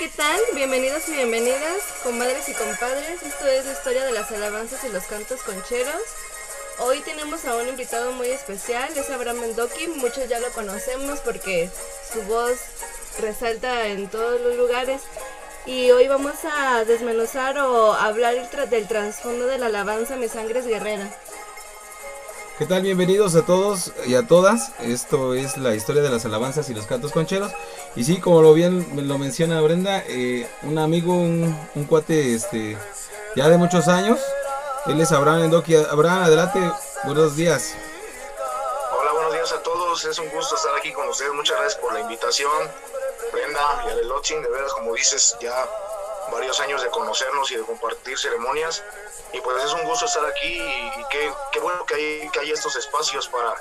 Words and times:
¿qué 0.00 0.08
tal? 0.08 0.40
Bienvenidos 0.54 1.06
y 1.10 1.12
bienvenidas, 1.12 1.82
comadres 2.02 2.48
y 2.48 2.54
compadres. 2.54 3.22
Esto 3.22 3.46
es 3.46 3.66
la 3.66 3.72
historia 3.72 4.02
de 4.06 4.12
las 4.12 4.32
alabanzas 4.32 4.82
y 4.84 4.88
los 4.88 5.04
cantos 5.04 5.42
concheros. 5.42 6.00
Hoy 6.78 7.00
tenemos 7.00 7.44
a 7.44 7.54
un 7.56 7.68
invitado 7.68 8.10
muy 8.12 8.28
especial, 8.28 8.88
es 8.96 9.10
Abraham 9.10 9.40
Mendoki. 9.40 9.88
Muchos 9.88 10.26
ya 10.26 10.40
lo 10.40 10.48
conocemos 10.52 11.20
porque 11.20 11.68
su 12.14 12.22
voz 12.22 12.56
resalta 13.20 13.88
en 13.88 14.08
todos 14.08 14.40
los 14.40 14.56
lugares. 14.56 15.02
Y 15.66 15.90
hoy 15.90 16.08
vamos 16.08 16.36
a 16.50 16.82
desmenuzar 16.86 17.58
o 17.58 17.92
hablar 17.92 18.36
del 18.70 18.88
trasfondo 18.88 19.48
de 19.48 19.58
la 19.58 19.66
alabanza 19.66 20.16
Mi 20.16 20.28
Sangre 20.28 20.60
es 20.60 20.66
Guerrera. 20.66 21.10
¿Qué 22.58 22.64
tal? 22.64 22.82
Bienvenidos 22.82 23.34
a 23.36 23.44
todos 23.44 23.92
y 24.06 24.14
a 24.14 24.26
todas. 24.26 24.72
Esto 24.80 25.34
es 25.34 25.58
la 25.58 25.74
historia 25.74 26.00
de 26.00 26.08
las 26.08 26.24
alabanzas 26.24 26.70
y 26.70 26.74
los 26.74 26.86
cantos 26.86 27.12
concheros. 27.12 27.52
Y 27.96 28.04
sí, 28.04 28.20
como 28.20 28.40
lo 28.40 28.54
bien 28.54 28.86
lo 29.08 29.18
menciona 29.18 29.60
Brenda, 29.60 30.04
eh, 30.06 30.48
un 30.62 30.78
amigo, 30.78 31.12
un, 31.12 31.86
cuate 31.88 32.34
este, 32.34 32.78
ya 33.34 33.48
de 33.48 33.56
muchos 33.56 33.88
años. 33.88 34.20
Él 34.86 35.00
es 35.00 35.10
Abraham 35.10 35.44
Endoki. 35.44 35.74
Abraham, 35.74 36.24
adelante, 36.24 36.60
buenos 37.04 37.36
días. 37.36 37.74
Hola, 38.96 39.12
buenos 39.12 39.32
días 39.32 39.52
a 39.52 39.62
todos. 39.62 40.04
Es 40.04 40.18
un 40.20 40.28
gusto 40.30 40.54
estar 40.54 40.76
aquí 40.76 40.92
con 40.92 41.08
ustedes. 41.08 41.32
Muchas 41.32 41.58
gracias 41.58 41.80
por 41.80 41.92
la 41.92 42.00
invitación. 42.00 42.50
Brenda 43.32 43.84
y 43.86 43.90
Adelotzin, 43.90 44.40
de 44.40 44.48
veras, 44.48 44.72
como 44.72 44.94
dices, 44.94 45.36
ya 45.40 45.68
varios 46.30 46.60
años 46.60 46.82
de 46.82 46.90
conocernos 46.90 47.50
y 47.50 47.56
de 47.56 47.62
compartir 47.62 48.16
ceremonias 48.16 48.84
y 49.32 49.40
pues 49.40 49.64
es 49.64 49.72
un 49.72 49.84
gusto 49.84 50.06
estar 50.06 50.24
aquí 50.26 50.60
y, 50.60 51.04
qué, 51.10 51.60
bueno 51.60 51.84
que 51.86 51.94
hay, 51.94 52.28
que 52.30 52.40
hay 52.40 52.50
estos 52.50 52.76
espacios 52.76 53.28
para, 53.28 53.54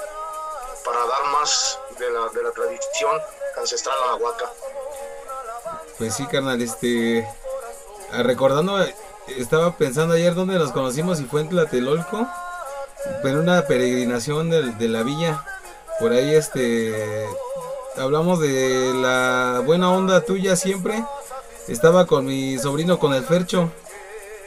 para 0.89 1.05
dar 1.05 1.31
más 1.31 1.79
de 1.99 2.09
la, 2.09 2.29
de 2.29 2.43
la 2.43 2.51
tradición 2.51 3.21
ancestral 3.59 3.95
a 4.03 4.07
la 4.07 4.15
huaca. 4.15 4.45
Pues 5.97 6.15
sí, 6.15 6.25
carnal, 6.25 6.61
este, 6.61 7.27
ah, 8.11 8.23
recordando, 8.23 8.83
estaba 9.27 9.77
pensando 9.77 10.15
ayer 10.15 10.33
dónde 10.33 10.57
nos 10.57 10.71
conocimos 10.71 11.19
y 11.19 11.25
fue 11.25 11.41
en 11.41 11.49
Tlatelolco, 11.49 12.27
en 13.23 13.37
una 13.37 13.67
peregrinación 13.67 14.49
de, 14.49 14.71
de 14.71 14.87
la 14.87 15.03
villa, 15.03 15.45
por 15.99 16.11
ahí 16.11 16.33
este, 16.33 17.27
hablamos 17.97 18.39
de 18.39 18.93
la 18.95 19.61
buena 19.63 19.91
onda 19.91 20.21
tuya 20.21 20.55
siempre, 20.55 21.03
estaba 21.67 22.07
con 22.07 22.25
mi 22.25 22.57
sobrino 22.57 22.97
con 22.97 23.13
el 23.13 23.23
Fercho, 23.23 23.69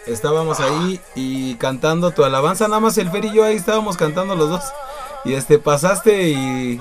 estábamos 0.07 0.59
ahí 0.59 1.01
y 1.15 1.55
cantando 1.57 2.11
tu 2.11 2.25
alabanza, 2.25 2.67
nada 2.67 2.81
más 2.81 2.99
el 2.99 3.11
Fer 3.11 3.27
y 3.27 3.33
yo 3.33 3.45
ahí 3.45 3.55
estábamos 3.55 3.97
cantando 3.97 4.35
los 4.35 4.51
dos. 4.51 4.65
Y 5.25 5.35
este 5.35 5.59
pasaste 5.59 6.29
y, 6.29 6.81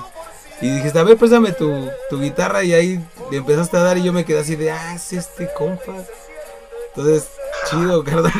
dijiste, 0.61 0.99
a 0.99 1.03
ver, 1.03 1.17
préstame 1.17 1.51
tu, 1.51 1.89
tu 2.09 2.19
guitarra 2.19 2.63
y 2.63 2.73
ahí 2.73 3.05
le 3.29 3.37
empezaste 3.37 3.77
a 3.77 3.81
dar 3.81 3.97
y 3.97 4.03
yo 4.03 4.13
me 4.13 4.25
quedé 4.25 4.39
así 4.39 4.55
de, 4.55 4.71
ah, 4.71 4.95
es 4.95 5.13
este 5.13 5.51
compa. 5.53 5.93
Entonces, 6.95 7.29
chido, 7.69 8.03
carnal. 8.05 8.31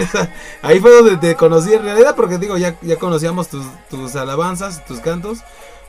Ahí 0.62 0.80
fue 0.80 0.92
donde 0.92 1.18
te 1.18 1.36
conocí 1.36 1.74
en 1.74 1.84
realidad, 1.84 2.16
porque 2.16 2.38
digo, 2.38 2.58
ya, 2.58 2.78
ya 2.82 2.98
conocíamos 2.98 3.48
tus, 3.48 3.66
tus 3.90 4.16
alabanzas, 4.16 4.84
tus 4.86 5.00
cantos, 5.00 5.40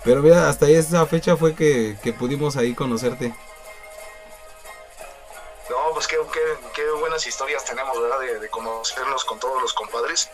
pero 0.05 0.23
mira, 0.23 0.49
hasta 0.49 0.69
esa 0.69 1.07
fecha 1.07 1.37
fue 1.37 1.55
que, 1.55 1.97
que 2.03 2.13
pudimos 2.13 2.57
ahí 2.57 2.75
conocerte. 2.75 3.35
No, 5.71 5.95
pues 5.95 6.07
qué, 6.07 6.17
qué, 6.75 6.91
buenas 6.99 7.27
historias 7.27 7.65
tenemos, 7.65 8.01
¿verdad? 8.01 8.41
De, 8.41 8.49
conocernos 8.49 9.25
con 9.25 9.39
todos 9.39 9.63
los 9.63 9.73
compadres. 9.73 10.29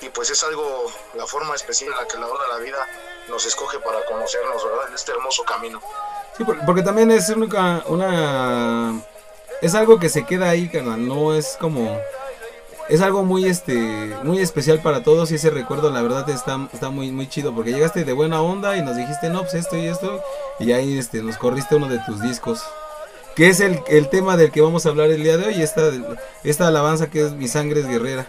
Y 0.00 0.08
pues 0.08 0.30
es 0.30 0.42
algo, 0.42 0.86
la 1.14 1.26
forma 1.26 1.54
especial 1.54 1.92
en 1.92 1.98
la 1.98 2.06
que 2.06 2.18
la 2.18 2.26
hora 2.26 2.42
de 2.44 2.48
la 2.50 2.58
vida 2.58 2.88
nos 3.28 3.46
escoge 3.46 3.78
para 3.78 4.04
conocernos, 4.04 4.64
¿verdad? 4.64 4.88
En 4.88 4.94
este 4.94 5.12
hermoso 5.12 5.44
camino. 5.44 5.80
Sí, 6.36 6.44
porque, 6.44 6.82
también 6.82 7.10
es 7.10 7.28
una, 7.30 7.82
una... 7.86 9.00
Es 9.62 9.74
algo 9.74 9.98
que 9.98 10.08
se 10.08 10.26
queda 10.26 10.50
ahí, 10.50 10.68
carnal. 10.68 11.06
No 11.06 11.34
es 11.34 11.56
como 11.60 12.00
es 12.86 13.00
algo 13.00 13.24
muy 13.24 13.46
este 13.46 13.74
muy 14.24 14.40
especial 14.40 14.82
para 14.82 15.02
todos 15.02 15.30
y 15.30 15.36
ese 15.36 15.48
recuerdo 15.48 15.90
la 15.90 16.02
verdad 16.02 16.28
está, 16.28 16.68
está 16.70 16.90
muy 16.90 17.10
muy 17.12 17.26
chido 17.26 17.54
porque 17.54 17.72
llegaste 17.72 18.04
de 18.04 18.12
buena 18.12 18.42
onda 18.42 18.76
y 18.76 18.82
nos 18.82 18.94
dijiste 18.94 19.30
no 19.30 19.40
pues 19.40 19.54
esto 19.54 19.78
y 19.78 19.86
esto 19.86 20.22
y 20.60 20.70
ahí 20.72 20.98
este 20.98 21.22
nos 21.22 21.38
corriste 21.38 21.76
uno 21.76 21.88
de 21.88 21.98
tus 22.00 22.20
discos 22.20 22.62
que 23.34 23.48
es 23.48 23.60
el, 23.60 23.80
el, 23.88 24.08
tema 24.08 24.36
del 24.36 24.52
que 24.52 24.60
vamos 24.60 24.86
a 24.86 24.90
hablar 24.90 25.10
el 25.10 25.22
día 25.22 25.36
de 25.36 25.46
hoy, 25.46 25.60
esta, 25.60 25.90
esta 26.44 26.68
alabanza 26.68 27.10
que 27.10 27.26
es 27.26 27.32
Mi 27.32 27.48
sangre 27.48 27.80
es 27.80 27.88
guerrera. 27.88 28.26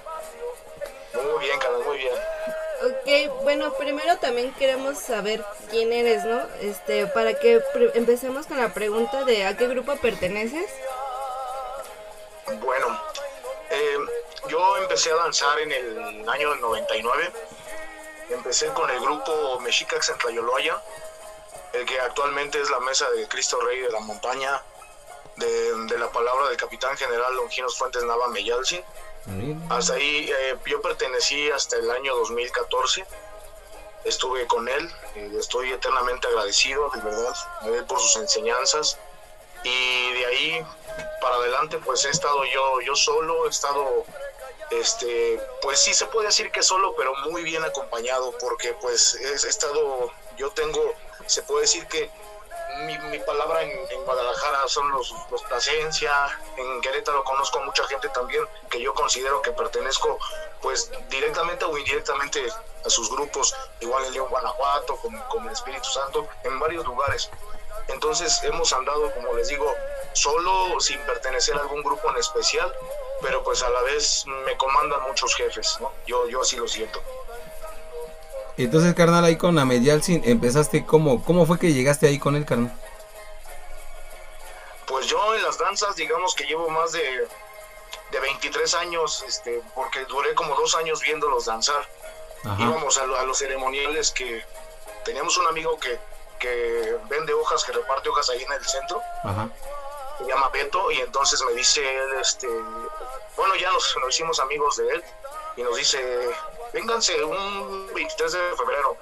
Ok, 3.06 3.44
bueno, 3.44 3.72
primero 3.76 4.18
también 4.18 4.52
queremos 4.56 4.98
saber 4.98 5.46
quién 5.70 5.94
eres, 5.94 6.26
¿no? 6.26 6.42
Este, 6.60 7.06
para 7.06 7.36
que 7.36 7.62
empecemos 7.94 8.48
con 8.48 8.58
la 8.58 8.74
pregunta 8.74 9.24
de 9.26 9.46
¿a 9.46 9.56
qué 9.56 9.68
grupo 9.68 9.96
perteneces? 9.98 10.72
Bueno, 12.60 13.00
eh, 13.70 13.98
yo 14.48 14.78
empecé 14.78 15.12
a 15.12 15.18
danzar 15.18 15.60
en 15.60 15.72
el 15.72 16.28
año 16.28 16.56
99. 16.56 17.32
Empecé 18.32 18.70
con 18.70 18.90
el 18.90 19.00
grupo 19.00 19.60
Mexicax 19.60 20.10
en 20.10 20.18
Tlayoloya, 20.18 20.82
el 21.74 21.86
que 21.86 22.00
actualmente 22.00 22.60
es 22.60 22.72
la 22.72 22.80
mesa 22.80 23.08
de 23.12 23.28
Cristo 23.28 23.62
Rey 23.62 23.82
de 23.82 23.92
la 23.92 24.00
Montaña, 24.00 24.64
de, 25.36 26.00
la 26.00 26.10
palabra 26.10 26.48
del 26.48 26.58
capitán 26.58 26.98
general 26.98 27.36
Longinos 27.36 27.78
Fuentes 27.78 28.04
Nava 28.04 28.30
Meyalcin. 28.30 28.84
Hasta 29.70 29.94
ahí 29.94 30.30
eh, 30.30 30.58
yo 30.66 30.82
pertenecí 30.82 31.50
hasta 31.50 31.78
el 31.78 31.90
año 31.90 32.16
2014. 32.16 33.06
Estuve 34.04 34.46
con 34.46 34.68
él, 34.68 34.92
estoy 35.40 35.72
eternamente 35.72 36.28
agradecido, 36.28 36.92
de 36.94 37.02
verdad, 37.02 37.34
por 37.88 38.00
sus 38.00 38.18
enseñanzas. 38.18 39.00
Y 39.64 40.14
de 40.14 40.26
ahí 40.28 40.66
para 41.22 41.38
adelante, 41.38 41.80
pues 41.84 42.06
he 42.06 42.10
estado 42.10 42.46
yo, 42.46 42.82
yo 42.82 42.96
solo, 42.96 43.48
he 43.48 43.50
estado, 43.50 44.06
este, 44.70 45.42
pues 45.62 45.80
sí 45.80 45.96
se 45.96 46.06
puede 46.06 46.28
decir 46.28 46.52
que 46.52 46.62
solo, 46.62 46.94
pero 46.96 47.16
muy 47.16 47.42
bien 47.42 47.64
acompañado, 47.64 48.32
porque 48.40 48.74
pues 48.74 49.16
he 49.16 49.34
estado, 49.34 50.12
yo 50.38 50.52
tengo, 50.52 50.94
se 51.26 51.42
puede 51.42 51.62
decir 51.62 51.88
que 51.88 52.12
mi, 52.84 53.20
palabra 53.20 53.64
en, 53.64 54.06
Guadalajara 54.06 54.68
son 54.68 54.92
los, 54.92 55.14
los 55.32 55.42
Plasencia, 55.44 56.12
en 56.58 56.82
Querétaro 56.82 57.24
conozco 57.24 57.60
mucha 57.62 57.88
gente 57.88 58.10
también 58.10 58.44
que 58.70 58.82
yo 58.82 58.94
considero 58.94 59.42
que 59.42 59.52
pertenezco 59.52 60.20
pues 60.62 60.92
directamente 61.10 61.66
o 61.66 61.78
indirectamente 61.78 62.48
a 62.86 62.90
sus 62.90 63.10
grupos, 63.10 63.56
igual 63.80 64.06
en 64.06 64.14
León, 64.14 64.30
Guanajuato, 64.30 64.96
con, 64.98 65.18
con 65.30 65.46
el 65.46 65.52
Espíritu 65.52 65.88
Santo, 65.90 66.28
en 66.44 66.60
varios 66.60 66.86
lugares. 66.86 67.30
Entonces 67.88 68.42
hemos 68.44 68.74
andado, 68.74 69.12
como 69.14 69.34
les 69.34 69.48
digo, 69.48 69.72
solo 70.14 70.80
sin 70.80 71.00
pertenecer 71.06 71.56
a 71.56 71.62
algún 71.62 71.84
grupo 71.84 72.10
en 72.10 72.18
especial, 72.18 72.74
pero 73.22 73.44
pues 73.44 73.62
a 73.64 73.70
la 73.70 73.82
vez 73.82 74.26
me 74.26 74.58
comandan 74.58 75.02
muchos 75.04 75.36
jefes, 75.36 75.78
¿no? 75.80 75.92
Yo, 76.08 76.28
yo 76.28 76.42
así 76.42 76.58
lo 76.58 76.68
siento. 76.68 77.02
Entonces, 78.58 78.94
carnal, 78.94 79.26
ahí 79.26 79.38
con 79.38 79.60
Ahmed 79.60 79.82
Yalcin, 79.82 80.22
empezaste, 80.26 80.86
¿cómo, 80.86 81.24
¿cómo 81.24 81.46
fue 81.46 81.60
que 81.60 81.74
llegaste 81.74 82.08
ahí 82.08 82.18
con 82.18 82.36
él, 82.36 82.46
carnal? 82.46 82.74
Pues 84.88 85.08
yo 85.08 85.36
en 85.36 85.44
las 85.44 85.58
danzas, 85.58 85.96
digamos 85.96 86.34
que 86.36 86.46
llevo 86.46 86.70
más 86.70 86.94
de, 86.94 87.28
de 88.12 88.20
23 88.20 88.74
años, 88.76 89.26
este, 89.28 89.62
porque 89.74 90.06
duré 90.06 90.34
como 90.36 90.56
dos 90.56 90.76
años 90.76 91.02
viéndolos 91.02 91.46
danzar. 91.46 91.86
Íbamos 92.60 92.98
a, 93.00 93.06
los 93.06 93.40
ceremoniales 93.40 94.12
que 94.12 94.46
teníamos 95.04 95.36
un 95.38 95.48
amigo 95.48 95.80
que, 95.80 96.00
que 96.40 96.96
vende 97.10 97.34
hojas, 97.34 97.64
que 97.64 97.72
reparte 97.72 98.08
hojas 98.08 98.30
ahí 98.30 98.44
en 98.44 98.52
el 98.52 98.64
centro. 98.64 99.02
Se 100.20 100.26
llama 100.26 100.50
Beto, 100.50 100.92
y 100.92 101.00
entonces 101.02 101.42
me 101.42 101.54
dice 101.54 101.82
él, 101.82 102.20
este, 102.22 102.48
bueno, 103.36 103.56
ya 103.56 103.72
nos, 103.72 103.98
nos 104.00 104.10
hicimos 104.14 104.40
amigos 104.40 104.78
de 104.78 104.90
él, 104.90 105.04
y 105.58 105.64
nos 105.64 105.76
dice, 105.76 106.30
vénganse 106.74 107.24
un 107.24 107.94
23 107.94 108.32
de 108.32 108.40
febrero, 108.56 108.98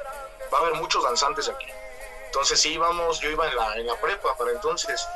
va 0.53 0.57
a 0.57 0.61
haber 0.61 0.75
muchos 0.75 1.03
danzantes 1.03 1.49
aquí. 1.49 1.67
Entonces 2.25 2.59
sí 2.59 2.73
íbamos, 2.73 3.19
yo 3.19 3.29
iba 3.29 3.47
en 3.47 3.55
la, 3.55 3.75
en 3.75 3.87
la 3.87 3.95
prepa 3.95 4.35
para 4.35 4.51
entonces, 4.51 5.07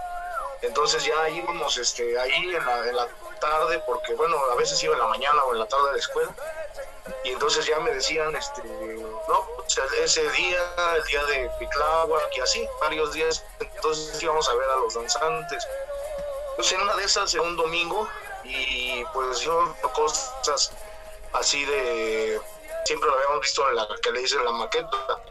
entonces 0.62 1.04
ya 1.04 1.30
íbamos 1.30 1.78
este, 1.78 2.20
ahí 2.20 2.56
en 2.56 2.66
la, 2.66 2.88
en 2.88 2.96
la 2.96 3.08
tarde, 3.40 3.82
porque 3.86 4.14
bueno, 4.16 4.38
a 4.52 4.56
veces 4.56 4.82
iba 4.84 4.94
en 4.94 5.00
la 5.00 5.08
mañana 5.08 5.44
o 5.44 5.54
en 5.54 5.60
la 5.60 5.68
tarde 5.68 5.86
de 5.88 5.92
la 5.94 5.98
escuela, 6.00 6.36
y 7.24 7.32
entonces 7.32 7.66
ya 7.66 7.80
me 7.80 7.92
decían, 7.92 8.36
este, 8.36 8.64
no, 8.64 9.48
ese 10.02 10.30
día, 10.32 10.96
el 10.96 11.04
día 11.04 11.24
de 11.26 11.50
Picláhuac 11.60 12.36
y 12.36 12.42
así, 12.42 12.68
varios 12.80 13.14
días, 13.14 13.44
entonces 13.60 14.22
íbamos 14.22 14.48
a 14.50 14.54
ver 14.56 14.70
a 14.70 14.76
los 14.78 14.94
danzantes. 14.94 15.68
Entonces 16.52 16.74
en 16.74 16.82
una 16.82 16.96
de 16.96 17.04
esas, 17.04 17.34
en 17.34 17.42
un 17.42 17.56
domingo, 17.56 18.08
y 18.44 19.04
pues 19.14 19.40
yo 19.40 19.76
cosas 19.94 20.72
así 21.34 21.66
de 21.66 22.40
siempre 22.86 23.10
lo 23.10 23.16
habíamos 23.16 23.42
visto 23.42 23.68
en 23.70 23.76
la 23.76 23.88
que 24.02 24.12
le 24.12 24.22
dicen 24.22 24.44
la 24.46 24.52
maqueta 24.52 25.22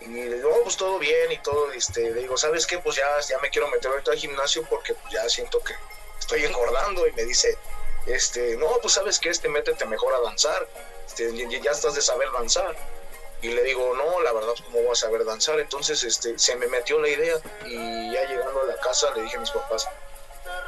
y 0.00 0.06
le 0.06 0.36
digo, 0.36 0.50
oh, 0.52 0.62
pues 0.64 0.76
todo 0.76 0.98
bien 0.98 1.30
y 1.30 1.38
todo, 1.38 1.70
este, 1.72 2.10
le 2.10 2.20
digo, 2.22 2.36
¿sabes 2.36 2.66
qué? 2.66 2.78
Pues 2.78 2.96
ya, 2.96 3.20
ya 3.20 3.38
me 3.38 3.50
quiero 3.50 3.68
meter 3.68 3.90
ahorita 3.90 4.12
al 4.12 4.18
gimnasio 4.18 4.64
porque 4.68 4.94
pues, 4.94 5.12
ya 5.12 5.28
siento 5.28 5.60
que 5.60 5.74
estoy 6.18 6.44
engordando 6.44 7.06
y 7.06 7.12
me 7.12 7.24
dice, 7.24 7.56
este, 8.06 8.56
no, 8.56 8.78
pues 8.80 8.94
sabes 8.94 9.18
que 9.18 9.28
este, 9.28 9.48
métete 9.48 9.84
mejor 9.86 10.14
a 10.14 10.20
danzar, 10.20 10.66
este, 11.06 11.32
ya 11.60 11.70
estás 11.70 11.94
de 11.94 12.02
saber 12.02 12.30
danzar. 12.32 12.76
Y 13.42 13.48
le 13.48 13.62
digo, 13.64 13.94
no, 13.96 14.20
la 14.22 14.32
verdad, 14.32 14.54
¿cómo 14.66 14.82
voy 14.82 14.92
a 14.92 14.94
saber 14.94 15.24
danzar? 15.24 15.58
Entonces, 15.58 16.04
este, 16.04 16.38
se 16.38 16.54
me 16.56 16.68
metió 16.68 17.00
la 17.00 17.08
idea 17.08 17.36
y 17.66 18.12
ya 18.12 18.24
llegando 18.28 18.62
a 18.62 18.66
la 18.66 18.76
casa 18.76 19.12
le 19.14 19.22
dije 19.22 19.36
a 19.36 19.40
mis 19.40 19.50
papás, 19.50 19.88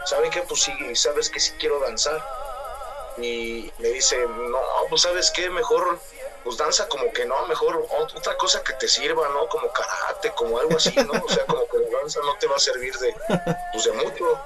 ¿saben 0.06 0.30
qué? 0.30 0.42
Pues 0.42 0.62
sí, 0.62 0.72
sabes 0.96 1.30
que 1.30 1.38
sí 1.38 1.52
quiero 1.60 1.78
danzar. 1.78 2.43
Y 3.18 3.72
me 3.78 3.88
dice, 3.88 4.26
no, 4.26 4.58
pues 4.88 5.02
sabes 5.02 5.30
qué, 5.30 5.48
mejor 5.50 5.98
pues 6.44 6.58
danza 6.58 6.86
como 6.88 7.10
que 7.12 7.24
no, 7.24 7.46
mejor 7.46 7.86
otra 7.90 8.36
cosa 8.36 8.62
que 8.62 8.74
te 8.74 8.86
sirva, 8.86 9.28
¿no? 9.30 9.48
Como 9.48 9.72
karate, 9.72 10.30
como 10.32 10.58
algo 10.58 10.76
así, 10.76 10.94
¿no? 10.94 11.12
O 11.24 11.28
sea, 11.28 11.46
como 11.46 11.66
que 11.66 11.78
la 11.78 11.98
danza 12.00 12.20
no 12.22 12.36
te 12.36 12.46
va 12.46 12.56
a 12.56 12.60
servir 12.60 12.94
de, 12.98 13.14
pues 13.72 13.84
de 13.84 13.92
mucho. 13.92 14.38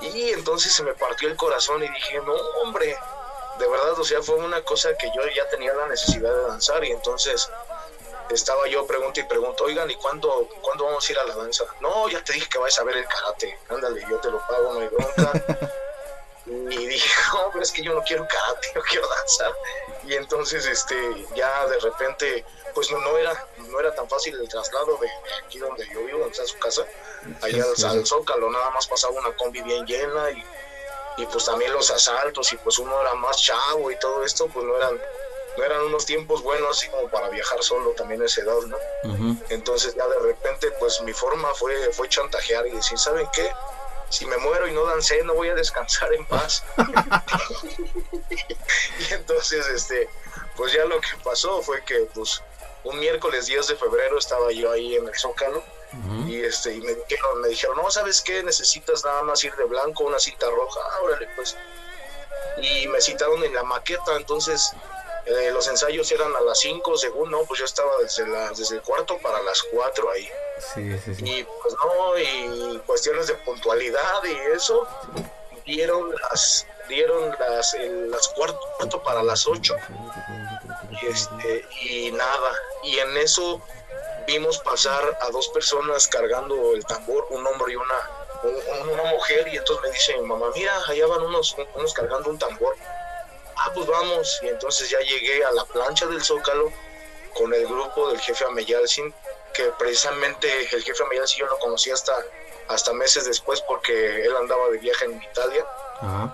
Y 0.00 0.30
entonces 0.30 0.72
se 0.72 0.82
me 0.82 0.94
partió 0.94 1.28
el 1.28 1.36
corazón 1.36 1.82
y 1.82 1.88
dije, 1.88 2.20
no, 2.20 2.34
hombre, 2.62 2.96
de 3.58 3.68
verdad, 3.68 3.98
o 3.98 4.04
sea, 4.04 4.20
fue 4.22 4.36
una 4.36 4.62
cosa 4.62 4.96
que 4.96 5.06
yo 5.14 5.22
ya 5.34 5.48
tenía 5.48 5.72
la 5.74 5.86
necesidad 5.86 6.34
de 6.34 6.42
danzar 6.42 6.84
y 6.84 6.90
entonces 6.90 7.48
estaba 8.30 8.66
yo 8.66 8.86
pregunto 8.86 9.20
y 9.20 9.24
pregunto, 9.24 9.64
oigan, 9.64 9.90
¿y 9.90 9.94
cuándo, 9.96 10.48
cuándo 10.60 10.84
vamos 10.84 11.08
a 11.08 11.12
ir 11.12 11.18
a 11.18 11.24
la 11.24 11.36
danza? 11.36 11.64
No, 11.80 12.08
ya 12.08 12.22
te 12.24 12.32
dije 12.32 12.48
que 12.48 12.58
vais 12.58 12.76
a 12.78 12.84
ver 12.84 12.96
el 12.96 13.06
karate, 13.06 13.58
ándale, 13.68 14.04
yo 14.08 14.18
te 14.18 14.30
lo 14.30 14.38
pago, 14.46 14.72
no 14.72 14.80
hay 14.80 14.88
bronca. 14.88 15.32
Y 16.46 16.86
dije, 16.86 17.08
no, 17.34 17.50
pero 17.52 17.62
es 17.62 17.72
que 17.72 17.82
yo 17.82 17.94
no 17.94 18.02
quiero 18.02 18.26
karate, 18.26 18.68
yo 18.74 18.82
quiero 18.82 19.08
danzar. 19.08 19.52
Y 20.04 20.14
entonces, 20.14 20.66
este, 20.66 20.96
ya 21.36 21.66
de 21.66 21.78
repente, 21.78 22.44
pues 22.74 22.90
no, 22.90 22.98
no 23.00 23.16
era 23.16 23.46
no 23.72 23.80
era 23.80 23.94
tan 23.94 24.08
fácil 24.08 24.38
el 24.38 24.48
traslado 24.48 24.96
de 24.98 25.08
aquí 25.44 25.58
donde 25.58 25.86
yo 25.88 26.04
vivo, 26.04 26.18
donde 26.20 26.32
está 26.32 26.46
su 26.46 26.58
casa, 26.58 26.84
allá 27.40 27.64
al, 27.88 28.06
Zócalo, 28.06 28.50
nada 28.50 28.70
más 28.70 28.86
pasaba 28.86 29.14
una 29.14 29.34
combi 29.36 29.62
bien 29.62 29.86
llena 29.86 30.30
y, 30.30 30.44
y 31.18 31.26
pues 31.26 31.44
también 31.44 31.72
los 31.72 31.90
asaltos 31.90 32.52
y 32.52 32.56
pues 32.58 32.78
uno 32.78 33.00
era 33.00 33.14
más 33.14 33.40
chavo 33.40 33.90
y 33.90 33.98
todo 33.98 34.24
esto, 34.24 34.46
pues 34.48 34.64
no 34.64 34.76
eran 34.76 35.00
no 35.56 35.64
eran 35.64 35.82
unos 35.82 36.06
tiempos 36.06 36.42
buenos 36.42 36.78
así 36.78 36.88
como 36.88 37.08
para 37.08 37.28
viajar 37.28 37.62
solo 37.62 37.90
también 37.90 38.22
a 38.22 38.24
esa 38.24 38.40
edad, 38.40 38.58
¿no? 38.66 38.78
Entonces 39.50 39.94
ya 39.94 40.06
de 40.08 40.18
repente 40.20 40.70
pues 40.80 41.00
mi 41.02 41.12
forma 41.12 41.52
fue, 41.54 41.92
fue 41.92 42.08
chantajear 42.08 42.66
y 42.66 42.70
decir, 42.70 42.98
¿saben 42.98 43.28
qué? 43.34 43.52
Si 44.12 44.26
me 44.26 44.36
muero 44.36 44.68
y 44.68 44.72
no 44.72 44.84
dancé, 44.84 45.24
no 45.24 45.34
voy 45.34 45.48
a 45.48 45.54
descansar 45.54 46.12
en 46.12 46.26
paz. 46.26 46.62
y 48.30 49.14
entonces, 49.14 49.66
este, 49.68 50.08
pues 50.56 50.72
ya 50.72 50.84
lo 50.84 51.00
que 51.00 51.08
pasó 51.24 51.62
fue 51.62 51.82
que 51.84 52.06
pues 52.14 52.42
un 52.84 52.98
miércoles 52.98 53.46
10 53.46 53.68
de 53.68 53.76
febrero 53.76 54.18
estaba 54.18 54.52
yo 54.52 54.70
ahí 54.70 54.96
en 54.96 55.08
el 55.08 55.14
Zócalo 55.18 55.62
y 56.26 56.42
este 56.42 56.74
y 56.74 56.80
me 56.80 56.94
dijeron, 56.94 57.40
me 57.42 57.48
dijeron, 57.48 57.76
no, 57.76 57.90
¿sabes 57.90 58.22
qué? 58.22 58.42
Necesitas 58.42 59.04
nada 59.04 59.22
más 59.22 59.44
ir 59.44 59.54
de 59.56 59.64
blanco, 59.64 60.04
una 60.04 60.18
cinta 60.18 60.48
roja, 60.48 60.80
ah, 60.90 61.02
órale, 61.02 61.28
pues. 61.36 61.56
Y 62.58 62.86
me 62.88 63.00
citaron 63.00 63.42
en 63.44 63.54
la 63.54 63.62
maqueta, 63.62 64.16
entonces 64.16 64.72
eh, 65.24 65.50
los 65.52 65.68
ensayos 65.68 66.10
eran 66.10 66.34
a 66.34 66.40
las 66.40 66.58
5, 66.60 66.96
según, 66.98 67.30
no, 67.30 67.44
pues 67.44 67.60
yo 67.60 67.64
estaba 67.64 67.90
desde, 68.02 68.26
la, 68.26 68.50
desde 68.50 68.76
el 68.76 68.82
cuarto 68.82 69.18
para 69.22 69.40
las 69.42 69.62
4 69.62 70.10
ahí. 70.10 70.28
Sí, 70.74 70.98
sí, 70.98 71.14
sí. 71.14 71.24
Y 71.24 71.44
pues 71.44 71.74
no, 71.74 72.18
y 72.18 72.78
cuestiones 72.86 73.28
de 73.28 73.34
puntualidad 73.34 74.24
y 74.24 74.56
eso, 74.56 74.86
dieron 75.64 76.12
las 76.12 76.66
dieron 76.88 77.34
las, 77.38 77.74
el, 77.74 78.10
las 78.10 78.28
cuarto, 78.28 79.02
para 79.02 79.22
las 79.22 79.46
8 79.46 79.76
y, 80.90 81.06
este, 81.06 81.64
y 81.82 82.10
nada, 82.10 82.52
y 82.82 82.98
en 82.98 83.16
eso 83.16 83.62
vimos 84.26 84.58
pasar 84.58 85.18
a 85.20 85.30
dos 85.30 85.48
personas 85.48 86.08
cargando 86.08 86.74
el 86.74 86.84
tambor, 86.84 87.26
un 87.30 87.46
hombre 87.46 87.72
y 87.72 87.76
una, 87.76 88.90
una 88.92 89.04
mujer, 89.04 89.48
y 89.48 89.56
entonces 89.56 89.82
me 89.82 89.90
dice 89.90 90.16
mi 90.18 90.26
mamá, 90.26 90.46
mira, 90.54 90.72
allá 90.88 91.06
van 91.06 91.22
unos, 91.22 91.56
unos 91.74 91.94
cargando 91.94 92.28
un 92.28 92.38
tambor 92.38 92.74
ah, 93.56 93.70
pues 93.74 93.86
vamos. 93.86 94.40
Y 94.42 94.48
entonces 94.48 94.90
ya 94.90 94.98
llegué 95.00 95.44
a 95.44 95.52
la 95.52 95.64
plancha 95.64 96.06
del 96.06 96.22
Zócalo 96.22 96.72
con 97.34 97.52
el 97.54 97.66
grupo 97.66 98.10
del 98.10 98.20
jefe 98.20 98.44
Ameyalcin, 98.44 99.12
que 99.54 99.64
precisamente 99.78 100.48
el 100.60 100.82
jefe 100.82 101.02
Ameyalcin 101.04 101.40
yo 101.40 101.46
lo 101.46 101.58
conocí 101.58 101.90
hasta, 101.90 102.14
hasta 102.68 102.92
meses 102.92 103.24
después 103.24 103.60
porque 103.62 104.24
él 104.24 104.36
andaba 104.36 104.68
de 104.70 104.78
viaje 104.78 105.04
en 105.04 105.22
Italia. 105.22 105.66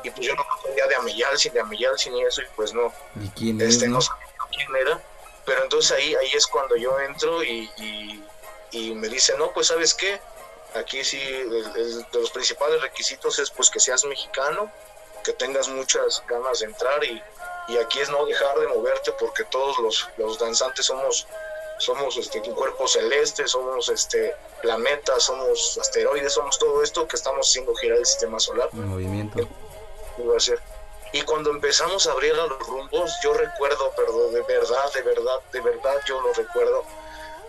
Y 0.02 0.10
pues 0.10 0.26
yo 0.26 0.34
no 0.34 0.44
conocía 0.46 0.86
de 0.86 0.94
Ameyalcin, 0.94 1.52
de 1.52 1.60
Ameyalcin 1.60 2.14
y 2.16 2.24
eso, 2.24 2.40
y 2.40 2.46
pues 2.56 2.72
no. 2.72 2.92
¿Y 3.20 3.28
quién 3.30 3.60
este, 3.60 3.86
no? 3.86 4.00
sabía 4.00 4.28
quién 4.50 4.74
era. 4.76 5.00
Pero 5.44 5.62
entonces 5.62 5.92
ahí, 5.92 6.14
ahí 6.14 6.30
es 6.34 6.46
cuando 6.46 6.76
yo 6.76 6.98
entro 7.00 7.42
y, 7.42 7.70
y, 8.72 8.94
me 8.94 9.08
dice, 9.08 9.36
no, 9.38 9.50
pues 9.52 9.68
sabes 9.68 9.94
qué, 9.94 10.20
aquí 10.74 11.02
sí, 11.04 11.18
de 11.18 12.04
los 12.12 12.30
principales 12.30 12.82
requisitos 12.82 13.38
es 13.38 13.50
pues 13.50 13.70
que 13.70 13.80
seas 13.80 14.04
mexicano, 14.04 14.70
que 15.28 15.34
tengas 15.34 15.68
muchas 15.68 16.22
ganas 16.26 16.60
de 16.60 16.66
entrar 16.66 17.04
y, 17.04 17.22
aquí 17.78 18.00
es 18.00 18.08
no 18.08 18.24
dejar 18.24 18.58
de 18.60 18.66
moverte 18.68 19.12
porque 19.20 19.44
todos 19.44 19.78
los, 19.78 20.08
los 20.16 20.38
danzantes 20.38 20.86
somos 20.86 21.26
somos 21.76 22.16
este 22.16 22.40
un 22.40 22.54
cuerpo 22.54 22.88
celeste, 22.88 23.46
somos 23.46 23.90
este 23.90 24.34
planetas, 24.62 25.24
somos 25.24 25.78
asteroides, 25.78 26.32
somos 26.32 26.58
todo 26.58 26.82
esto 26.82 27.06
que 27.06 27.16
estamos 27.16 27.46
haciendo 27.46 27.74
girar 27.74 27.98
el 27.98 28.06
sistema 28.06 28.40
solar. 28.40 28.70
En 28.72 28.88
movimiento. 28.88 29.46
Y 31.12 31.20
cuando 31.22 31.50
empezamos 31.50 32.06
a 32.06 32.12
abrir 32.12 32.32
a 32.32 32.46
los 32.46 32.58
rumbos, 32.66 33.12
yo 33.22 33.34
recuerdo, 33.34 33.92
perdón, 33.94 34.32
de 34.32 34.42
verdad, 34.42 34.92
de 34.94 35.02
verdad, 35.02 35.40
de 35.52 35.60
verdad, 35.60 36.00
yo 36.06 36.20
lo 36.22 36.32
recuerdo. 36.32 36.84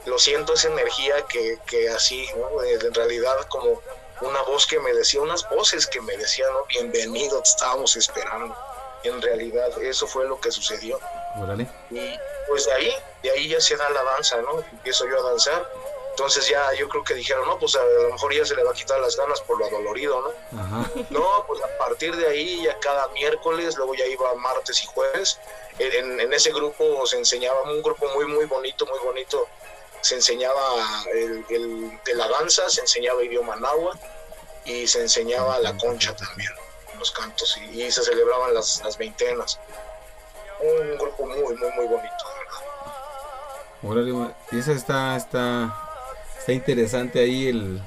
Lo 0.06 0.20
siento, 0.20 0.54
esa 0.54 0.68
energía 0.68 1.26
que, 1.28 1.58
que 1.66 1.90
así, 1.90 2.28
¿no? 2.36 2.62
en 2.62 2.94
realidad 2.94 3.48
como 3.48 3.82
una 4.22 4.42
voz 4.44 4.66
que 4.66 4.80
me 4.80 4.94
decía, 4.94 5.22
unas 5.22 5.48
voces 5.50 5.88
que 5.88 6.02
me 6.02 6.16
decían, 6.18 6.50
bienvenido, 6.68 7.42
te 7.42 7.50
estábamos 7.50 7.96
esperando. 7.96 8.56
En 9.04 9.22
realidad, 9.22 9.82
eso 9.82 10.08
fue 10.08 10.26
lo 10.26 10.40
que 10.42 10.52
sucedió. 10.52 11.00
Y 11.90 12.20
pues 12.48 12.66
de 12.66 12.74
ahí, 12.74 12.94
de 13.24 13.32
ahí 13.32 13.48
ya 13.48 13.62
se 13.62 13.78
da 13.78 13.90
la 13.92 14.04
danza, 14.04 14.42
¿no? 14.42 14.60
Empiezo 14.60 15.08
yo 15.08 15.20
a 15.20 15.30
danzar. 15.30 15.70
Entonces 16.12 16.50
ya 16.50 16.74
yo 16.74 16.90
creo 16.90 17.04
que 17.06 17.14
dijeron, 17.14 17.48
no, 17.48 17.58
pues 17.58 17.78
a 17.78 17.84
lo 17.84 18.10
mejor 18.10 18.34
ya 18.34 18.44
se 18.44 18.54
le 18.56 18.64
va 18.64 18.72
a 18.72 18.74
quitar 18.74 19.00
las 19.00 19.16
ganas 19.16 19.40
por 19.42 19.58
lo 19.58 19.66
adolorido, 19.66 20.22
¿no? 20.52 20.90
No, 21.10 21.46
pues 21.48 21.62
a 21.64 21.78
partir 21.78 22.14
de 22.14 22.28
ahí 22.28 22.64
ya 22.64 22.78
cada 22.80 23.08
miércoles, 23.10 23.78
luego 23.78 23.96
ya 23.96 24.06
iba 24.06 24.36
martes 24.36 24.84
y 24.84 24.88
jueves. 24.88 25.40
En, 25.78 26.20
en 26.20 26.34
ese 26.34 26.52
grupo 26.52 27.08
se 27.08 27.18
enseñaba 27.18 27.62
un 27.62 27.82
grupo 27.82 28.06
muy, 28.10 28.26
muy 28.26 28.44
bonito, 28.46 28.86
muy 28.86 29.00
bonito 29.00 29.48
se 30.02 30.16
enseñaba 30.16 30.62
el, 31.14 31.46
de 32.06 32.16
la 32.16 32.28
danza, 32.28 32.70
se 32.70 32.82
enseñaba 32.82 33.24
idioma 33.24 33.56
náhuatl 33.56 34.00
y 34.66 34.88
se 34.88 35.02
enseñaba 35.02 35.60
la 35.60 35.76
concha 35.78 36.16
también, 36.16 36.52
los 36.98 37.12
cantos, 37.12 37.58
y, 37.72 37.92
se 37.92 38.04
celebraban 38.04 38.54
las, 38.54 38.82
las, 38.84 38.98
veintenas. 38.98 39.60
Un 40.60 40.98
grupo 40.98 41.26
muy, 41.26 41.56
muy, 41.56 41.72
muy 41.72 41.86
bonito, 41.86 42.26
verdad. 43.82 44.36
y 44.52 44.60
esa 44.60 44.74
está, 44.74 45.16
está, 45.16 45.74
está 46.38 46.52
interesante 46.52 47.20
ahí 47.20 47.48
el, 47.48 47.82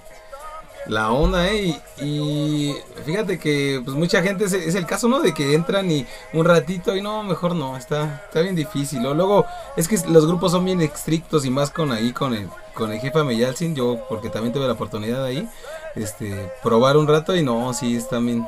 la 0.86 1.12
onda, 1.12 1.48
¿eh? 1.48 1.80
Y, 2.00 2.74
fíjate 3.04 3.38
que 3.38 3.80
pues 3.84 3.96
mucha 3.96 4.22
gente 4.22 4.44
es, 4.44 4.74
el 4.74 4.86
caso, 4.86 5.08
¿no? 5.08 5.20
De 5.20 5.32
que 5.32 5.54
entran 5.54 5.90
y 5.90 6.06
un 6.32 6.44
ratito 6.44 6.96
y 6.96 7.02
no, 7.02 7.22
mejor 7.22 7.54
no, 7.54 7.76
está, 7.76 8.22
está 8.26 8.40
bien 8.40 8.54
difícil. 8.54 9.04
O 9.06 9.14
luego 9.14 9.46
es 9.76 9.88
que 9.88 9.98
los 10.08 10.26
grupos 10.26 10.52
son 10.52 10.64
bien 10.64 10.80
estrictos 10.80 11.44
y 11.44 11.50
más 11.50 11.70
con 11.70 11.92
ahí, 11.92 12.12
con 12.12 12.34
el, 12.34 12.48
con 12.74 12.92
el 12.92 13.00
jefe 13.00 13.22
Meyalcin, 13.22 13.74
yo 13.74 14.00
porque 14.08 14.28
también 14.28 14.52
tuve 14.52 14.66
la 14.66 14.72
oportunidad 14.72 15.24
ahí, 15.24 15.48
este, 15.94 16.50
probar 16.62 16.96
un 16.96 17.06
rato 17.06 17.36
y 17.36 17.42
no, 17.42 17.72
sí, 17.74 17.96
están 17.96 18.26
bien, 18.26 18.46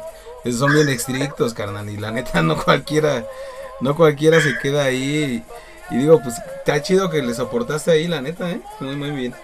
son 0.52 0.72
bien 0.72 0.88
estrictos, 0.88 1.54
carnal, 1.54 1.88
y 1.88 1.96
la 1.96 2.10
neta 2.10 2.42
no 2.42 2.56
cualquiera, 2.62 3.24
no 3.80 3.94
cualquiera 3.94 4.40
se 4.40 4.58
queda 4.58 4.84
ahí. 4.84 5.44
Y, 5.90 5.94
y 5.94 5.98
digo, 5.98 6.20
pues 6.22 6.36
está 6.56 6.82
chido 6.82 7.10
que 7.10 7.22
le 7.22 7.34
soportaste 7.34 7.90
ahí, 7.92 8.08
la 8.08 8.20
neta, 8.20 8.50
¿eh? 8.50 8.60
Muy, 8.80 8.96
muy 8.96 9.10
bien. 9.10 9.34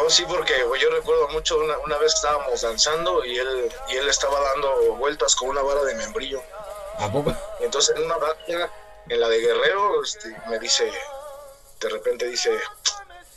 No, 0.00 0.08
sí, 0.08 0.24
porque 0.26 0.54
yo 0.80 0.90
recuerdo 0.90 1.28
mucho 1.28 1.58
una, 1.58 1.76
una, 1.78 1.98
vez 1.98 2.14
estábamos 2.14 2.62
danzando 2.62 3.24
y 3.24 3.38
él, 3.38 3.72
y 3.88 3.96
él 3.96 4.08
estaba 4.08 4.40
dando 4.40 4.94
vueltas 4.94 5.34
con 5.36 5.50
una 5.50 5.62
vara 5.62 5.82
de 5.84 5.94
membrillo. 5.94 6.42
¿A 6.98 7.10
poco? 7.10 7.34
Entonces 7.60 7.96
en 7.96 8.04
una 8.04 8.16
batalla, 8.16 8.70
en 9.08 9.20
la 9.20 9.28
de 9.28 9.40
Guerrero, 9.40 10.02
este, 10.02 10.34
me 10.48 10.58
dice, 10.58 10.90
de 11.80 11.88
repente 11.88 12.26
dice, 12.26 12.58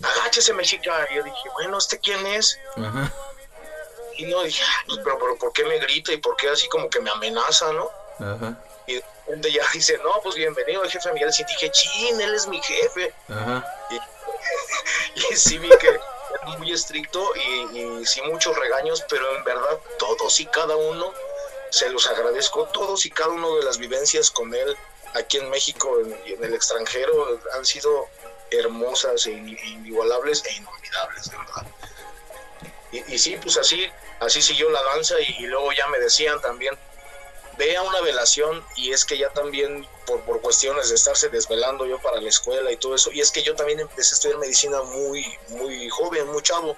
agáchese 0.02 0.54
mexica. 0.54 1.08
Y 1.12 1.16
yo 1.16 1.24
dije, 1.24 1.50
bueno, 1.54 1.78
¿este 1.78 2.00
quién 2.00 2.26
es? 2.28 2.60
Ajá. 2.78 3.12
Y 4.18 4.26
no 4.26 4.44
dije, 4.44 4.64
pues, 4.88 5.00
pero, 5.04 5.18
pero 5.20 5.38
¿por 5.38 5.54
qué 5.54 5.66
me 5.66 5.80
grita 5.80 6.14
y 6.14 6.18
por 6.18 6.36
qué 6.38 6.50
así 6.50 6.68
como 6.70 6.90
que 6.90 7.00
me 7.00 7.10
amenaza, 7.10 7.74
no? 7.74 7.90
Ajá. 8.20 8.58
Y 8.88 8.96
de 8.96 9.04
repente 9.26 9.52
ya 9.52 9.64
dice, 9.74 10.00
no, 10.04 10.22
pues 10.22 10.36
bienvenido 10.36 10.84
el 10.84 10.90
jefe 10.90 11.12
Miguel. 11.12 11.32
Y 11.38 11.44
dije, 11.44 11.72
chin, 11.72 12.22
él 12.22 12.34
es 12.34 12.48
mi 12.48 12.62
jefe. 12.62 13.14
Ajá. 13.28 13.66
Y, 13.90 14.00
y 15.34 15.36
sí 15.36 15.58
vi 15.58 15.70
que 15.70 16.00
muy 16.58 16.72
estricto 16.72 17.32
y, 17.36 18.06
sin 18.06 18.28
muchos 18.28 18.58
regaños, 18.58 19.04
pero 19.10 19.36
en 19.36 19.44
verdad 19.44 19.80
todos 20.00 20.40
y 20.40 20.46
cada 20.48 20.76
uno 20.76 21.14
se 21.70 21.90
los 21.90 22.08
agradezco, 22.08 22.66
todos 22.74 23.06
y 23.06 23.10
cada 23.10 23.32
uno 23.32 23.56
de 23.56 23.64
las 23.64 23.78
vivencias 23.78 24.30
con 24.30 24.54
él 24.54 24.78
aquí 25.16 25.38
en 25.38 25.50
México 25.50 25.98
y 26.26 26.34
en, 26.34 26.44
el 26.44 26.54
extranjero 26.54 27.40
han 27.54 27.66
sido 27.66 28.08
hermosas 28.52 29.26
e 29.26 29.32
inigualables 29.32 30.44
e 30.46 30.54
inolvidables, 30.54 31.30
de 31.30 31.38
verdad. 31.38 31.66
Y, 32.92 33.18
sí, 33.18 33.38
pues 33.42 33.58
así, 33.58 33.90
así 34.20 34.42
siguió 34.42 34.70
la 34.70 34.84
danza 34.84 35.16
y 35.20 35.48
luego 35.48 35.72
ya 35.72 35.88
me 35.88 35.98
decían 35.98 36.40
también, 36.42 36.78
ve 37.58 37.76
a 37.76 37.82
una 37.82 38.02
velación 38.02 38.64
y 38.76 38.92
es 38.92 39.06
que 39.06 39.18
ya 39.18 39.30
también 39.30 39.88
por, 40.06 40.22
por 40.22 40.42
cuestiones 40.42 40.90
de 40.90 40.96
estarse 40.96 41.30
desvelando 41.30 41.86
yo 41.86 42.00
para 42.00 42.20
la 42.20 42.30
escuela 42.30 42.72
y 42.72 42.78
todo 42.78 42.96
eso, 42.96 43.12
y 43.12 43.22
es 43.22 43.32
que 43.32 43.44
yo 43.44 43.56
también 43.56 43.80
empecé 43.80 44.14
a 44.14 44.16
estudiar 44.16 44.40
medicina 44.40 44.82
muy, 44.82 45.26
muy 45.50 45.90
joven, 45.90 46.28
muy 46.28 46.42
chavo. 46.42 46.76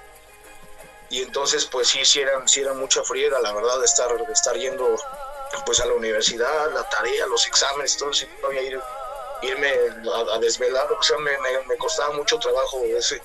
y 1.09 1.21
entonces 1.21 1.65
pues 1.65 1.87
sí, 1.87 2.03
sí 2.03 2.21
era, 2.21 2.47
sí 2.47 2.61
era 2.61 2.73
mucha 2.73 3.03
friega, 3.03 3.39
la 3.39 3.53
verdad, 3.53 3.79
de 3.79 3.85
estar, 3.85 4.25
de 4.25 4.33
estar 4.33 4.55
yendo 4.55 4.95
pues 5.65 5.79
a 5.79 5.85
la 5.85 5.93
universidad, 5.93 6.71
la 6.73 6.87
tarea, 6.89 7.27
los 7.27 7.45
exámenes, 7.47 7.97
todo 7.97 8.09
eso, 8.11 8.25
a 8.49 8.53
ir, 8.53 8.79
irme 9.41 9.73
a, 10.33 10.37
desvelar, 10.39 10.91
o 10.91 11.03
sea, 11.03 11.17
me, 11.19 11.31
me, 11.67 11.77
costaba 11.77 12.13
mucho 12.13 12.37
trabajo 12.39 12.81
ese, 12.83 13.21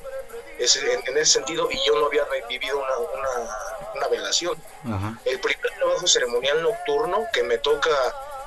ese, 0.58 0.92
en, 0.92 1.18
ese 1.18 1.32
sentido 1.32 1.68
y 1.70 1.84
yo 1.84 1.98
no 1.98 2.06
había 2.06 2.24
vivido 2.48 2.78
una, 2.78 2.96
una, 2.98 3.79
una 4.00 4.08
velación. 4.08 4.56
El 5.24 5.40
primer 5.40 5.70
trabajo 5.76 6.06
ceremonial 6.06 6.62
nocturno 6.62 7.26
que 7.32 7.42
me 7.42 7.58
toca 7.58 7.90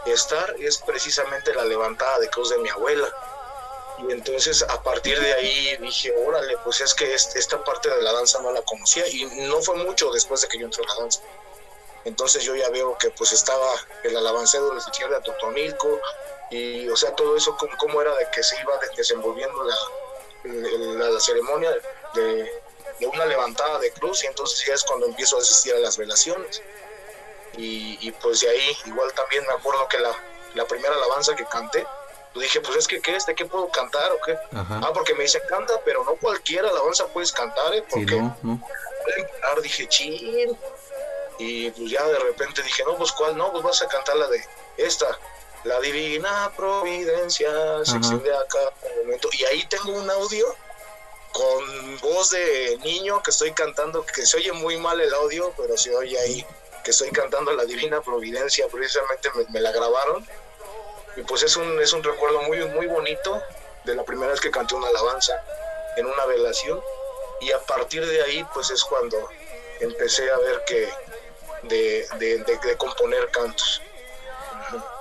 estar 0.05 0.55
es 0.59 0.77
precisamente 0.79 1.53
la 1.53 1.63
levantada 1.63 2.19
de 2.19 2.29
cruz 2.29 2.49
de 2.49 2.57
mi 2.57 2.69
abuela. 2.69 3.07
Y 3.99 4.11
entonces 4.11 4.63
a 4.63 4.81
partir 4.81 5.19
de 5.19 5.33
ahí 5.33 5.77
dije, 5.77 6.13
órale, 6.25 6.57
pues 6.63 6.81
es 6.81 6.93
que 6.93 7.13
esta 7.13 7.63
parte 7.63 7.89
de 7.89 8.01
la 8.01 8.11
danza 8.11 8.41
no 8.41 8.51
la 8.51 8.61
conocía 8.63 9.07
y 9.07 9.25
no 9.47 9.61
fue 9.61 9.75
mucho 9.75 10.11
después 10.11 10.41
de 10.41 10.47
que 10.47 10.57
yo 10.57 10.65
entré 10.65 10.83
a 10.83 10.87
la 10.87 11.01
danza. 11.01 11.21
Entonces 12.05 12.43
yo 12.43 12.55
ya 12.55 12.69
veo 12.69 12.97
que 12.97 13.11
pues 13.11 13.31
estaba 13.31 13.69
el 14.03 14.17
alabancero 14.17 14.71
de 14.71 14.81
Tierra 14.91 15.19
de 15.19 15.21
Totonilco 15.21 16.01
y 16.49 16.89
o 16.89 16.97
sea 16.97 17.15
todo 17.15 17.37
eso 17.37 17.55
cómo, 17.77 18.01
era 18.01 18.13
de 18.15 18.27
que 18.31 18.43
se 18.43 18.59
iba 18.59 18.73
desenvolviendo 18.97 19.63
la, 19.63 21.09
la, 21.09 21.19
ceremonia 21.19 21.71
de, 22.13 22.62
de, 23.03 23.07
una 23.07 23.25
levantada 23.25 23.79
de 23.79 23.91
cruz 23.91 24.23
y 24.23 24.27
entonces 24.27 24.65
ya 24.65 24.73
es 24.73 24.83
cuando 24.83 25.05
empiezo 25.05 25.37
a 25.37 25.39
asistir 25.39 25.73
a 25.73 25.79
las 25.79 25.97
velaciones. 25.97 26.61
Y, 27.57 27.97
y 28.01 28.11
pues 28.11 28.41
de 28.41 28.49
ahí 28.49 28.77
igual 28.85 29.11
también 29.13 29.45
me 29.45 29.53
acuerdo 29.53 29.87
que 29.87 29.99
la, 29.99 30.11
la 30.55 30.65
primera 30.65 30.95
alabanza 30.95 31.35
que 31.35 31.45
canté, 31.45 31.85
dije, 32.35 32.61
pues 32.61 32.77
es 32.77 32.87
que, 32.87 32.99
¿qué 32.99 33.15
es? 33.15 33.25
¿De 33.25 33.35
qué 33.35 33.45
puedo 33.45 33.69
cantar 33.69 34.11
o 34.11 34.19
qué? 34.25 34.37
Ah, 34.53 34.91
porque 34.93 35.13
me 35.13 35.23
dicen, 35.23 35.41
canta, 35.47 35.79
pero 35.85 36.03
no 36.03 36.15
cualquier 36.15 36.65
alabanza 36.65 37.05
puedes 37.07 37.31
cantar, 37.31 37.73
¿eh? 37.75 37.83
Porque 37.89 38.05
sí, 38.07 38.15
no, 38.15 38.37
no. 38.41 39.61
dije, 39.61 39.87
ching, 39.87 40.57
y 41.39 41.71
pues 41.71 41.91
ya 41.91 42.05
de 42.07 42.19
repente 42.19 42.61
dije, 42.61 42.83
no, 42.85 42.95
pues 42.95 43.11
cuál, 43.11 43.37
no, 43.37 43.51
pues 43.51 43.63
vas 43.63 43.81
a 43.81 43.87
cantar 43.87 44.15
la 44.15 44.27
de 44.27 44.43
esta, 44.77 45.19
la 45.63 45.79
divina 45.79 46.51
providencia 46.55 47.49
se 47.83 47.97
extiende 47.97 48.35
acá 48.35 48.59
momento. 49.03 49.29
Y 49.31 49.43
ahí 49.45 49.65
tengo 49.67 49.97
un 49.97 50.09
audio 50.09 50.55
con 51.33 51.99
voz 51.99 52.29
de 52.29 52.77
niño 52.83 53.21
que 53.23 53.31
estoy 53.31 53.51
cantando, 53.51 54.05
que 54.05 54.25
se 54.25 54.37
oye 54.37 54.53
muy 54.53 54.77
mal 54.77 55.01
el 55.01 55.13
audio, 55.13 55.51
pero 55.57 55.75
se 55.77 55.93
oye 55.93 56.17
ahí 56.19 56.45
que 56.83 56.91
estoy 56.91 57.11
cantando 57.11 57.51
la 57.53 57.65
divina 57.65 58.01
providencia, 58.01 58.67
precisamente 58.67 59.29
me, 59.49 59.61
la 59.61 59.71
grabaron. 59.71 60.25
Y 61.15 61.21
pues 61.23 61.43
es 61.43 61.55
un, 61.55 61.81
es 61.81 61.93
un 61.93 62.03
recuerdo 62.03 62.41
muy, 62.43 62.63
muy 62.69 62.87
bonito 62.87 63.41
de 63.85 63.95
la 63.95 64.03
primera 64.03 64.31
vez 64.31 64.41
que 64.41 64.51
canté 64.51 64.75
una 64.75 64.87
alabanza 64.87 65.43
en 65.95 66.05
una 66.05 66.25
velación. 66.25 66.79
Y 67.41 67.51
a 67.51 67.59
partir 67.59 68.05
de 68.05 68.21
ahí, 68.21 68.45
pues 68.53 68.69
es 68.69 68.83
cuando 68.83 69.17
empecé 69.79 70.29
a 70.29 70.37
ver 70.37 70.63
que, 70.65 70.89
de, 71.63 72.07
de, 72.19 72.77
componer 72.77 73.29
cantos. 73.31 73.81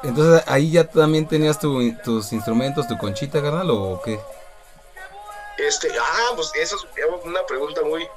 Entonces 0.02 0.42
ahí 0.46 0.70
ya 0.72 0.84
también 0.84 1.26
tenías 1.26 1.58
tus 1.58 2.32
instrumentos, 2.32 2.86
tu 2.88 2.96
conchita, 2.96 3.42
carnal, 3.42 3.70
o 3.70 4.00
qué? 4.04 4.20
Este, 5.58 5.88
ah, 5.98 6.32
pues 6.34 6.50
esa 6.54 6.76
es 6.76 6.82
una 7.24 7.44
pregunta 7.46 7.82
muy, 7.82 8.08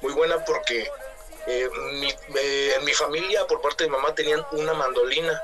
muy 0.00 0.12
buena 0.12 0.44
porque 0.44 0.90
eh, 1.46 1.68
mi, 1.92 2.14
en 2.74 2.84
mi 2.84 2.92
familia, 2.92 3.46
por 3.46 3.60
parte 3.60 3.84
de 3.84 3.90
mamá, 3.90 4.14
tenían 4.14 4.44
una 4.52 4.74
mandolina. 4.74 5.40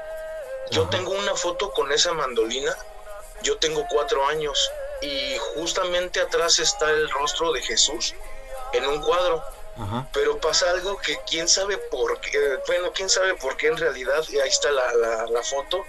Yo 0.71 0.88
tengo 0.88 1.12
una 1.12 1.35
foto 1.35 1.71
con 1.73 1.93
esa 1.93 2.12
mandolina. 2.12 2.76
Yo 3.43 3.57
tengo 3.59 3.87
cuatro 3.88 4.26
años 4.26 4.71
y 5.00 5.37
justamente 5.55 6.21
atrás 6.21 6.59
está 6.59 6.91
el 6.91 7.11
rostro 7.11 7.52
de 7.52 7.61
Jesús 7.61 8.14
en 8.73 8.87
un 8.87 9.00
cuadro. 9.02 9.43
Pero 10.12 10.38
pasa 10.38 10.71
algo 10.71 10.99
que 10.99 11.19
quién 11.29 11.49
sabe 11.49 11.79
por 11.79 12.21
qué, 12.21 12.59
bueno, 12.67 12.93
quién 12.95 13.09
sabe 13.09 13.35
por 13.35 13.57
qué 13.57 13.69
en 13.69 13.79
realidad, 13.79 14.23
ahí 14.29 14.49
está 14.49 14.71
la, 14.71 15.26
la, 15.26 15.43
foto, 15.43 15.85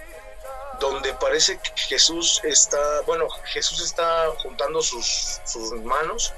donde 0.80 1.12
parece 1.14 1.58
que 1.58 1.72
Jesús 1.76 2.40
está, 2.44 3.00
bueno, 3.02 3.28
Jesús 3.44 3.80
está 3.80 4.30
juntando 4.42 4.82
sus, 4.82 5.40
sus 5.44 5.72
manos, 5.82 6.32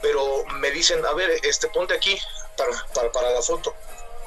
pero 0.00 0.44
me 0.56 0.70
dicen, 0.70 1.04
a 1.04 1.12
ver, 1.12 1.30
este, 1.42 1.68
ponte 1.68 1.94
aquí 1.94 2.18
para, 2.56 3.10
para, 3.10 3.30
la 3.30 3.42
foto. 3.42 3.74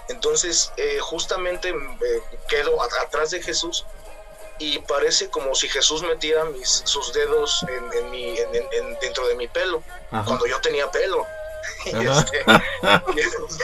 Entonces, 0.10 0.72
eh, 0.78 1.00
justamente 1.02 1.70
eh, 1.70 2.22
quedo 2.48 2.82
atrás 2.82 3.32
de 3.32 3.42
Jesús 3.42 3.86
y 4.60 4.80
parece 4.80 5.30
como 5.30 5.54
si 5.54 5.70
Jesús 5.70 6.02
metiera 6.02 6.46
mis, 6.46 6.82
sus 6.86 7.14
dedos 7.14 7.64
en, 7.94 8.10
mi, 8.10 8.36
dentro 9.02 9.28
de 9.28 9.36
mi 9.36 9.48
pelo, 9.48 9.84
cuando 10.10 10.48
yo 10.48 10.60
tenía 10.62 10.90
pelo. 10.90 11.26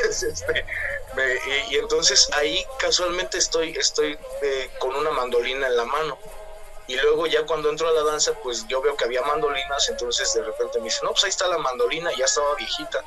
Este, 0.03 0.27
este, 0.27 0.65
y, 1.69 1.77
entonces, 1.77 2.29
ahí 2.33 2.65
casualmente 2.79 3.38
estoy, 3.38 3.72
estoy 3.77 4.17
eh, 4.41 4.69
con 4.79 4.95
una 4.95 5.12
mandolina 5.12 5.67
en 5.67 5.77
la 5.77 5.86
mano. 5.86 6.17
Y 6.88 6.95
luego 6.98 7.27
ya 7.27 7.45
cuando 7.45 7.69
entro 7.69 7.88
a 7.88 7.91
la 7.91 8.03
danza, 8.03 8.33
pues 8.43 8.65
yo 8.67 8.81
veo 8.81 8.98
que 8.98 9.05
había 9.05 9.22
mandolinas, 9.22 9.88
entonces 9.89 10.33
de 10.33 10.43
repente 10.43 10.79
me 10.79 10.86
dicen, 10.86 11.01
no, 11.03 11.12
pues 11.12 11.24
ahí 11.24 11.29
está 11.29 11.48
la 11.48 11.57
mandolina, 11.57 12.12
ya 12.17 12.25
estaba 12.25 12.53
viejita. 12.55 13.03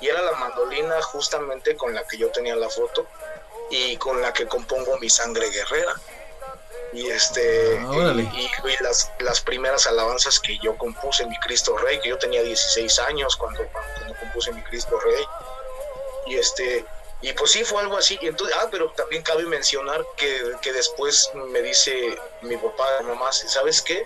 Y 0.00 0.08
era 0.08 0.22
la 0.22 0.32
mandolina 0.32 1.00
justamente 1.02 1.76
con 1.76 1.94
la 1.94 2.04
que 2.04 2.16
yo 2.16 2.30
tenía 2.30 2.56
la 2.56 2.70
foto 2.70 3.06
y 3.70 3.96
con 3.98 4.20
la 4.22 4.32
que 4.32 4.46
compongo 4.46 4.98
mi 4.98 5.10
sangre 5.10 5.50
guerrera 5.50 5.94
y 6.94 7.08
este 7.08 7.78
ah, 7.80 8.14
y, 8.14 8.82
las, 8.82 9.10
las 9.18 9.40
primeras 9.40 9.86
alabanzas 9.86 10.38
que 10.38 10.58
yo 10.62 10.76
compuse 10.76 11.26
mi 11.26 11.36
Cristo 11.40 11.76
Rey 11.76 11.98
que 12.00 12.10
yo 12.10 12.18
tenía 12.18 12.42
16 12.42 12.98
años 13.00 13.36
cuando, 13.36 13.66
cuando 13.72 14.03
compuse 14.34 14.52
mi 14.52 14.62
Cristo 14.62 14.98
Rey 14.98 15.24
y 16.26 16.36
este 16.36 16.84
y 17.20 17.32
pues 17.32 17.52
sí 17.52 17.64
fue 17.64 17.80
algo 17.80 17.96
así 17.96 18.18
y 18.20 18.26
entonces 18.26 18.56
ah 18.60 18.68
pero 18.70 18.90
también 18.92 19.22
cabe 19.22 19.44
mencionar 19.44 20.04
que, 20.16 20.56
que 20.60 20.72
después 20.72 21.30
me 21.34 21.62
dice 21.62 22.18
mi 22.42 22.56
papá 22.56 22.84
mamá 23.02 23.32
sabes 23.32 23.80
qué 23.80 24.04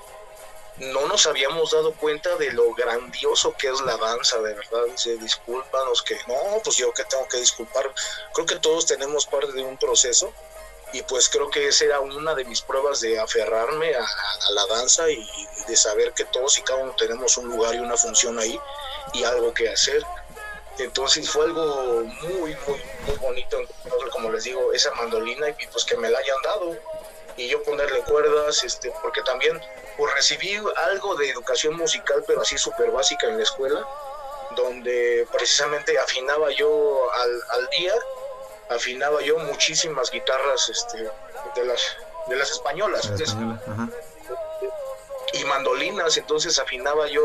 no 0.77 1.09
nos 1.09 1.27
habíamos 1.27 1.73
dado 1.73 1.93
cuenta 1.95 2.37
de 2.37 2.53
lo 2.53 2.73
grandioso 2.73 3.53
que 3.59 3.67
es 3.67 3.81
la 3.81 3.97
danza, 3.97 4.39
de 4.39 4.55
verdad. 4.55 4.85
Dice, 4.89 5.17
discúlpanos 5.17 6.05
que 6.05 6.15
no, 6.29 6.61
pues 6.63 6.77
yo 6.77 6.93
que 6.93 7.03
tengo 7.03 7.27
que 7.27 7.39
disculpar. 7.39 7.93
Creo 8.33 8.47
que 8.47 8.61
todos 8.61 8.87
tenemos 8.87 9.27
parte 9.27 9.51
de 9.51 9.65
un 9.65 9.77
proceso 9.77 10.33
y 10.93 11.03
pues 11.03 11.29
creo 11.29 11.51
que 11.51 11.69
esa 11.69 11.85
era 11.85 12.01
una 12.01 12.35
de 12.35 12.45
mis 12.45 12.63
pruebas 12.63 13.01
de 13.01 13.19
aferrarme 13.19 13.95
a, 13.95 14.07
la 14.53 14.67
danza 14.67 15.11
y, 15.11 15.29
de 15.67 15.77
saber 15.77 16.13
que 16.15 16.25
todos 16.27 16.57
y 16.59 16.63
cada 16.63 16.83
uno 16.83 16.95
tenemos 16.97 17.37
un 17.37 17.49
lugar 17.49 17.75
y 17.75 17.79
una 17.79 17.97
función 17.97 18.39
ahí 18.39 18.59
y 19.13 19.25
algo 19.25 19.53
que 19.53 19.69
hacer. 19.69 20.03
Entonces 20.79 21.29
fue 21.29 21.45
algo 21.45 22.05
muy, 22.05 22.57
muy, 22.67 22.83
muy 23.07 23.17
bonito, 23.21 23.59
como 24.13 24.31
les 24.31 24.45
digo, 24.45 24.73
esa 24.73 24.93
mandolina 24.95 25.49
y 25.49 25.67
pues 25.67 25.85
que 25.85 25.97
me 25.97 26.11
la 26.11 26.19
hayan 26.19 26.37
dado. 26.45 26.77
Y 27.37 27.49
yo 27.49 27.63
ponerle 27.63 28.01
cuerdas, 28.01 28.65
este, 28.65 28.93
porque 29.03 29.23
también 29.23 29.61
pues 29.97 30.15
recibí 30.15 30.57
algo 30.77 31.15
de 31.17 31.31
educación 31.31 31.77
musical, 31.77 32.25
pero 32.27 32.41
así 32.43 32.59
súper 32.59 32.91
básica 32.91 33.29
en 33.29 33.37
la 33.37 33.43
escuela, 33.43 33.87
donde 34.57 35.27
precisamente 35.33 35.99
afinaba 35.99 36.51
yo 36.51 37.13
al, 37.13 37.43
al 37.51 37.69
día 37.71 37.95
afinaba 38.71 39.23
yo 39.23 39.39
muchísimas 39.39 40.11
guitarras 40.11 40.69
este, 40.69 40.99
de 41.55 41.65
las 41.65 41.81
de 42.29 42.37
las 42.37 42.51
españolas 42.51 43.11
y 45.33 45.45
mandolinas 45.45 46.17
entonces 46.17 46.59
afinaba 46.59 47.07
yo 47.09 47.23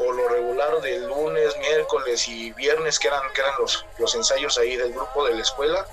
por 0.00 0.14
lo 0.14 0.28
regular 0.28 0.80
de 0.80 0.98
lunes 1.00 1.58
miércoles 1.58 2.26
y 2.26 2.52
viernes 2.52 2.98
que 2.98 3.08
eran 3.08 3.20
que 3.34 3.42
eran 3.42 3.52
los 3.58 3.84
los 3.98 4.14
ensayos 4.14 4.56
ahí 4.56 4.74
del 4.76 4.94
grupo 4.94 5.26
de 5.26 5.34
la 5.34 5.42
escuela 5.42 5.86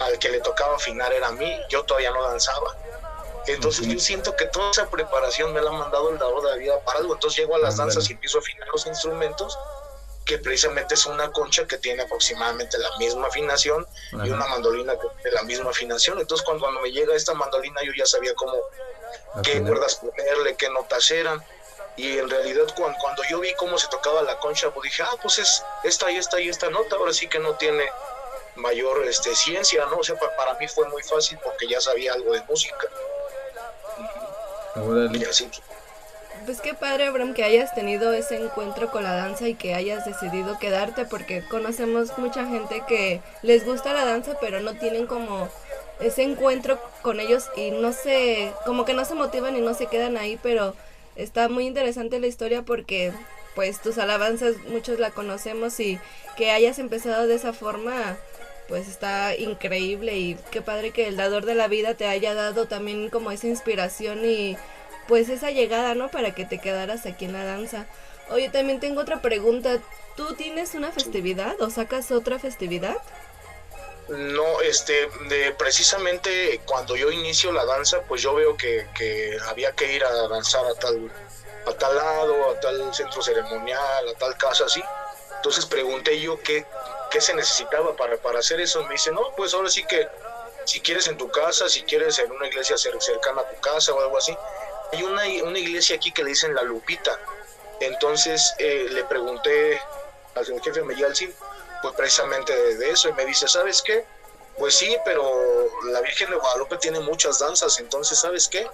al 0.00 0.18
que 0.18 0.28
le 0.28 0.40
tocaba 0.40 0.74
afinar 0.74 1.12
era 1.12 1.28
a 1.28 1.32
mí 1.32 1.56
yo 1.68 1.84
todavía 1.84 2.10
no 2.10 2.22
danzaba. 2.24 2.76
Entonces 3.46 3.86
yo 3.86 3.98
siento 4.00 4.34
que 4.34 4.46
toda 4.46 4.70
esa 4.72 4.90
preparación 4.90 5.52
me 5.52 5.60
la 5.60 5.70
ha 5.70 5.72
mandado 5.72 6.10
el 6.10 6.18
dador 6.18 6.42
de 6.42 6.50
la 6.50 6.56
vida 6.56 6.80
para 6.80 6.98
algo. 6.98 7.14
Entonces 7.14 7.38
llego 7.38 7.54
a 7.54 7.58
las 7.58 7.76
danzas 7.76 8.08
y 8.08 8.14
empiezo 8.14 8.38
a 8.38 8.40
afinar 8.40 8.66
los 8.72 8.86
instrumentos 8.86 9.56
que 10.24 10.38
precisamente 10.38 10.94
es 10.94 11.04
una 11.04 11.30
concha 11.30 11.66
que 11.66 11.76
tiene 11.76 12.02
aproximadamente 12.02 12.78
la 12.78 12.96
misma 12.96 13.26
afinación 13.26 13.86
y 14.24 14.30
una 14.30 14.46
mandolina 14.46 14.94
que 14.94 15.06
tiene 15.22 15.36
la 15.36 15.42
misma 15.42 15.70
afinación. 15.70 16.18
Entonces 16.18 16.44
cuando, 16.44 16.64
cuando 16.64 16.80
me 16.80 16.90
llega 16.90 17.14
esta 17.14 17.34
mandolina 17.34 17.82
yo 17.84 17.92
ya 17.96 18.06
sabía 18.06 18.34
cómo, 18.34 18.54
qué 19.42 19.60
cuerdas 19.62 19.96
ponerle, 19.96 20.56
qué 20.56 20.70
notas 20.70 21.08
eran. 21.10 21.44
Y 21.96 22.18
en 22.18 22.28
realidad 22.28 22.64
cuando, 22.76 22.98
cuando 22.98 23.22
yo 23.30 23.40
vi 23.40 23.54
cómo 23.54 23.78
se 23.78 23.88
tocaba 23.88 24.22
la 24.22 24.38
concha, 24.38 24.70
pues 24.70 24.90
dije, 24.90 25.02
ah, 25.02 25.16
pues 25.22 25.38
es 25.38 25.62
esta 25.84 26.10
y 26.10 26.16
esta 26.16 26.40
y 26.40 26.48
esta 26.48 26.68
nota, 26.70 26.96
ahora 26.96 27.12
sí 27.12 27.28
que 27.28 27.38
no 27.38 27.54
tiene 27.54 27.84
mayor 28.56 29.04
este, 29.06 29.34
ciencia, 29.34 29.86
¿no? 29.86 29.98
O 29.98 30.04
sea, 30.04 30.16
para, 30.16 30.54
mí 30.54 30.68
fue 30.68 30.88
muy 30.88 31.02
fácil 31.02 31.38
porque 31.42 31.68
ya 31.68 31.80
sabía 31.80 32.12
algo 32.12 32.32
de 32.32 32.42
música. 32.42 32.88
Y 35.12 35.24
así, 35.24 35.48
pues 36.44 36.60
qué 36.60 36.74
padre, 36.74 37.06
Abraham, 37.06 37.32
que 37.32 37.42
hayas 37.42 37.74
tenido 37.74 38.12
ese 38.12 38.36
encuentro 38.36 38.90
con 38.90 39.02
la 39.02 39.14
danza 39.14 39.48
y 39.48 39.54
que 39.54 39.74
hayas 39.74 40.04
decidido 40.04 40.58
quedarte, 40.58 41.06
porque 41.06 41.42
conocemos 41.48 42.18
mucha 42.18 42.44
gente 42.44 42.82
que 42.86 43.22
les 43.42 43.64
gusta 43.64 43.94
la 43.94 44.04
danza, 44.04 44.36
pero 44.40 44.60
no 44.60 44.74
tienen 44.74 45.06
como 45.06 45.48
ese 46.00 46.22
encuentro 46.22 46.78
con 47.02 47.20
ellos 47.20 47.48
y 47.56 47.70
no 47.70 47.92
se, 47.92 48.52
como 48.66 48.84
que 48.84 48.92
no 48.92 49.04
se 49.04 49.14
motivan 49.14 49.56
y 49.56 49.60
no 49.60 49.74
se 49.74 49.86
quedan 49.86 50.18
ahí, 50.18 50.38
pero 50.42 50.74
está 51.16 51.48
muy 51.48 51.66
interesante 51.66 52.20
la 52.20 52.26
historia 52.26 52.62
porque 52.62 53.12
pues 53.54 53.80
tus 53.80 53.98
alabanzas 53.98 54.56
muchos 54.68 54.98
la 54.98 55.10
conocemos 55.10 55.78
y 55.80 55.98
que 56.36 56.50
hayas 56.50 56.78
empezado 56.78 57.26
de 57.26 57.36
esa 57.36 57.52
forma 57.52 58.16
pues 58.68 58.88
está 58.88 59.36
increíble 59.36 60.16
y 60.18 60.36
qué 60.50 60.62
padre 60.62 60.90
que 60.90 61.06
el 61.06 61.16
dador 61.16 61.44
de 61.44 61.54
la 61.54 61.68
vida 61.68 61.94
te 61.94 62.06
haya 62.06 62.34
dado 62.34 62.66
también 62.66 63.10
como 63.10 63.30
esa 63.30 63.46
inspiración 63.46 64.24
y 64.24 64.56
pues 65.06 65.28
esa 65.28 65.50
llegada, 65.50 65.94
¿no? 65.94 66.08
Para 66.10 66.34
que 66.34 66.44
te 66.44 66.58
quedaras 66.58 67.06
aquí 67.06 67.26
en 67.26 67.34
la 67.34 67.44
danza. 67.44 67.86
Oye, 68.30 68.48
también 68.48 68.80
tengo 68.80 69.02
otra 69.02 69.20
pregunta. 69.20 69.80
¿Tú 70.16 70.34
tienes 70.34 70.74
una 70.74 70.92
festividad 70.92 71.60
o 71.60 71.70
sacas 71.70 72.10
otra 72.10 72.38
festividad? 72.38 72.96
No, 74.08 74.60
este, 74.60 75.08
de, 75.28 75.52
precisamente 75.52 76.60
cuando 76.66 76.94
yo 76.94 77.10
inicio 77.10 77.52
la 77.52 77.64
danza, 77.64 78.02
pues 78.02 78.20
yo 78.20 78.34
veo 78.34 78.56
que, 78.56 78.86
había 79.48 79.72
que 79.72 79.92
ir 79.92 80.04
a 80.04 80.28
danzar 80.28 80.66
a 80.66 80.74
tal, 80.74 81.10
a 81.66 81.72
tal 81.72 81.96
lado, 81.96 82.50
a 82.50 82.60
tal 82.60 82.94
centro 82.94 83.22
ceremonial, 83.22 84.08
a 84.08 84.14
tal 84.18 84.36
casa, 84.36 84.66
así. 84.66 84.82
Entonces 85.36 85.64
pregunté 85.66 86.20
yo 86.20 86.38
qué, 86.42 86.66
qué 87.10 87.20
se 87.20 87.34
necesitaba 87.34 87.96
para, 87.96 88.16
para 88.18 88.40
hacer 88.40 88.60
eso. 88.60 88.82
Me 88.84 88.92
dice, 88.92 89.10
no, 89.10 89.34
pues 89.36 89.54
ahora 89.54 89.70
sí 89.70 89.84
que 89.84 90.06
si 90.64 90.80
quieres 90.80 91.08
en 91.08 91.16
tu 91.16 91.30
casa, 91.30 91.68
si 91.68 91.82
quieres 91.82 92.18
en 92.18 92.30
una 92.30 92.46
iglesia 92.46 92.76
cercana 92.76 93.42
a 93.42 93.48
tu 93.48 93.60
casa 93.60 93.94
o 93.94 94.00
algo 94.00 94.18
así. 94.18 94.36
Hay 94.92 95.02
una, 95.02 95.22
una 95.44 95.58
iglesia 95.58 95.96
aquí 95.96 96.12
que 96.12 96.22
le 96.22 96.30
dicen 96.30 96.54
La 96.54 96.62
Lupita. 96.62 97.18
Entonces 97.80 98.54
eh, 98.58 98.86
le 98.90 99.04
pregunté 99.04 99.80
al 100.34 100.60
jefe 100.60 100.82
Meyalcin, 100.82 101.34
pues 101.84 101.96
precisamente 101.96 102.56
de, 102.76 102.90
eso, 102.90 103.10
y 103.10 103.12
me 103.12 103.26
dice, 103.26 103.46
¿sabes 103.46 103.82
qué? 103.82 104.06
Pues 104.56 104.74
sí, 104.74 104.96
pero 105.04 105.68
la 105.90 106.00
Virgen 106.00 106.30
de 106.30 106.36
Guadalupe 106.36 106.78
tiene 106.78 106.98
muchas 107.00 107.40
danzas, 107.40 107.78
entonces, 107.78 108.18
¿sabes 108.18 108.48
qué? 108.48 108.66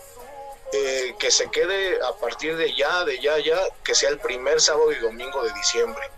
Eh, 0.72 1.16
que 1.18 1.32
se 1.32 1.50
quede 1.50 2.00
a 2.04 2.12
partir 2.12 2.56
de 2.56 2.72
ya, 2.76 3.04
de 3.04 3.18
ya, 3.18 3.36
ya, 3.40 3.58
que 3.82 3.96
sea 3.96 4.10
el 4.10 4.20
primer 4.20 4.60
sábado 4.60 4.92
y 4.92 5.00
domingo 5.00 5.42
de 5.42 5.52
diciembre. 5.54 6.08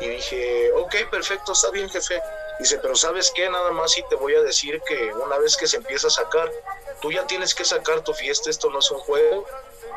Y 0.00 0.08
dije, 0.10 0.70
ok, 0.74 0.94
perfecto, 1.10 1.50
está 1.50 1.70
bien, 1.70 1.90
jefe. 1.90 2.22
Dice, 2.60 2.78
pero 2.78 2.94
¿sabes 2.94 3.32
qué? 3.34 3.50
Nada 3.50 3.72
más 3.72 3.90
sí 3.90 4.04
te 4.08 4.14
voy 4.14 4.36
a 4.36 4.42
decir 4.42 4.80
que 4.86 5.12
una 5.14 5.36
vez 5.38 5.56
que 5.56 5.66
se 5.66 5.78
empieza 5.78 6.06
a 6.06 6.10
sacar, 6.10 6.48
tú 7.00 7.10
ya 7.10 7.26
tienes 7.26 7.56
que 7.56 7.64
sacar 7.64 8.04
tu 8.04 8.14
fiesta, 8.14 8.50
esto 8.50 8.70
no 8.70 8.78
es 8.78 8.88
un 8.92 9.00
juego, 9.00 9.46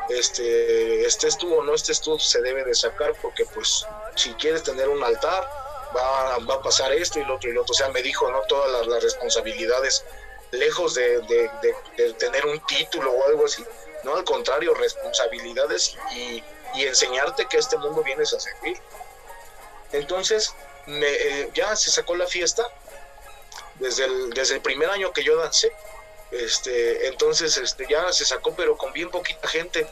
este, 0.08 1.06
estés 1.06 1.38
tú 1.38 1.54
o 1.54 1.62
no 1.62 1.76
estés 1.76 2.00
tú, 2.00 2.18
se 2.18 2.42
debe 2.42 2.64
de 2.64 2.74
sacar 2.74 3.14
porque 3.22 3.44
pues 3.54 3.86
si 4.16 4.34
quieres 4.34 4.64
tener 4.64 4.88
un 4.88 5.04
altar, 5.04 5.67
va, 5.96 6.34
a 6.34 6.62
pasar 6.62 6.92
esto 6.92 7.18
y 7.18 7.24
lo 7.24 7.36
otro 7.36 7.50
y 7.50 7.52
lo 7.52 7.62
otro. 7.62 7.72
O 7.72 7.76
sea, 7.76 7.88
me 7.88 8.02
dijo, 8.02 8.30
¿no? 8.30 8.40
Todas 8.42 8.86
las, 8.86 9.02
responsabilidades, 9.02 10.04
lejos 10.50 10.94
de, 10.94 11.50
tener 12.18 12.46
un 12.46 12.60
título 12.66 13.12
o 13.12 13.26
algo 13.26 13.44
así, 13.46 13.64
no, 14.04 14.16
al 14.16 14.24
contrario, 14.24 14.74
responsabilidades 14.74 15.96
y, 16.12 16.42
enseñarte 16.74 17.46
que 17.46 17.56
este 17.56 17.76
mundo 17.78 18.02
vienes 18.02 18.32
a 18.34 18.40
servir. 18.40 18.78
Entonces, 19.92 20.54
me, 20.86 21.06
eh, 21.08 21.50
ya 21.54 21.74
se 21.74 21.90
sacó 21.90 22.14
la 22.14 22.26
fiesta, 22.26 22.62
desde 23.76 24.04
el, 24.04 24.30
desde 24.30 24.56
el 24.56 24.60
primer 24.60 24.90
año 24.90 25.12
que 25.12 25.24
yo 25.24 25.36
dancé, 25.36 25.72
este, 26.30 27.08
entonces 27.08 27.56
este, 27.56 27.86
ya 27.88 28.12
se 28.12 28.24
sacó, 28.24 28.54
pero 28.54 28.76
con 28.76 28.92
bien 28.92 29.10
poquita 29.10 29.48
gente. 29.48 29.86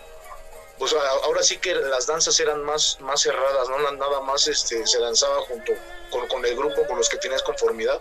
Pues 0.78 0.92
ahora 0.92 1.42
sí 1.42 1.56
que 1.58 1.74
las 1.74 2.06
danzas 2.06 2.38
eran 2.38 2.62
más, 2.62 2.98
más 3.00 3.22
cerradas, 3.22 3.68
no 3.68 3.78
nada 3.92 4.20
más 4.20 4.46
este, 4.46 4.86
se 4.86 5.00
danzaba 5.00 5.40
junto 5.42 5.72
con, 6.28 6.44
el 6.44 6.54
grupo 6.56 6.86
con 6.86 6.98
los 6.98 7.08
que 7.08 7.16
tienes 7.16 7.42
conformidad. 7.42 8.00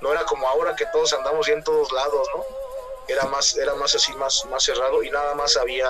No 0.00 0.12
era 0.12 0.24
como 0.24 0.48
ahora 0.48 0.74
que 0.74 0.86
todos 0.86 1.12
andamos 1.12 1.46
bien 1.46 1.58
en 1.58 1.64
todos 1.64 1.92
lados, 1.92 2.28
¿no? 2.34 2.44
Era 3.06 3.24
más, 3.26 3.56
era 3.56 3.74
más 3.74 3.94
así, 3.94 4.12
más, 4.14 4.44
más 4.46 4.64
cerrado 4.64 5.02
y 5.02 5.10
nada 5.10 5.34
más 5.34 5.56
había, 5.56 5.88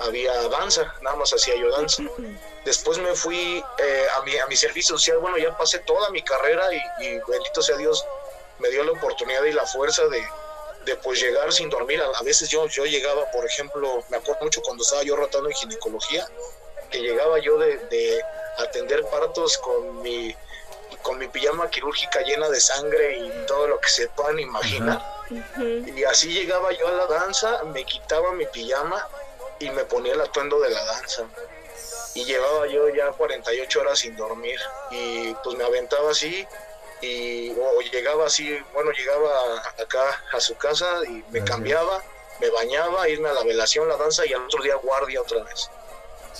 había 0.00 0.48
danza, 0.48 0.94
nada 1.02 1.16
más 1.16 1.32
hacía 1.32 1.54
yo 1.56 1.70
danza. 1.70 2.02
Después 2.64 2.98
me 2.98 3.14
fui 3.14 3.62
eh, 3.78 4.06
a, 4.16 4.22
mi, 4.22 4.36
a 4.38 4.46
mi 4.46 4.56
servicio 4.56 4.96
social, 4.96 5.18
bueno, 5.18 5.36
ya 5.38 5.56
pasé 5.56 5.78
toda 5.80 6.10
mi 6.10 6.22
carrera 6.22 6.74
y, 6.74 6.78
y 7.04 7.20
bendito 7.28 7.62
sea 7.62 7.76
Dios, 7.76 8.04
me 8.58 8.68
dio 8.70 8.82
la 8.84 8.92
oportunidad 8.92 9.44
y 9.44 9.52
la 9.52 9.66
fuerza 9.66 10.06
de, 10.08 10.22
de 10.84 10.96
pues 10.96 11.20
llegar 11.20 11.52
sin 11.52 11.68
dormir. 11.70 12.00
A, 12.02 12.22
veces 12.22 12.48
yo, 12.48 12.66
yo 12.66 12.84
llegaba, 12.84 13.30
por 13.30 13.44
ejemplo, 13.44 14.02
me 14.08 14.16
acuerdo 14.16 14.44
mucho 14.44 14.62
cuando 14.62 14.82
estaba 14.82 15.02
yo 15.02 15.16
rotando 15.16 15.48
en 15.48 15.54
ginecología, 15.54 16.26
que 16.90 17.00
llegaba 17.00 17.38
yo 17.38 17.58
de, 17.58 18.22
atender 18.58 19.04
partos 19.06 19.56
con 19.58 20.02
mi 20.02 20.36
con 21.02 21.16
mi 21.16 21.28
pijama 21.28 21.70
quirúrgica 21.70 22.20
llena 22.20 22.50
de 22.50 22.60
sangre 22.60 23.16
y 23.16 23.46
todo 23.46 23.68
lo 23.68 23.80
que 23.80 23.88
se 23.88 24.08
puedan 24.08 24.38
imaginar. 24.38 25.00
Y 25.96 26.04
así 26.04 26.28
llegaba 26.28 26.72
yo 26.72 26.88
a 26.88 26.92
la 26.92 27.06
danza, 27.06 27.62
me 27.64 27.84
quitaba 27.84 28.32
mi 28.32 28.44
pijama 28.46 29.08
y 29.60 29.70
me 29.70 29.84
ponía 29.84 30.12
el 30.12 30.20
atuendo 30.20 30.60
de 30.60 30.68
la 30.68 30.84
danza. 30.84 31.24
Y 32.14 32.24
llevaba 32.24 32.66
yo 32.66 32.88
ya 32.90 33.12
48 33.12 33.80
horas 33.80 34.00
sin 34.00 34.14
dormir. 34.16 34.58
Y 34.90 35.32
pues 35.42 35.56
me 35.56 35.64
aventaba 35.64 36.10
así 36.10 36.46
y 37.00 37.50
o 37.52 37.80
llegaba 37.80 38.26
así, 38.26 38.58
bueno, 38.72 38.90
llegaba 38.92 39.58
acá 39.78 40.22
a 40.32 40.40
su 40.40 40.56
casa 40.56 40.86
y 41.06 41.24
me 41.30 41.42
cambiaba, 41.42 42.02
me 42.40 42.50
bañaba, 42.50 43.08
irme 43.08 43.28
a 43.28 43.32
la 43.32 43.42
velación, 43.42 43.88
la 43.88 43.96
danza 43.96 44.26
y 44.26 44.32
al 44.32 44.44
otro 44.44 44.62
día 44.62 44.74
guardia 44.76 45.22
otra 45.22 45.42
vez. 45.44 45.70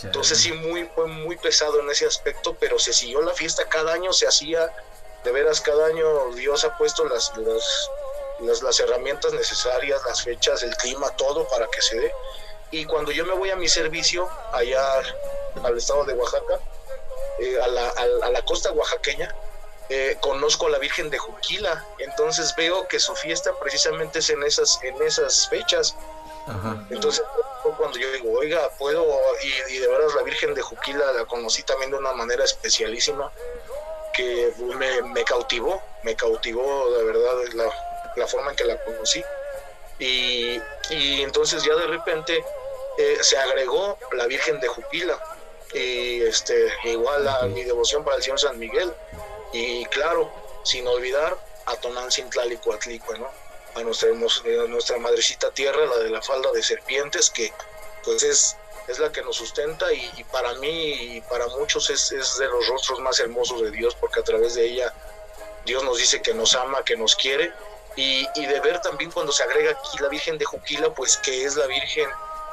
Entonces 0.03 0.39
sí, 0.39 0.53
muy, 0.53 0.85
fue 0.95 1.07
muy 1.07 1.37
pesado 1.37 1.81
en 1.81 1.91
ese 1.91 2.07
aspecto, 2.07 2.57
pero 2.59 2.79
se 2.79 2.93
siguió 2.93 3.21
la 3.23 3.35
fiesta, 3.35 3.69
cada 3.69 3.93
año 3.93 4.13
se 4.13 4.27
hacía, 4.27 4.73
de 5.25 5.33
veras, 5.33 5.61
cada 5.61 5.87
año 5.87 6.33
Dios 6.35 6.65
ha 6.65 6.77
puesto 6.79 7.05
las, 7.05 7.33
las, 7.37 8.63
las, 8.63 8.81
herramientas 8.81 9.33
necesarias, 9.33 10.01
las 10.07 10.23
fechas, 10.23 10.63
el 10.63 10.75
clima, 10.77 11.15
todo 11.17 11.47
para 11.49 11.67
que 11.69 11.83
se 11.83 11.99
dé. 11.99 12.15
Y 12.71 12.85
cuando 12.85 13.11
yo 13.13 13.27
me 13.27 13.35
voy 13.35 13.51
a 13.51 13.57
mi 13.57 13.69
servicio 13.69 14.29
allá 14.53 14.83
al 15.63 15.77
estado 15.77 16.05
de 16.05 16.15
Oaxaca, 16.15 16.61
eh, 17.41 17.61
a, 17.61 17.69
la, 17.69 17.89
a 17.91 18.31
la 18.31 18.43
costa 18.43 18.73
oaxaqueña, 18.73 19.35
eh, 19.93 20.17
conozco 20.21 20.69
a 20.69 20.71
la 20.71 20.79
Virgen 20.79 21.11
de 21.11 21.19
Juquila, 21.19 21.85
entonces 21.99 22.55
veo 22.55 22.87
que 22.87 23.01
su 23.01 23.13
fiesta 23.17 23.51
precisamente 23.61 24.21
es 24.21 24.31
en 24.31 24.41
esas, 24.45 24.79
en 24.85 25.03
esas 25.03 25.49
fechas. 25.49 25.97
Entonces, 26.91 27.25
cuando 27.77 27.99
yo 27.99 28.11
digo, 28.13 28.39
oiga, 28.39 28.71
puedo, 28.79 29.05
y, 29.69 29.79
de 29.79 29.89
verdad 29.89 30.07
la 30.15 30.23
Virgen 30.23 30.55
de 30.55 30.63
Juquila 30.63 31.13
la 31.13 31.25
conocí 31.25 31.65
también 31.65 31.91
de 31.91 31.99
una 31.99 32.13
manera 32.13 32.45
especialísima, 32.45 33.33
que 34.15 34.53
me, 35.13 35.25
cautivó, 35.25 35.83
me 36.05 36.15
cautivó 36.15 36.89
de 36.97 37.05
verdad 37.05 37.35
la, 38.17 38.27
forma 38.29 38.51
en 38.51 38.57
que 38.57 38.65
la 38.65 38.77
conocí. 38.85 39.25
Y, 39.99 40.61
entonces 41.21 41.65
ya 41.65 41.75
de 41.75 41.89
repente 41.89 42.45
eh, 42.97 43.19
se 43.23 43.37
agregó 43.37 43.99
la 44.13 44.27
Virgen 44.27 44.61
de 44.61 44.69
Juquila, 44.69 45.19
y 45.75 46.23
este, 46.23 46.73
igual 46.85 47.27
a 47.27 47.43
mi 47.47 47.65
devoción 47.65 48.05
para 48.05 48.17
el 48.17 48.23
Señor 48.23 48.39
San 48.39 48.59
Miguel 48.59 48.93
y 49.53 49.85
claro, 49.87 50.31
sin 50.65 50.87
olvidar 50.87 51.37
a 51.67 51.77
Tonantzin 51.77 52.29
y 52.29 52.99
¿no? 53.19 53.31
A 53.75 53.83
nuestra, 53.83 54.11
a 54.11 54.67
nuestra 54.67 54.99
madrecita 54.99 55.51
tierra, 55.53 55.87
la 55.87 55.99
de 55.99 56.11
la 56.11 56.23
falda 56.23 56.51
de 56.53 56.63
serpientes, 56.63 57.31
que 57.31 57.53
pues 58.05 58.23
es, 58.23 58.57
es 58.89 58.99
la 58.99 59.13
que 59.13 59.23
nos 59.23 59.37
sustenta 59.37 59.93
y, 59.93 60.25
para 60.33 60.55
mí 60.55 61.17
y 61.17 61.21
para 61.23 61.47
muchos 61.49 61.89
es, 61.91 62.11
es, 62.11 62.39
de 62.39 62.47
los 62.47 62.67
rostros 62.67 62.99
más 63.01 63.21
hermosos 63.21 63.63
de 63.63 63.71
Dios, 63.71 63.95
porque 63.95 64.21
a 64.21 64.25
través 64.25 64.55
de 64.55 64.65
ella 64.65 64.93
Dios 65.65 65.85
nos 65.85 65.99
dice 65.99 66.21
que 66.21 66.35
nos 66.35 66.55
ama, 66.55 66.85
que 66.85 66.97
nos 66.97 67.15
quiere, 67.15 67.53
y, 67.97 68.27
y 68.35 68.47
de 68.47 68.61
ver 68.61 68.81
también 68.81 69.11
cuando 69.11 69.33
se 69.33 69.43
agrega 69.43 69.73
aquí 69.73 69.99
la 70.01 70.09
Virgen 70.09 70.39
de 70.39 70.45
Juquila, 70.45 70.93
pues 70.95 71.17
que 71.19 71.45
es 71.45 71.55
la 71.55 71.67
Virgen 71.67 72.09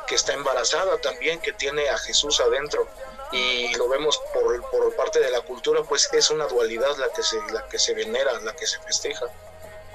que 0.08 0.16
está 0.16 0.34
embarazada 0.34 0.98
también, 1.00 1.40
que 1.40 1.54
tiene 1.54 1.90
a 1.90 1.98
Jesús 1.98 2.40
adentro 2.40 2.88
y 3.32 3.74
lo 3.76 3.90
vemos 3.90 4.20
por, 4.34 4.62
por 4.70 4.96
parte 4.96 5.20
de 5.20 5.30
la 5.30 5.42
cultura, 5.42 5.84
pues 5.84 6.10
es 6.14 6.30
una 6.30 6.48
dualidad 6.48 6.96
la 6.98 7.10
que 7.10 7.24
se, 7.24 7.38
la 7.52 7.68
que 7.68 7.80
se 7.80 7.94
venera, 7.94 8.40
la 8.42 8.54
que 8.54 8.66
se 8.66 8.80
festeja. 8.80 9.26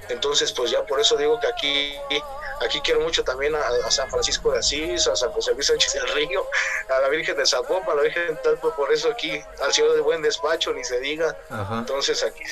Entonces, 0.09 0.53
pues 0.53 0.71
ya 0.71 0.85
por 0.85 1.01
eso 1.01 1.17
digo 1.17 1.39
que 1.41 1.47
aquí, 1.47 1.97
aquí 2.61 2.81
quiero 2.81 3.01
mucho 3.01 3.25
también 3.25 3.55
a, 3.55 3.91
San 3.91 4.11
Francisco 4.11 4.53
de 4.53 4.59
Asís, 4.59 5.07
a 5.07 5.17
San 5.17 5.33
José 5.33 5.55
Luis 5.55 5.67
Sánchez 5.67 5.95
del 5.95 6.09
Río, 6.09 6.47
a 6.89 7.01
la 7.01 7.09
Virgen 7.09 7.37
de 7.37 7.47
Zapopan, 7.47 7.91
a 7.91 7.95
la 7.95 8.03
Virgen 8.03 8.29
de 8.29 8.35
Talpo, 8.37 8.75
por 8.75 8.93
eso 8.93 9.11
aquí, 9.11 9.43
al 9.61 9.73
Ciudad 9.73 9.95
de 9.95 10.01
Buen 10.01 10.21
Despacho, 10.23 10.73
ni 10.73 10.85
se 10.85 11.01
diga. 11.01 11.37
Entonces 11.73 12.23
aquí 12.23 12.45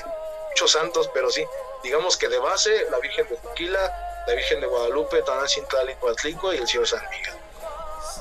muchos 0.48 0.72
santos, 0.72 1.10
pero 1.12 1.30
sí, 1.30 1.44
digamos 1.82 2.16
que 2.16 2.28
de 2.28 2.38
base 2.38 2.86
la 2.90 2.98
Virgen 2.98 3.26
de 3.28 3.36
Juquila, 3.36 4.24
la 4.26 4.34
Virgen 4.34 4.60
de 4.60 4.66
Guadalupe, 4.66 5.22
Tanancintlali, 5.22 5.96
y 6.02 6.56
el 6.56 6.68
Señor 6.68 6.86
San 6.86 7.08
Miguel. 7.10 7.39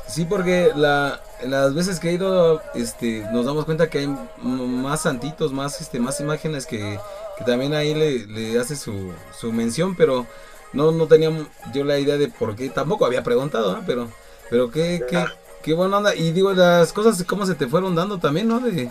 Sí, 0.10 0.26
porque 0.26 0.72
la, 0.76 1.22
las 1.46 1.76
veces 1.76 2.00
que 2.00 2.10
he 2.10 2.14
ido, 2.14 2.62
este, 2.74 3.26
nos 3.32 3.46
damos 3.46 3.66
cuenta 3.66 3.90
que 3.90 4.00
hay 4.00 4.18
más 4.42 5.02
santitos, 5.02 5.54
más, 5.54 5.82
este, 5.82 6.00
más 6.00 6.20
imágenes 6.20 6.66
que, 6.66 7.00
también 7.46 7.74
ahí 7.76 7.94
le, 7.94 8.60
hace 8.60 8.76
su, 8.76 9.14
su, 9.40 9.54
mención, 9.54 9.96
pero 9.96 10.26
no, 10.74 10.92
no 10.92 11.06
tenía 11.06 11.32
yo 11.74 11.84
la 11.84 12.00
idea 12.00 12.18
de 12.18 12.28
por 12.28 12.56
qué, 12.56 12.70
tampoco 12.70 13.06
había 13.06 13.24
preguntado, 13.24 13.82
pero, 13.86 14.10
pero 14.50 14.72
qué, 14.72 15.04
qué, 15.08 15.26
qué 15.62 15.74
buena 15.74 15.98
onda. 15.98 16.16
Y 16.16 16.32
digo, 16.32 16.54
las 16.54 16.92
cosas, 16.92 17.24
cómo 17.24 17.46
se 17.46 17.54
te 17.54 17.68
fueron 17.68 17.94
dando 17.94 18.18
también, 18.18 18.48
¿no? 18.48 18.60
De, 18.60 18.90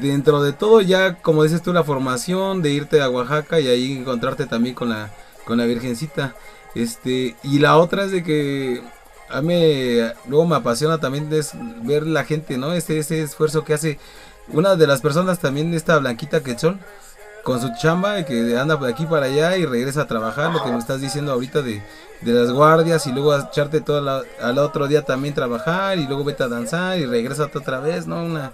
dentro 0.00 0.42
de 0.42 0.52
todo, 0.52 0.80
ya, 0.80 1.16
como 1.22 1.42
dices 1.42 1.60
tú, 1.60 1.72
la 1.72 1.82
formación, 1.82 2.62
de 2.62 2.70
irte 2.70 3.02
a 3.02 3.10
Oaxaca 3.10 3.58
y 3.58 3.66
ahí 3.66 3.98
encontrarte 3.98 4.46
también 4.46 4.76
con 4.76 4.90
la, 4.90 5.10
con 5.44 5.58
la 5.58 5.64
Virgencita. 5.64 6.36
Este, 6.76 7.34
y 7.42 7.58
la 7.58 7.78
otra 7.78 8.04
es 8.04 8.12
de 8.12 8.22
que 8.22 8.82
a 9.28 9.42
mí 9.42 9.98
luego 10.28 10.46
me 10.46 10.56
apasiona 10.56 10.98
también 10.98 11.28
ver 11.82 12.06
la 12.06 12.24
gente, 12.24 12.58
¿no? 12.58 12.72
Este, 12.72 12.98
ese 12.98 13.22
esfuerzo 13.22 13.64
que 13.64 13.74
hace 13.74 13.98
una 14.48 14.76
de 14.76 14.86
las 14.86 15.00
personas 15.00 15.38
también, 15.38 15.74
esta 15.74 15.98
Blanquita 15.98 16.42
Quechón, 16.42 16.80
con 17.42 17.60
su 17.60 17.70
chamba, 17.80 18.24
que 18.24 18.58
anda 18.58 18.76
de 18.76 18.90
aquí 18.90 19.06
para 19.06 19.26
allá 19.26 19.56
y 19.56 19.66
regresa 19.66 20.02
a 20.02 20.06
trabajar, 20.06 20.52
lo 20.52 20.64
que 20.64 20.70
me 20.70 20.78
estás 20.78 21.00
diciendo 21.00 21.32
ahorita 21.32 21.62
de, 21.62 21.82
las 22.22 22.50
guardias 22.50 23.06
y 23.06 23.12
luego 23.12 23.36
echarte 23.36 23.80
todo 23.80 24.24
al 24.40 24.58
otro 24.58 24.88
día 24.88 25.02
también 25.02 25.34
trabajar 25.34 25.98
y 25.98 26.06
luego 26.06 26.24
vete 26.24 26.42
a 26.42 26.48
danzar 26.48 26.98
y 26.98 27.06
regresa 27.06 27.44
otra 27.44 27.78
vez, 27.78 28.06
¿no? 28.06 28.24
Una, 28.24 28.52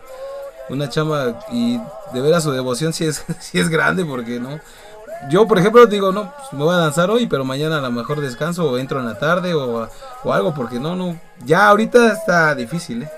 una 0.68 0.88
chamba 0.88 1.40
y 1.50 1.78
de 2.12 2.20
ver 2.20 2.34
a 2.34 2.40
su 2.40 2.50
devoción 2.50 2.92
si 2.92 3.06
es, 3.06 3.24
si 3.40 3.58
es 3.58 3.68
grande 3.68 4.04
porque, 4.04 4.38
¿no? 4.38 4.60
Yo, 5.28 5.46
por 5.46 5.58
ejemplo, 5.58 5.86
digo, 5.86 6.12
no, 6.12 6.34
pues, 6.36 6.52
me 6.52 6.64
voy 6.64 6.74
a 6.74 6.78
danzar 6.78 7.10
hoy, 7.10 7.26
pero 7.26 7.44
mañana 7.44 7.78
a 7.78 7.80
lo 7.80 7.90
mejor 7.90 8.20
descanso 8.20 8.70
o 8.70 8.78
entro 8.78 8.98
en 8.98 9.06
la 9.06 9.18
tarde 9.18 9.54
o, 9.54 9.88
algo, 10.24 10.54
porque 10.54 10.78
no, 10.78 10.96
no, 10.96 11.20
ya 11.44 11.68
ahorita 11.68 12.12
está 12.12 12.54
difícil, 12.54 13.04
¿eh? 13.04 13.10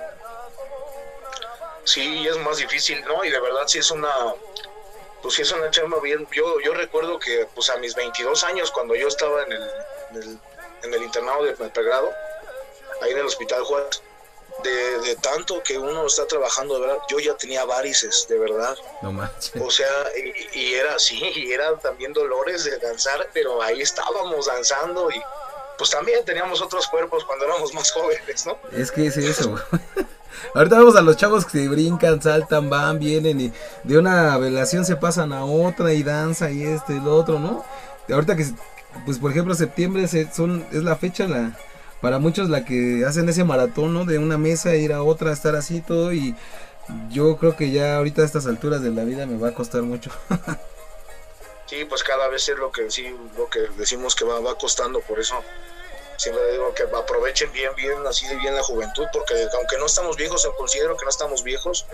Sí, 1.84 2.26
es 2.26 2.38
más 2.38 2.56
difícil, 2.56 3.02
¿no? 3.06 3.24
Y 3.24 3.30
de 3.30 3.40
verdad 3.40 3.62
sí 3.66 3.78
es 3.78 3.90
una, 3.90 4.08
pues 5.22 5.34
sí 5.34 5.42
es 5.42 5.52
una 5.52 5.70
chamba 5.70 5.98
bien. 6.00 6.26
Yo, 6.32 6.58
yo 6.60 6.72
recuerdo 6.72 7.18
que, 7.18 7.46
pues 7.54 7.68
a 7.70 7.76
mis 7.76 7.94
22 7.94 8.42
años, 8.44 8.70
cuando 8.70 8.94
yo 8.94 9.08
estaba 9.08 9.42
en 9.42 9.52
el, 9.52 9.62
en 9.62 10.16
el, 10.16 10.38
en 10.82 10.94
el 10.94 11.02
internado 11.02 11.44
de 11.44 11.52
pregrado, 11.52 12.10
ahí 13.02 13.12
en 13.12 13.18
el 13.18 13.26
Hospital 13.26 13.62
Juárez, 13.64 14.02
de, 14.62 15.16
tanto 15.16 15.62
que 15.62 15.78
uno 15.78 16.06
está 16.06 16.26
trabajando, 16.26 16.74
de 16.74 16.80
verdad, 16.82 16.98
yo 17.08 17.18
ya 17.18 17.34
tenía 17.36 17.64
varices, 17.64 18.26
de 18.28 18.38
verdad. 18.38 18.76
No 19.02 19.12
manches. 19.12 19.52
O 19.60 19.70
sea, 19.70 19.86
y, 20.54 20.74
era 20.74 20.94
así, 20.94 21.20
y 21.34 21.52
era 21.52 21.76
también 21.78 22.12
dolores 22.12 22.64
de 22.64 22.78
danzar, 22.78 23.28
pero 23.32 23.60
ahí 23.62 23.80
estábamos 23.80 24.46
danzando 24.46 25.10
y 25.10 25.20
pues 25.76 25.90
también 25.90 26.24
teníamos 26.24 26.62
otros 26.62 26.86
cuerpos 26.86 27.24
cuando 27.24 27.46
éramos 27.46 27.74
más 27.74 27.90
jóvenes, 27.90 28.46
¿no? 28.46 28.56
Es 28.72 28.92
que 28.92 29.06
es 29.06 29.16
eso. 29.16 29.56
Ahorita 30.54 30.78
vemos 30.78 30.96
a 30.96 31.02
los 31.02 31.16
chavos 31.16 31.44
que 31.44 31.58
se 31.58 31.68
brincan, 31.68 32.22
saltan, 32.22 32.70
van, 32.70 32.98
vienen 32.98 33.40
y 33.40 33.52
de 33.82 33.98
una 33.98 34.36
velación 34.38 34.84
se 34.84 34.96
pasan 34.96 35.32
a 35.32 35.44
otra 35.44 35.92
y 35.92 36.02
danza 36.02 36.50
y 36.50 36.62
este 36.62 36.94
y 36.94 37.00
lo 37.00 37.16
otro, 37.16 37.38
¿no? 37.38 37.64
Ahorita 38.08 38.36
que, 38.36 38.46
pues 39.04 39.18
por 39.18 39.30
ejemplo, 39.30 39.54
septiembre 39.54 40.06
son, 40.32 40.66
es 40.70 40.84
la 40.84 40.96
fecha, 40.96 41.26
la, 41.26 41.56
para 42.04 42.18
muchos 42.18 42.50
la 42.50 42.66
que 42.66 43.02
hacen 43.08 43.30
ese 43.30 43.44
maratón, 43.44 43.94
¿no? 43.94 44.04
De 44.04 44.18
una 44.18 44.36
mesa, 44.36 44.74
ir 44.74 44.92
a 44.92 45.02
otra, 45.02 45.32
estar 45.32 45.56
así 45.56 45.80
todo 45.80 46.12
y 46.12 46.34
yo 47.08 47.38
creo 47.38 47.56
que 47.56 47.70
ya 47.70 47.96
ahorita 47.96 48.20
a 48.20 48.26
estas 48.26 48.44
alturas 48.44 48.82
de 48.82 48.90
la 48.90 49.04
vida 49.04 49.24
me 49.24 49.38
va 49.38 49.48
a 49.48 49.54
costar 49.54 49.80
mucho. 49.80 50.10
sí, 51.66 51.86
pues 51.86 52.04
cada 52.04 52.28
vez 52.28 52.46
es 52.46 52.58
lo 52.58 52.70
que 52.70 52.90
sí, 52.90 53.08
lo 53.38 53.48
que 53.48 53.60
decimos 53.78 54.14
que 54.14 54.26
va, 54.26 54.38
va 54.40 54.58
costando, 54.58 55.00
por 55.00 55.18
eso 55.18 55.42
siempre 56.18 56.52
digo 56.52 56.74
que 56.74 56.82
aprovechen 56.82 57.50
bien, 57.52 57.74
bien, 57.74 58.06
así 58.06 58.26
de 58.26 58.36
bien 58.36 58.54
la 58.54 58.62
juventud, 58.62 59.06
porque 59.10 59.32
aunque 59.56 59.78
no 59.78 59.86
estamos 59.86 60.18
viejos, 60.18 60.46
considero 60.58 60.98
que 60.98 61.06
no 61.06 61.10
estamos 61.10 61.42
viejos, 61.42 61.86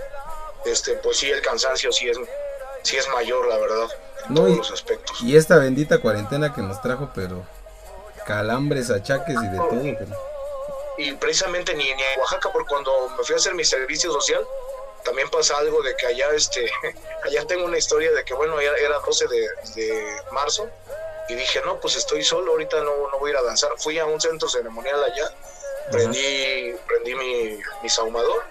este, 0.65 0.95
pues 0.95 1.19
sí 1.19 1.31
el 1.31 1.41
cansancio 1.41 1.93
sí 1.93 2.09
es, 2.09 2.19
sí 2.83 2.97
es 2.97 3.09
mayor, 3.11 3.47
la 3.47 3.59
verdad, 3.59 3.89
en 4.29 4.35
todos 4.35 4.57
los 4.57 4.73
aspectos. 4.73 5.23
Y 5.23 5.37
esta 5.37 5.57
bendita 5.59 5.99
cuarentena 5.99 6.53
que 6.53 6.63
nos 6.63 6.83
trajo, 6.83 7.13
pero 7.15 7.47
calambres, 8.31 8.91
achaques 8.91 9.35
y 9.35 9.49
de 9.49 9.57
todo. 9.57 10.17
Y 10.99 11.13
precisamente 11.13 11.75
ni, 11.75 11.85
ni 11.85 12.03
en 12.03 12.21
Oaxaca, 12.21 12.51
porque 12.53 12.69
cuando 12.69 13.09
me 13.17 13.25
fui 13.25 13.35
a 13.35 13.39
hacer 13.39 13.55
mi 13.55 13.65
servicio 13.65 14.13
social, 14.13 14.47
también 15.05 15.29
pasa 15.31 15.57
algo 15.57 15.83
de 15.83 15.97
que 15.97 16.07
allá, 16.07 16.31
este, 16.35 16.71
allá 17.25 17.47
tengo 17.47 17.65
una 17.65 17.79
historia 17.79 18.13
de 18.13 18.25
que, 18.25 18.35
bueno, 18.35 18.61
era, 18.61 18.77
era 18.77 18.99
12 18.99 19.27
de, 19.75 20.17
marzo, 20.31 20.69
y 21.29 21.35
dije, 21.35 21.61
no, 21.65 21.81
pues 21.81 21.97
estoy 21.97 22.23
solo, 22.23 22.53
ahorita 22.53 22.81
no, 22.83 23.09
no 23.11 23.19
voy 23.19 23.31
a 23.31 23.33
ir 23.35 23.37
a 23.39 23.43
danzar. 23.43 23.71
Fui 23.79 23.99
a 23.99 24.05
un 24.05 24.21
centro 24.21 24.49
ceremonial 24.49 25.03
allá, 25.03 25.33
prendí, 25.91 26.75
prendí 26.87 27.15
mi, 27.15 27.59
mi 27.83 27.89
saumador, 27.89 28.43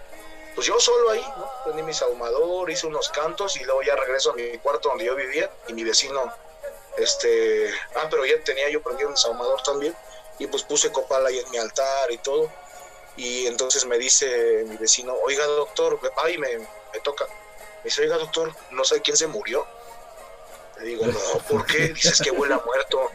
pues 0.56 0.66
yo 0.66 0.80
solo 0.80 1.12
ahí, 1.12 1.26
¿no? 1.38 1.50
Prendí 1.66 1.84
mi 1.84 1.94
saumador, 1.94 2.70
hice 2.70 2.88
unos 2.88 3.10
cantos 3.10 3.58
y 3.58 3.64
luego 3.64 3.82
ya 3.84 3.96
regreso 3.96 4.32
a 4.32 4.36
mi 4.36 4.58
cuarto 4.58 4.90
donde 4.90 5.06
yo 5.06 5.16
vivía 5.16 5.50
y 5.68 5.74
mi 5.74 5.84
vecino 5.84 6.34
este, 7.02 7.72
ah, 7.96 8.08
pero 8.10 8.26
ya 8.26 8.42
tenía 8.44 8.70
yo 8.70 8.82
prendido 8.82 9.10
un 9.10 9.18
saumador 9.18 9.62
también 9.64 9.96
y 10.40 10.48
pues 10.48 10.64
puse 10.64 10.92
copal 10.92 11.26
ahí 11.26 11.38
en 11.38 11.50
mi 11.52 11.58
altar 11.58 12.12
y 12.12 12.18
todo. 12.18 12.52
Y 13.18 13.48
entonces 13.48 13.86
me 13.86 13.98
dice 13.98 14.64
mi 14.66 14.78
vecino, 14.78 15.14
oiga 15.26 15.46
doctor, 15.46 16.00
ay, 16.24 16.38
me, 16.38 16.58
me 16.58 17.00
toca. 17.04 17.26
Me 17.26 17.86
dice, 17.86 18.02
oiga 18.02 18.18
doctor, 18.18 18.54
no 18.72 18.84
sé 18.86 19.02
quién 19.02 19.18
se 19.18 19.28
murió. 19.28 19.68
Le 20.80 20.86
digo, 20.86 21.06
no, 21.06 21.20
¿por 21.50 21.66
qué? 21.66 21.90
Dices 21.90 22.22
que 22.22 22.32
huele 22.32 22.54
a 22.54 22.60
muerto. 22.60 23.12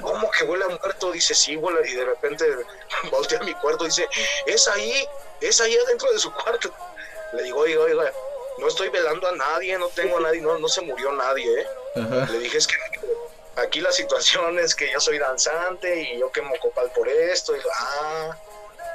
¿Cómo 0.00 0.30
que 0.30 0.44
huele 0.44 0.64
a 0.64 0.68
muerto? 0.68 1.12
Dice, 1.12 1.34
sí, 1.34 1.56
huele. 1.56 1.88
Y 1.88 1.94
de 1.94 2.04
repente 2.04 2.44
voltea 3.10 3.38
a 3.38 3.44
mi 3.44 3.54
cuarto 3.54 3.84
y 3.84 3.88
dice, 3.88 4.08
es 4.46 4.66
ahí, 4.66 5.08
es 5.40 5.60
ahí 5.60 5.76
adentro 5.76 6.12
de 6.12 6.18
su 6.18 6.32
cuarto. 6.32 6.74
Le 7.34 7.44
digo, 7.44 7.60
oiga, 7.60 7.80
oiga, 7.80 8.12
no 8.58 8.66
estoy 8.66 8.88
velando 8.88 9.28
a 9.28 9.36
nadie, 9.36 9.78
no 9.78 9.88
tengo 9.88 10.18
a 10.18 10.20
nadie, 10.20 10.40
no, 10.40 10.58
no 10.58 10.68
se 10.68 10.80
murió 10.82 11.12
nadie, 11.12 11.60
¿eh? 11.60 11.66
Le 11.94 12.38
dije, 12.38 12.58
es 12.58 12.66
que 12.66 12.76
aquí 13.56 13.80
la 13.80 13.92
situación 13.92 14.58
es 14.58 14.74
que 14.74 14.90
yo 14.90 15.00
soy 15.00 15.18
danzante 15.18 16.00
y 16.00 16.18
yo 16.18 16.32
quemo 16.32 16.54
copal 16.60 16.90
por 16.94 17.08
esto, 17.08 17.54
y, 17.54 17.60
ah, 17.74 18.36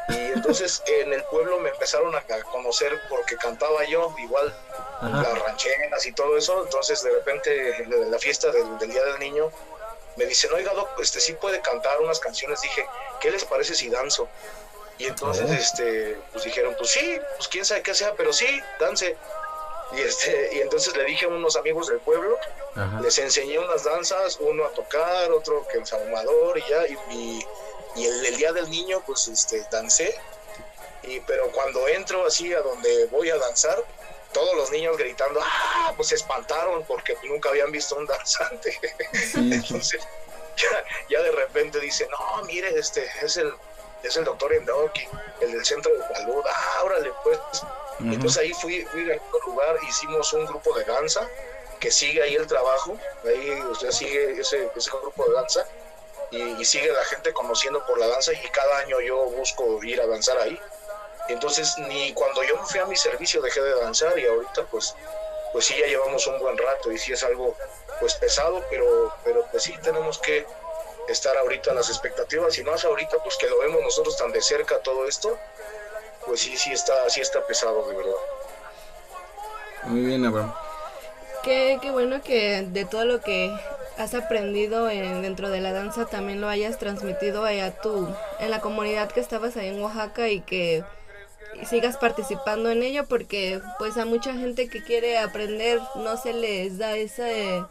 y 0.09 0.15
entonces 0.33 0.81
en 0.87 1.13
el 1.13 1.23
pueblo 1.25 1.59
me 1.59 1.69
empezaron 1.69 2.15
a 2.15 2.21
conocer 2.51 2.99
porque 3.09 3.37
cantaba 3.37 3.85
yo, 3.85 4.13
igual 4.19 4.55
las 5.01 5.39
rancheras 5.39 6.05
y 6.05 6.11
todo 6.13 6.37
eso, 6.37 6.63
entonces 6.63 7.03
de 7.03 7.11
repente 7.11 7.83
en 7.83 8.11
la 8.11 8.17
fiesta 8.17 8.51
del, 8.51 8.77
Día 8.79 9.03
del 9.03 9.19
Niño 9.19 9.51
me 10.15 10.25
dicen, 10.25 10.51
oiga, 10.53 10.73
Doc, 10.73 10.89
este 10.99 11.19
sí 11.19 11.33
puede 11.33 11.61
cantar 11.61 12.01
unas 12.01 12.19
canciones, 12.19 12.61
dije, 12.61 12.87
¿qué 13.21 13.29
les 13.29 13.45
parece 13.45 13.75
si 13.75 13.89
danzo? 13.89 14.27
Y 14.97 15.05
entonces, 15.05 15.45
oh. 15.47 15.53
este, 15.53 16.17
pues 16.31 16.43
dijeron, 16.43 16.73
pues 16.75 16.89
sí, 16.89 17.19
pues 17.35 17.47
quién 17.49 17.63
sabe 17.65 17.83
qué 17.83 17.93
sea, 17.93 18.15
pero 18.15 18.33
sí, 18.33 18.47
dance. 18.79 19.15
Y, 19.93 20.01
este, 20.01 20.49
y 20.55 20.59
entonces 20.61 20.95
le 20.95 21.05
dije 21.05 21.25
a 21.25 21.29
unos 21.29 21.55
amigos 21.55 21.87
del 21.87 21.99
pueblo, 21.99 22.37
les 23.01 23.17
enseñé 23.17 23.57
unas 23.57 23.83
danzas, 23.83 24.37
uno 24.39 24.65
a 24.65 24.69
tocar, 24.69 25.31
otro 25.31 25.65
que 25.67 25.77
el 25.77 25.85
saumador 25.85 26.57
y 26.57 26.63
ya, 26.69 26.87
y, 26.87 27.45
y 27.95 28.05
el, 28.05 28.37
día 28.37 28.51
del 28.53 28.69
niño, 28.69 29.01
pues 29.05 29.27
este, 29.27 29.65
dancé. 29.71 30.15
Y, 31.03 31.19
pero 31.21 31.51
cuando 31.51 31.87
entro 31.87 32.25
así 32.25 32.53
a 32.53 32.61
donde 32.61 33.05
voy 33.07 33.29
a 33.29 33.37
danzar, 33.37 33.83
todos 34.33 34.55
los 34.55 34.71
niños 34.71 34.97
gritando, 34.97 35.39
ah, 35.41 35.93
pues 35.95 36.09
se 36.09 36.15
espantaron 36.15 36.83
porque 36.83 37.15
nunca 37.23 37.49
habían 37.49 37.71
visto 37.71 37.95
un 37.95 38.05
danzante. 38.05 38.77
entonces, 39.35 40.05
ya, 40.57 40.85
ya, 41.09 41.21
de 41.21 41.31
repente 41.31 41.79
dice, 41.79 42.07
no, 42.09 42.43
mire, 42.43 42.77
este 42.77 43.09
es 43.23 43.37
el, 43.37 43.53
es 44.03 44.15
el 44.17 44.25
doctor 44.25 44.53
Endoki, 44.53 45.07
el 45.41 45.53
del 45.53 45.65
centro 45.65 45.91
de 45.97 46.15
salud, 46.15 46.43
ah, 46.47 46.81
órale, 46.83 47.11
pues 47.23 47.39
entonces 47.99 48.41
ahí 48.41 48.53
fui, 48.53 48.83
fui 48.85 49.11
a 49.11 49.15
otro 49.15 49.51
lugar, 49.51 49.77
hicimos 49.87 50.31
un 50.33 50.45
grupo 50.45 50.77
de 50.77 50.85
danza, 50.85 51.27
que 51.79 51.91
sigue 51.91 52.21
ahí 52.21 52.35
el 52.35 52.47
trabajo, 52.47 52.97
ahí 53.25 53.61
usted 53.71 53.91
sigue 53.91 54.39
ese, 54.39 54.69
ese 54.75 54.91
grupo 54.91 55.25
de 55.25 55.33
danza, 55.33 55.65
y, 56.31 56.65
sigue 56.65 56.91
la 56.91 57.03
gente 57.05 57.31
conociendo 57.33 57.85
por 57.85 57.97
la 57.99 58.07
danza, 58.07 58.33
y 58.33 58.49
cada 58.49 58.79
año 58.79 58.99
yo 58.99 59.25
busco 59.25 59.81
ir 59.83 60.01
a 60.01 60.07
danzar 60.07 60.37
ahí. 60.37 60.59
Entonces, 61.29 61.73
ni 61.77 62.13
cuando 62.13 62.43
yo 62.43 62.57
me 62.57 62.65
fui 62.65 62.79
a 62.79 62.85
mi 62.85 62.95
servicio 62.95 63.41
dejé 63.41 63.61
de 63.61 63.75
danzar, 63.75 64.17
y 64.19 64.25
ahorita 64.25 64.65
pues, 64.65 64.95
pues 65.53 65.65
sí, 65.65 65.75
ya 65.79 65.87
llevamos 65.87 66.27
un 66.27 66.39
buen 66.39 66.57
rato, 66.57 66.91
y 66.91 66.97
sí 66.97 67.13
es 67.13 67.23
algo 67.23 67.55
pues 67.99 68.15
pesado, 68.15 68.63
pero, 68.69 69.13
pero 69.23 69.45
pues 69.51 69.63
sí 69.63 69.73
tenemos 69.81 70.19
que 70.19 70.45
estar 71.07 71.35
ahorita 71.37 71.71
en 71.71 71.77
las 71.77 71.89
expectativas, 71.89 72.57
y 72.57 72.63
más 72.63 72.83
ahorita 72.83 73.17
pues 73.23 73.37
que 73.37 73.47
lo 73.47 73.59
vemos 73.59 73.81
nosotros 73.81 74.17
tan 74.17 74.31
de 74.31 74.41
cerca 74.41 74.79
todo 74.79 75.07
esto, 75.07 75.37
pues 76.27 76.41
sí, 76.41 76.55
sí 76.57 76.71
está, 76.71 76.93
sí 77.09 77.21
está 77.21 77.45
pesado, 77.47 77.87
de 77.87 77.95
verdad. 77.95 78.11
Muy 79.85 80.01
bien, 80.01 80.25
Abraham. 80.25 80.53
Qué, 81.43 81.79
qué 81.81 81.91
bueno 81.91 82.21
que 82.21 82.63
de 82.63 82.85
todo 82.85 83.05
lo 83.05 83.21
que 83.21 83.57
has 83.97 84.13
aprendido 84.13 84.89
en, 84.89 85.21
dentro 85.21 85.49
de 85.49 85.61
la 85.61 85.71
danza 85.71 86.05
también 86.05 86.41
lo 86.41 86.49
hayas 86.49 86.77
transmitido 86.77 87.45
allá 87.45 87.71
tú, 87.81 88.07
en 88.39 88.51
la 88.51 88.59
comunidad 88.59 89.09
que 89.09 89.21
estabas 89.21 89.57
ahí 89.57 89.69
en 89.69 89.81
Oaxaca 89.81 90.29
y 90.29 90.41
que 90.41 90.83
sigas 91.67 91.97
participando 91.97 92.69
en 92.69 92.83
ello 92.83 93.05
porque 93.07 93.59
pues 93.79 93.97
a 93.97 94.05
mucha 94.05 94.33
gente 94.33 94.69
que 94.69 94.83
quiere 94.83 95.17
aprender 95.17 95.79
no 95.95 96.15
se 96.17 96.33
les 96.33 96.77
da 96.77 96.95
ese 96.95 97.63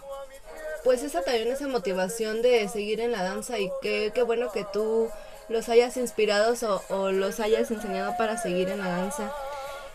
pues 0.82 1.04
esa 1.04 1.22
también 1.22 1.48
esa 1.48 1.68
motivación 1.68 2.42
de 2.42 2.68
seguir 2.68 3.00
en 3.00 3.12
la 3.12 3.22
danza 3.22 3.60
y 3.60 3.70
qué, 3.82 4.10
qué 4.12 4.22
bueno 4.22 4.50
que 4.50 4.64
tú 4.72 5.08
los 5.48 5.68
hayas 5.68 5.96
inspirado 5.96 6.54
o, 6.88 7.10
los 7.10 7.40
hayas 7.40 7.70
enseñado 7.70 8.16
para 8.16 8.36
seguir 8.36 8.68
en 8.68 8.78
la 8.78 8.88
danza. 8.88 9.32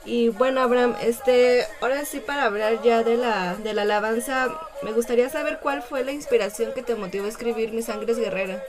Y 0.04 0.30
bueno, 0.30 0.62
Abraham, 0.62 0.98
este, 1.02 1.68
ahora 1.80 2.06
sí 2.06 2.20
para 2.20 2.46
hablar 2.46 2.82
ya 2.82 3.04
de 3.04 3.18
la, 3.18 3.56
de 3.56 3.74
la 3.74 3.84
alabanza, 3.84 4.48
me 4.82 4.94
gustaría 4.94 5.30
saber 5.30 5.60
cuál 5.62 5.84
fue 5.84 6.04
la 6.04 6.12
inspiración 6.12 6.74
que 6.74 6.82
te 6.82 6.96
motivó 6.96 7.26
a 7.26 7.30
escribir 7.30 7.72
Mi 7.72 7.84
sangre 7.84 8.12
es 8.12 8.18
guerrera. 8.18 8.64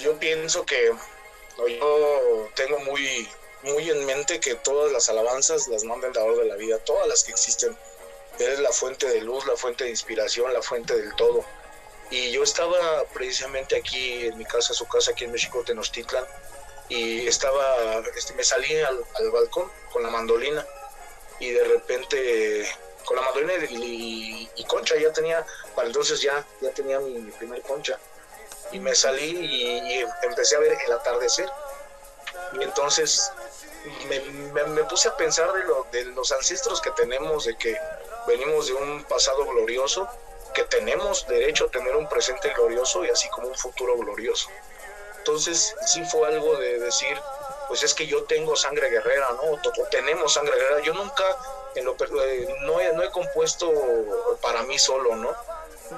Yo 0.00 0.16
pienso 0.18 0.64
que 0.64 0.92
yo 1.68 2.48
tengo 2.54 2.78
muy, 2.80 3.28
muy 3.62 3.90
en 3.90 4.06
mente 4.06 4.40
que 4.40 4.54
todas 4.54 4.92
las 4.92 5.08
alabanzas 5.08 5.68
las 5.68 5.84
manda 5.84 6.06
el 6.06 6.12
dador 6.12 6.38
de 6.38 6.46
la 6.46 6.54
vida, 6.54 6.78
todas 6.78 7.08
las 7.08 7.24
que 7.24 7.32
existen. 7.32 7.76
Él 8.38 8.52
es 8.52 8.60
la 8.60 8.70
fuente 8.70 9.08
de 9.08 9.20
luz, 9.20 9.44
la 9.46 9.56
fuente 9.56 9.84
de 9.84 9.90
inspiración, 9.90 10.50
la 10.52 10.62
fuente 10.62 10.96
del 10.96 11.14
todo 11.16 11.44
Y 12.10 12.32
yo 12.32 12.42
estaba 12.42 13.04
precisamente 13.14 13.76
aquí 13.76 14.26
en 14.26 14.36
mi 14.36 14.44
casa, 14.44 14.74
su 14.74 14.86
casa 14.88 15.12
aquí 15.12 15.24
en 15.24 15.32
México, 15.32 15.62
Tenochtitlan, 15.64 16.26
y 16.88 17.26
estaba, 17.28 18.02
este, 18.16 18.34
me 18.34 18.42
salí 18.42 18.76
al, 18.80 18.98
balcón 19.32 19.70
con 19.92 20.02
la 20.02 20.10
mandolina 20.10 20.66
y 21.38 21.50
de 21.52 21.64
repente 21.64 22.68
con 23.04 23.16
la 23.16 23.22
mandolina 23.22 23.52
y, 23.70 24.64
concha 24.66 24.96
ya 24.96 25.12
tenía, 25.12 25.44
para 25.74 25.86
entonces 25.86 26.20
ya, 26.20 26.44
ya 26.60 26.70
tenía 26.70 26.98
mi, 27.00 27.30
primer 27.32 27.62
concha. 27.62 27.98
Y 28.72 28.78
me 28.80 28.94
salí 28.94 29.30
y, 29.30 30.04
empecé 30.22 30.56
a 30.56 30.60
ver 30.60 30.76
el 30.84 30.92
atardecer. 30.92 31.48
Y 32.58 32.62
entonces 32.62 33.32
me, 34.08 34.64
me, 34.64 34.84
puse 34.84 35.08
a 35.08 35.16
pensar 35.16 35.52
de, 35.52 35.64
lo, 35.64 35.86
de 35.92 36.04
los 36.06 36.30
ancestros 36.32 36.80
que 36.80 36.90
tenemos, 36.92 37.44
de 37.44 37.56
que 37.56 37.76
venimos 38.26 38.66
de 38.66 38.74
un 38.74 39.04
pasado 39.04 39.44
glorioso, 39.46 40.08
que 40.54 40.64
tenemos 40.64 41.26
derecho 41.26 41.66
a 41.66 41.70
tener 41.70 41.94
un 41.96 42.08
presente 42.08 42.52
glorioso 42.54 43.04
y 43.04 43.08
así 43.08 43.28
como 43.30 43.48
un 43.48 43.54
futuro 43.54 43.96
glorioso. 43.96 44.48
Entonces 45.18 45.74
sí 45.86 46.02
fue 46.04 46.26
algo 46.28 46.56
de 46.56 46.78
decir, 46.78 47.16
pues 47.68 47.82
es 47.82 47.94
que 47.94 48.06
yo 48.06 48.24
tengo 48.24 48.56
sangre 48.56 48.88
guerrera, 48.90 49.28
¿no? 49.32 49.52
O 49.52 49.60
tenemos 49.90 50.32
sangre 50.32 50.56
guerrera. 50.56 50.80
Yo 50.80 50.94
nunca 50.94 51.24
en 51.74 51.84
lo, 51.84 51.94
eh, 52.24 52.48
no, 52.62 52.80
he, 52.80 52.92
no 52.92 53.02
he 53.02 53.10
compuesto 53.10 53.70
para 54.40 54.62
mí 54.62 54.78
solo, 54.78 55.14
¿no? 55.16 55.34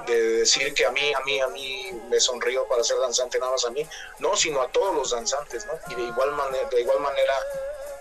De 0.06 0.38
decir 0.38 0.74
que 0.74 0.86
a 0.86 0.90
mí, 0.90 1.12
a 1.14 1.20
mí, 1.20 1.40
a 1.40 1.48
mí 1.48 2.02
me 2.08 2.18
sonrío 2.18 2.66
para 2.66 2.82
ser 2.82 2.98
danzante 2.98 3.38
nada 3.38 3.52
más 3.52 3.64
a 3.64 3.70
mí, 3.70 3.86
no, 4.18 4.36
sino 4.36 4.60
a 4.60 4.68
todos 4.68 4.94
los 4.94 5.10
danzantes, 5.10 5.66
¿no? 5.66 5.72
Y 5.88 5.94
de 5.94 6.02
igual 6.02 6.32
manera, 6.32 6.68
de 6.68 6.80
igual 6.80 7.00
manera 7.00 7.34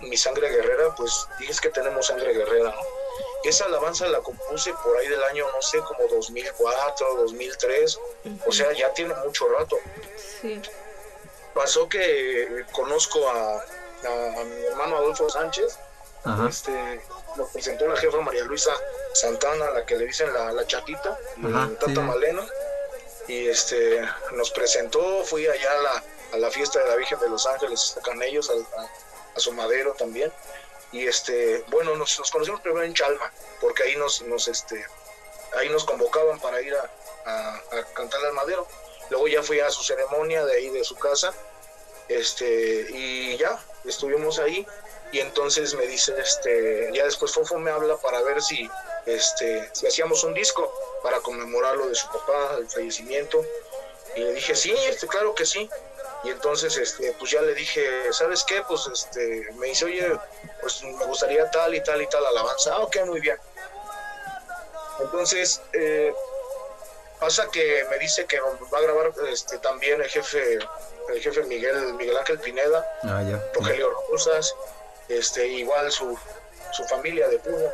mi 0.01 0.17
sangre 0.17 0.49
guerrera, 0.49 0.95
pues 0.95 1.27
dices 1.39 1.61
que 1.61 1.69
tenemos 1.69 2.07
sangre 2.07 2.33
guerrera, 2.33 2.71
¿no? 2.71 3.00
Esa 3.43 3.65
alabanza 3.65 4.07
la 4.07 4.19
compuse 4.19 4.73
por 4.83 4.97
ahí 4.97 5.07
del 5.07 5.23
año, 5.23 5.45
no 5.53 5.61
sé, 5.61 5.79
como 5.79 6.07
2004, 6.07 7.15
2003, 7.15 7.99
o 8.45 8.51
sea, 8.51 8.71
ya 8.73 8.93
tiene 8.93 9.13
mucho 9.15 9.47
rato. 9.49 9.77
Sí. 10.41 10.61
Pasó 11.53 11.89
que 11.89 12.65
conozco 12.71 13.27
a, 13.29 13.63
mi 14.45 14.65
hermano 14.65 14.97
Adolfo 14.97 15.29
Sánchez, 15.29 15.77
este 16.47 17.01
nos 17.35 17.49
presentó 17.49 17.87
la 17.87 17.95
jefa 17.95 18.19
María 18.21 18.43
Luisa 18.43 18.71
Santana, 19.13 19.71
la 19.71 19.85
que 19.85 19.95
le 19.95 20.05
dicen 20.05 20.31
la, 20.33 20.51
la 20.51 20.65
chatita, 20.67 21.17
la 21.41 21.69
Tata 21.79 22.01
Maleno, 22.01 22.45
y 23.27 23.47
este 23.47 24.01
nos 24.33 24.51
presentó, 24.51 25.23
fui 25.23 25.47
allá 25.47 25.71
a 25.71 25.81
la, 25.81 26.03
a 26.33 26.37
la 26.37 26.51
fiesta 26.51 26.79
de 26.79 26.89
la 26.89 26.95
Virgen 26.95 27.19
de 27.19 27.29
los 27.29 27.45
Ángeles, 27.45 27.97
a 27.97 28.25
ellos, 28.25 28.51
a, 29.35 29.39
su 29.39 29.51
madero 29.53 29.93
también, 29.93 30.31
y 30.91 31.07
este, 31.07 31.63
bueno, 31.67 31.95
nos, 31.95 32.19
conocimos 32.31 32.61
primero 32.61 32.83
en 32.85 32.93
Chalma, 32.93 33.31
porque 33.59 33.83
ahí 33.83 33.95
nos, 33.95 34.21
nos 34.23 34.47
este, 34.47 34.85
ahí 35.57 35.69
nos 35.69 35.85
convocaban 35.85 36.39
para 36.39 36.61
ir 36.61 36.73
a, 36.75 36.89
a 37.25 37.83
cantar 37.93 38.25
al 38.25 38.33
madero 38.33 38.67
Luego 39.11 39.27
ya 39.27 39.43
fui 39.43 39.59
a 39.59 39.69
su 39.69 39.83
ceremonia 39.83 40.45
de 40.45 40.55
ahí 40.55 40.69
de 40.69 40.85
su 40.85 40.95
casa, 40.95 41.33
este, 42.07 42.87
y 42.89 43.37
ya, 43.37 43.59
estuvimos 43.83 44.39
ahí. 44.39 44.65
Y 45.11 45.19
entonces 45.19 45.73
me 45.73 45.85
dice, 45.85 46.13
este, 46.17 46.89
ya 46.93 47.03
después 47.03 47.33
Fofo 47.33 47.59
me 47.59 47.71
habla 47.71 47.97
para 47.97 48.21
ver 48.21 48.41
si, 48.41 48.69
este, 49.05 49.69
si 49.73 49.85
hacíamos 49.85 50.23
un 50.23 50.33
disco 50.33 50.73
para 51.03 51.19
conmemorar 51.19 51.75
lo 51.75 51.89
de 51.89 51.95
su 51.95 52.07
papá, 52.07 52.55
el 52.57 52.69
fallecimiento. 52.69 53.43
Y 54.15 54.21
le 54.21 54.33
dije, 54.33 54.55
sí, 54.55 54.73
este, 54.87 55.07
claro 55.07 55.35
que 55.35 55.45
sí. 55.45 55.69
Y 56.23 56.29
entonces, 56.29 56.77
este, 56.77 57.13
pues 57.13 57.31
ya 57.31 57.41
le 57.41 57.53
dije, 57.55 57.83
¿sabes 58.11 58.43
qué? 58.43 58.61
Pues, 58.67 58.87
este, 58.87 59.47
me 59.55 59.67
dice, 59.67 59.85
oye, 59.85 60.19
pues 60.61 60.83
me 60.83 61.05
gustaría 61.05 61.49
tal 61.49 61.73
y 61.73 61.81
tal 61.83 62.01
y 62.01 62.07
tal 62.07 62.25
alabanza. 62.25 62.73
Ah, 62.75 62.79
ok, 62.79 62.97
muy 63.05 63.19
bien. 63.21 63.37
Entonces, 64.99 65.61
eh, 65.73 66.13
Pasa 67.21 67.47
que 67.51 67.85
me 67.91 67.99
dice 67.99 68.25
que 68.25 68.39
va 68.39 68.79
a 68.79 68.81
grabar 68.81 69.13
este, 69.31 69.59
también 69.59 70.01
el 70.01 70.09
jefe, 70.09 70.57
el 71.07 71.21
jefe 71.21 71.43
Miguel, 71.43 71.93
Miguel 71.93 72.17
Ángel 72.17 72.39
Pineda, 72.39 72.83
ah, 73.03 73.21
Rogelio 73.53 73.91
Rosas, 74.09 74.55
este, 75.07 75.45
igual 75.45 75.91
su, 75.91 76.17
su 76.71 76.83
familia 76.85 77.27
de 77.27 77.37
Puno. 77.37 77.69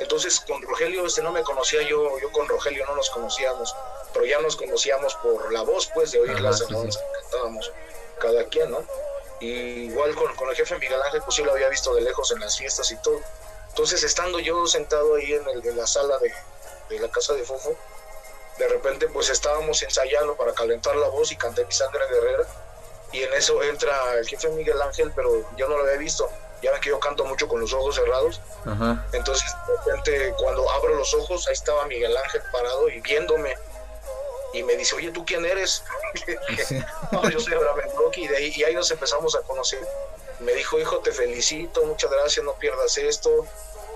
Entonces 0.00 0.38
con 0.40 0.60
Rogelio 0.60 1.06
este 1.06 1.22
no 1.22 1.32
me 1.32 1.42
conocía 1.44 1.80
yo, 1.80 2.20
yo 2.20 2.30
con 2.32 2.46
Rogelio 2.46 2.84
no 2.84 2.94
nos 2.94 3.08
conocíamos, 3.08 3.74
pero 4.14 4.24
ya 4.24 4.40
nos 4.40 4.56
conocíamos 4.56 5.14
por 5.16 5.52
la 5.52 5.62
voz 5.62 5.90
pues 5.92 6.12
de 6.12 6.20
oír 6.20 6.40
las 6.40 6.62
cantábamos 6.62 7.70
cada 8.20 8.44
quien, 8.44 8.70
¿no? 8.70 8.82
Y 9.40 9.90
igual 9.90 10.14
con, 10.14 10.34
con, 10.36 10.48
el 10.48 10.56
jefe 10.56 10.78
Miguel 10.78 11.02
Ángel 11.02 11.20
pues 11.22 11.36
sí 11.36 11.42
lo 11.42 11.52
había 11.52 11.68
visto 11.68 11.94
de 11.94 12.00
lejos 12.00 12.30
en 12.30 12.40
las 12.40 12.56
fiestas 12.56 12.90
y 12.90 12.96
todo. 13.02 13.20
Entonces 13.68 14.02
estando 14.02 14.38
yo 14.38 14.66
sentado 14.66 15.16
ahí 15.16 15.34
en, 15.34 15.46
el, 15.48 15.66
en 15.66 15.76
la 15.76 15.86
sala 15.86 16.16
de, 16.18 16.32
de 16.88 17.00
la 17.00 17.10
casa 17.10 17.34
de 17.34 17.44
Fofo, 17.44 17.76
de 18.56 18.68
repente 18.68 19.08
pues 19.08 19.28
estábamos 19.28 19.82
ensayando 19.82 20.36
para 20.36 20.54
calentar 20.54 20.96
la 20.96 21.08
voz 21.08 21.32
y 21.32 21.36
canté 21.36 21.64
mi 21.66 21.72
sangre 21.72 22.06
guerrera 22.08 22.46
y 23.14 23.22
en 23.22 23.32
eso 23.32 23.62
entra 23.62 24.14
el 24.14 24.26
jefe 24.26 24.48
Miguel 24.48 24.82
Ángel, 24.82 25.12
pero 25.14 25.48
yo 25.56 25.68
no 25.68 25.76
lo 25.76 25.84
había 25.84 25.98
visto. 25.98 26.28
Ya 26.62 26.72
ven 26.72 26.80
que 26.80 26.88
yo 26.88 26.98
canto 26.98 27.24
mucho 27.24 27.46
con 27.46 27.60
los 27.60 27.72
ojos 27.72 27.94
cerrados. 27.94 28.40
Entonces, 29.12 29.54
de 29.68 29.76
repente, 29.76 30.34
cuando 30.36 30.68
abro 30.72 30.96
los 30.96 31.14
ojos, 31.14 31.46
ahí 31.46 31.52
estaba 31.52 31.86
Miguel 31.86 32.16
Ángel 32.16 32.42
parado 32.50 32.88
y 32.88 33.00
viéndome. 33.00 33.54
Y 34.54 34.62
me 34.62 34.76
dice, 34.76 34.94
oye, 34.94 35.10
¿tú 35.10 35.24
quién 35.26 35.44
eres? 35.44 35.82
yo 37.30 37.40
soy 37.40 37.54
Abraham 37.54 37.80
y, 38.16 38.28
de 38.28 38.36
ahí, 38.36 38.52
y 38.54 38.64
ahí 38.64 38.74
nos 38.74 38.90
empezamos 38.90 39.34
a 39.34 39.42
conocer. 39.42 39.86
Me 40.40 40.52
dijo, 40.54 40.78
hijo, 40.78 41.00
te 41.00 41.10
felicito, 41.12 41.84
muchas 41.84 42.10
gracias, 42.10 42.44
no 42.44 42.54
pierdas 42.54 42.96
esto. 42.96 43.46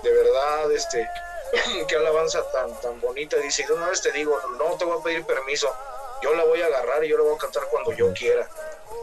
De 0.03 0.11
verdad, 0.11 0.71
este, 0.71 1.07
qué 1.87 1.95
alabanza 1.95 2.43
tan, 2.51 2.79
tan 2.81 2.99
bonita. 2.99 3.37
Dice, 3.37 3.65
de 3.65 3.73
una 3.73 3.87
vez 3.87 4.01
te 4.01 4.11
digo, 4.11 4.37
no 4.57 4.77
te 4.77 4.85
voy 4.85 4.99
a 4.99 5.03
pedir 5.03 5.25
permiso, 5.25 5.73
yo 6.21 6.33
la 6.35 6.43
voy 6.43 6.61
a 6.61 6.65
agarrar 6.65 7.03
y 7.05 7.07
yo 7.07 7.17
la 7.17 7.23
voy 7.23 7.35
a 7.35 7.37
cantar 7.37 7.63
cuando 7.71 7.93
yo 7.93 8.13
quiera. 8.13 8.47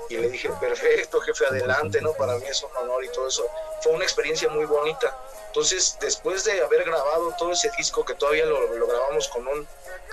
Y 0.08 0.18
le 0.18 0.28
dije, 0.28 0.50
perfecto, 0.60 1.20
jefe, 1.20 1.46
adelante, 1.46 2.00
¿no? 2.00 2.12
Para 2.12 2.36
mí 2.36 2.44
es 2.46 2.62
un 2.62 2.76
honor 2.76 3.04
y 3.04 3.08
todo 3.08 3.28
eso. 3.28 3.48
Fue 3.80 3.92
una 3.92 4.04
experiencia 4.04 4.48
muy 4.48 4.64
bonita. 4.64 5.16
Entonces, 5.48 5.96
después 6.00 6.44
de 6.44 6.60
haber 6.62 6.84
grabado 6.84 7.34
todo 7.38 7.52
ese 7.52 7.70
disco, 7.76 8.04
que 8.04 8.14
todavía 8.14 8.44
lo, 8.44 8.60
lo 8.76 8.86
grabamos 8.86 9.26
con 9.28 9.48
un, 9.48 9.66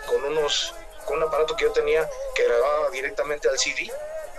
con 0.07 0.23
unos, 0.23 0.73
con 1.05 1.17
un 1.17 1.23
aparato 1.23 1.55
que 1.55 1.65
yo 1.65 1.71
tenía 1.71 2.09
que 2.35 2.43
grababa 2.43 2.89
directamente 2.89 3.49
al 3.49 3.57
CD, 3.57 3.91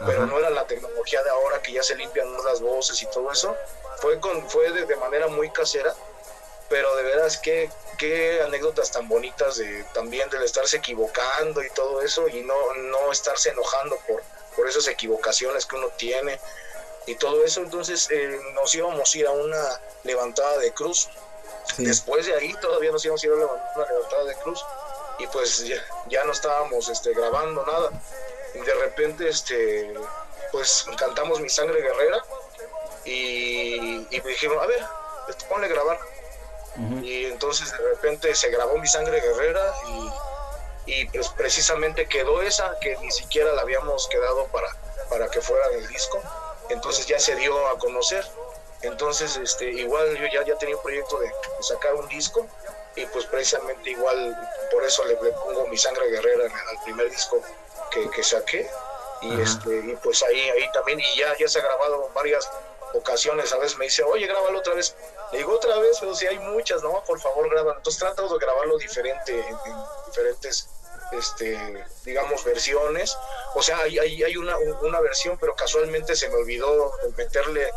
pero 0.06 0.26
no 0.26 0.38
era 0.38 0.50
la 0.50 0.66
tecnología 0.66 1.22
de 1.22 1.30
ahora 1.30 1.62
que 1.62 1.72
ya 1.72 1.82
se 1.82 1.94
limpian 1.96 2.26
las 2.44 2.60
voces 2.60 3.00
y 3.02 3.06
todo 3.06 3.30
eso. 3.30 3.56
Fue, 3.98 4.18
con, 4.20 4.48
fue 4.50 4.70
de 4.70 4.96
manera 4.96 5.28
muy 5.28 5.50
casera 5.50 5.94
pero 6.68 6.94
de 6.96 7.02
veras 7.02 7.38
qué, 7.38 7.70
qué 7.98 8.40
anécdotas 8.42 8.90
tan 8.90 9.08
bonitas 9.08 9.56
de 9.56 9.84
también 9.92 10.28
del 10.30 10.42
estarse 10.42 10.78
equivocando 10.78 11.62
y 11.62 11.70
todo 11.70 12.00
eso 12.02 12.28
y 12.28 12.42
no, 12.42 12.74
no 12.74 13.12
estarse 13.12 13.50
enojando 13.50 13.96
por, 14.06 14.22
por 14.56 14.68
esas 14.68 14.88
equivocaciones 14.88 15.66
que 15.66 15.76
uno 15.76 15.88
tiene 15.96 16.40
y 17.06 17.14
todo 17.16 17.44
eso. 17.44 17.60
Entonces 17.60 18.08
eh, 18.10 18.40
nos 18.54 18.74
íbamos 18.74 19.14
a 19.14 19.18
ir 19.18 19.26
a 19.26 19.30
una 19.30 19.80
levantada 20.04 20.58
de 20.58 20.72
cruz. 20.72 21.08
Después 21.78 22.26
de 22.26 22.34
ahí 22.34 22.54
todavía 22.60 22.90
nos 22.90 23.04
íbamos 23.04 23.22
a 23.22 23.26
ir 23.26 23.32
a 23.32 23.36
una 23.36 23.86
levantada 23.86 24.24
de 24.24 24.34
cruz 24.36 24.64
y 25.18 25.26
pues 25.28 25.64
ya, 26.08 26.24
no 26.24 26.32
estábamos 26.32 26.88
este, 26.88 27.12
grabando 27.12 27.64
nada. 27.66 27.90
Y 28.54 28.60
de 28.60 28.74
repente 28.74 29.28
este, 29.28 29.92
pues 30.52 30.86
cantamos 30.96 31.40
Mi 31.40 31.48
Sangre 31.48 31.80
Guerrera 31.82 32.22
y, 33.04 34.06
y 34.10 34.20
me 34.22 34.30
dijeron, 34.30 34.58
a 34.60 34.66
ver, 34.66 34.84
este, 35.28 35.44
ponle 35.46 35.66
a 35.66 35.70
grabar 35.70 35.98
y 37.02 37.26
entonces 37.26 37.70
de 37.70 37.78
repente 37.78 38.34
se 38.34 38.50
grabó 38.50 38.78
Mi 38.78 38.88
Sangre 38.88 39.20
Guerrera 39.20 39.74
y, 40.86 40.92
y, 40.92 41.06
pues 41.06 41.28
precisamente 41.28 42.06
quedó 42.06 42.42
esa 42.42 42.76
que 42.80 42.96
ni 42.98 43.10
siquiera 43.10 43.52
la 43.52 43.62
habíamos 43.62 44.08
quedado 44.08 44.46
para, 44.46 44.68
para 45.08 45.28
que 45.28 45.40
fuera 45.40 45.68
del 45.68 45.86
disco. 45.86 46.20
Entonces 46.70 47.06
ya 47.06 47.18
se 47.20 47.36
dio 47.36 47.68
a 47.68 47.78
conocer. 47.78 48.26
Entonces 48.82 49.36
este, 49.36 49.70
igual 49.70 50.16
yo 50.16 50.26
ya, 50.32 50.44
ya 50.44 50.58
tenía 50.58 50.76
un 50.76 50.82
proyecto 50.82 51.18
de, 51.20 51.30
sacar 51.60 51.94
un 51.94 52.08
disco 52.08 52.46
y 52.96 53.06
pues 53.06 53.26
precisamente 53.26 53.90
igual 53.90 54.36
por 54.70 54.84
eso 54.84 55.04
le, 55.04 55.16
pongo 55.16 55.66
Mi 55.68 55.76
Sangre 55.76 56.10
Guerrera 56.10 56.44
al 56.44 56.84
primer 56.84 57.10
disco 57.10 57.42
que, 57.90 58.08
que 58.10 58.22
saqué. 58.22 58.70
Y, 59.22 59.40
este, 59.40 59.78
y 59.78 59.96
pues 60.02 60.22
ahí, 60.22 60.50
ahí 60.50 60.70
también, 60.72 61.00
y 61.00 61.18
ya, 61.18 61.36
ya 61.38 61.48
se 61.48 61.58
ha 61.58 61.62
grabado 61.62 62.10
varias 62.14 62.48
ocasiones, 62.94 63.52
a 63.52 63.58
veces 63.58 63.76
me 63.78 63.86
dice, 63.86 64.02
oye, 64.02 64.26
grábalo 64.26 64.58
otra 64.58 64.74
vez. 64.74 64.94
Le 65.32 65.38
digo 65.38 65.54
otra 65.54 65.76
vez, 65.78 65.96
pero 65.98 66.14
si 66.14 66.26
hay 66.26 66.38
muchas, 66.38 66.82
¿no? 66.82 67.02
Por 67.04 67.20
favor, 67.20 67.48
grábalo. 67.50 67.76
Entonces 67.76 68.00
trato 68.00 68.28
de 68.28 68.38
grabarlo 68.38 68.78
diferente, 68.78 69.32
en, 69.32 69.56
diferentes, 70.06 70.68
este, 71.12 71.84
digamos, 72.04 72.44
versiones. 72.44 73.16
O 73.54 73.62
sea, 73.62 73.78
hay, 73.78 73.98
hay, 73.98 74.36
una, 74.36 74.56
una 74.58 75.00
versión, 75.00 75.38
pero 75.38 75.54
casualmente 75.54 76.14
se 76.14 76.28
me 76.28 76.36
olvidó 76.36 76.92
meterle 77.16 77.70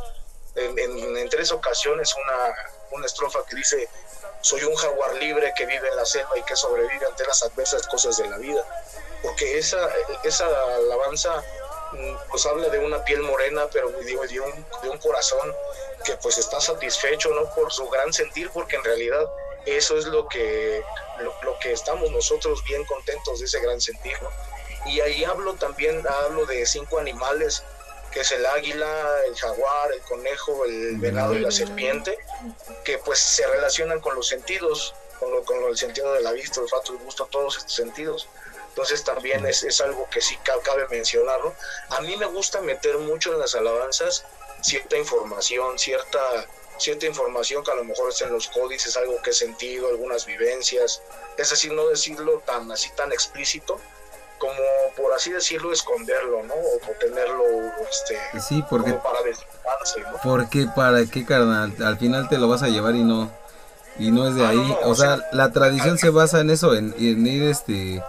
en, 0.55 1.17
en, 1.17 1.29
tres 1.29 1.51
ocasiones 1.51 2.13
una, 2.15 2.55
una 2.91 3.05
estrofa 3.05 3.39
que 3.47 3.55
dice, 3.55 3.89
soy 4.41 4.63
un 4.63 4.75
jaguar 4.75 5.15
libre 5.15 5.53
que 5.55 5.65
vive 5.65 5.87
en 5.87 5.95
la 5.95 6.05
selva 6.05 6.37
y 6.37 6.43
que 6.43 6.55
sobrevive 6.55 7.05
ante 7.05 7.25
las 7.25 7.43
adversas 7.43 7.87
cosas 7.87 8.17
de 8.17 8.27
la 8.27 8.37
vida. 8.37 8.63
Porque 9.21 9.57
esa, 9.57 9.89
esa 10.23 10.45
alabanza 10.75 11.43
pues 12.29 12.45
habla 12.45 12.69
de 12.69 12.79
una 12.79 13.03
piel 13.03 13.21
morena, 13.21 13.67
pero 13.71 13.89
digo, 14.03 14.25
de 14.27 14.39
un, 14.39 14.65
de 14.83 14.89
un 14.89 14.97
corazón 14.97 15.53
que 16.03 16.15
pues 16.17 16.37
está 16.37 16.59
satisfecho, 16.59 17.29
¿no? 17.29 17.49
Por 17.53 17.71
su 17.71 17.87
gran 17.89 18.11
sentir, 18.13 18.49
porque 18.53 18.75
en 18.75 18.83
realidad 18.83 19.29
eso 19.65 19.97
es 19.97 20.05
lo 20.05 20.27
que, 20.27 20.81
lo, 21.19 21.59
que 21.59 21.71
estamos 21.71 22.09
nosotros 22.11 22.63
bien 22.63 22.83
contentos 22.85 23.39
de 23.39 23.45
ese 23.45 23.59
gran 23.59 23.81
sentir, 23.81 24.17
Y 24.85 25.01
ahí 25.01 25.23
hablo 25.23 25.55
también, 25.55 26.05
hablo 26.07 26.45
de 26.45 26.65
cinco 26.65 26.99
animales, 26.99 27.63
que 28.17 28.21
es 28.21 28.31
el 28.31 28.47
águila, 28.47 29.25
el 29.27 29.35
jaguar, 29.35 29.91
el 29.91 30.01
conejo, 30.01 30.65
el 30.65 30.97
venado 30.97 31.35
y 31.35 31.39
la 31.39 31.51
serpiente, 31.51 32.17
que 32.83 32.97
pues 32.97 33.19
se 33.19 33.45
relacionan 33.45 33.99
con 33.99 34.15
los 34.15 34.27
sentidos, 34.27 34.95
con, 35.19 35.45
con 35.45 35.63
el 35.65 35.77
sentido 35.77 36.11
de 36.13 36.21
la 36.21 36.31
vista, 36.31 36.59
el 36.59 36.63
olfato, 36.63 36.93
el 36.93 36.97
gusto, 36.97 37.27
todos 37.29 37.57
estos 37.57 37.73
sentidos. 37.73 38.27
Entonces 38.69 39.03
también 39.03 39.45
es, 39.45 39.61
es 39.61 39.81
algo 39.81 40.09
que 40.09 40.19
sí 40.19 40.35
cabe 40.63 40.87
mencionarlo. 40.87 41.53
A 41.89 42.01
mí 42.01 42.17
me 42.17 42.25
gusta 42.25 42.59
meter 42.59 42.97
mucho 42.97 43.33
en 43.33 43.39
las 43.39 43.53
alabanzas 43.53 44.25
cierta 44.61 44.97
información, 44.97 45.77
cierta, 45.77 46.47
cierta 46.79 47.05
información 47.05 47.63
que 47.63 47.69
a 47.69 47.75
lo 47.75 47.83
mejor 47.83 48.09
está 48.09 48.25
en 48.25 48.33
los 48.33 48.47
códices, 48.47 48.97
algo 48.97 49.21
que 49.21 49.29
he 49.29 49.33
sentido, 49.33 49.89
algunas 49.89 50.25
vivencias. 50.25 51.03
Es 51.37 51.51
decir, 51.51 51.71
no 51.71 51.85
decirlo 51.87 52.41
tan 52.47 52.71
así 52.71 52.89
tan 52.95 53.13
explícito, 53.13 53.79
como 54.37 54.61
por 54.95 55.13
así 55.13 55.31
decirlo 55.31 55.71
esconderlo, 55.71 56.43
¿no? 56.43 56.53
O, 56.53 56.91
tenerlo 56.99 57.43
este 57.89 58.19
sí, 58.39 58.63
porque, 58.69 58.91
como 58.91 59.03
para 59.03 59.21
desligarse, 59.21 60.01
¿no? 60.01 60.19
Porque 60.23 60.67
para 60.75 61.05
qué 61.05 61.25
carnal, 61.25 61.73
al 61.83 61.97
final 61.97 62.29
te 62.29 62.37
lo 62.37 62.47
vas 62.47 62.63
a 62.63 62.67
llevar 62.67 62.95
y 62.95 63.03
no 63.03 63.31
y 63.99 64.11
no 64.11 64.27
es 64.27 64.35
de 64.35 64.45
ah, 64.45 64.49
ahí, 64.49 64.77
o, 64.83 64.93
sea, 64.95 65.17
la 65.31 65.51
tradición 65.51 65.97
se 65.97 66.11
basa 66.11 66.39
en 66.39 66.51
eso, 66.51 66.75
en, 66.75 66.93
en 66.99 67.25
ir 67.25 67.43
este 67.43 68.03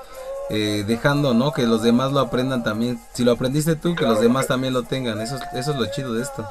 eh, 0.51 0.85
dejando, 0.87 1.35
¿no? 1.35 1.53
Que 1.53 1.63
los 1.63 1.83
demás 1.83 2.13
lo 2.13 2.21
aprendan 2.21 2.65
también. 2.65 2.99
Si 3.13 3.23
lo 3.23 3.33
aprendiste 3.33 3.77
tú, 3.77 3.95
que 3.95 4.05
los 4.05 4.21
demás 4.21 4.47
también 4.47 4.73
lo 4.73 4.83
tengan. 4.83 5.21
Eso, 5.21 5.39
eso 5.55 5.73
es 5.73 5.77
lo 5.77 5.87
chido 5.91 6.15
de 6.15 6.23
esto. 6.23 6.51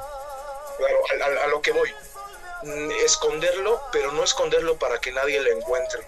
Claro, 0.78 1.42
a, 1.44 1.48
lo 1.48 1.62
que 1.62 1.72
voy. 1.72 1.90
Mm, 2.64 2.92
esconderlo, 3.04 3.82
pero 3.92 4.12
no 4.12 4.24
esconderlo 4.24 4.78
para 4.78 5.00
que 5.00 5.12
nadie 5.12 5.42
lo 5.42 5.50
encuentre. 5.50 6.02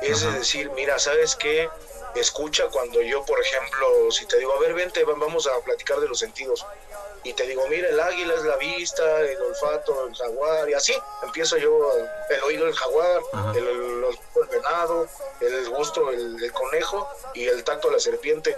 Es 0.00 0.22
decir, 0.32 0.70
mira, 0.74 0.98
¿sabes 0.98 1.36
qué? 1.36 1.68
Escucha 2.14 2.66
cuando 2.68 3.00
yo, 3.02 3.24
por 3.24 3.40
ejemplo, 3.40 4.10
si 4.10 4.26
te 4.26 4.38
digo, 4.38 4.52
a 4.52 4.60
ver, 4.60 4.74
vente, 4.74 5.04
vamos 5.04 5.46
a 5.46 5.60
platicar 5.60 6.00
de 6.00 6.08
los 6.08 6.18
sentidos 6.18 6.64
y 7.22 7.34
te 7.34 7.46
digo, 7.46 7.66
mira, 7.68 7.88
el 7.88 8.00
águila 8.00 8.34
es 8.34 8.44
la 8.44 8.56
vista, 8.56 9.20
el 9.20 9.40
olfato, 9.42 10.06
el 10.06 10.16
jaguar, 10.16 10.70
y 10.70 10.74
así 10.74 10.94
empiezo 11.22 11.58
yo, 11.58 11.92
el 12.30 12.42
oído 12.42 12.64
del 12.64 12.74
jaguar, 12.74 13.20
el, 13.54 13.66
el, 13.68 14.04
venado, 14.50 15.06
el 15.40 15.68
gusto 15.68 16.10
el, 16.10 16.52
conejo 16.52 17.08
y 17.34 17.46
el 17.46 17.62
tacto 17.62 17.90
la 17.90 18.00
serpiente. 18.00 18.56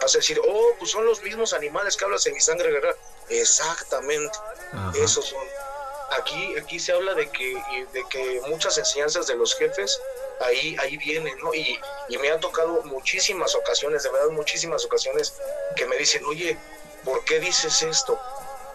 Vas 0.00 0.14
a 0.14 0.18
decir, 0.18 0.40
oh, 0.42 0.70
pues 0.78 0.90
son 0.90 1.04
los 1.04 1.22
mismos 1.22 1.52
animales 1.52 1.96
que 1.96 2.04
hablas 2.04 2.26
en 2.26 2.32
mi 2.32 2.40
sangre 2.40 2.70
guerrera. 2.70 2.96
Exactamente, 3.28 4.38
esos 4.94 5.26
son. 5.26 5.44
Aquí, 6.18 6.56
aquí 6.58 6.80
se 6.80 6.92
habla 6.92 7.14
de 7.14 7.30
que, 7.30 7.54
de 7.92 8.04
que 8.10 8.40
muchas 8.48 8.76
enseñanzas 8.78 9.26
de 9.28 9.36
los 9.36 9.54
jefes 9.54 10.00
ahí, 10.40 10.76
ahí 10.80 10.96
vienen, 10.96 11.38
¿no? 11.38 11.54
Y, 11.54 11.78
y 12.08 12.18
me 12.18 12.30
han 12.30 12.40
tocado 12.40 12.82
muchísimas 12.82 13.54
ocasiones, 13.54 14.02
de 14.02 14.10
verdad 14.10 14.30
muchísimas 14.30 14.84
ocasiones, 14.84 15.34
que 15.76 15.86
me 15.86 15.96
dicen, 15.96 16.24
oye, 16.24 16.58
¿por 17.04 17.24
qué 17.24 17.38
dices 17.38 17.82
esto? 17.82 18.18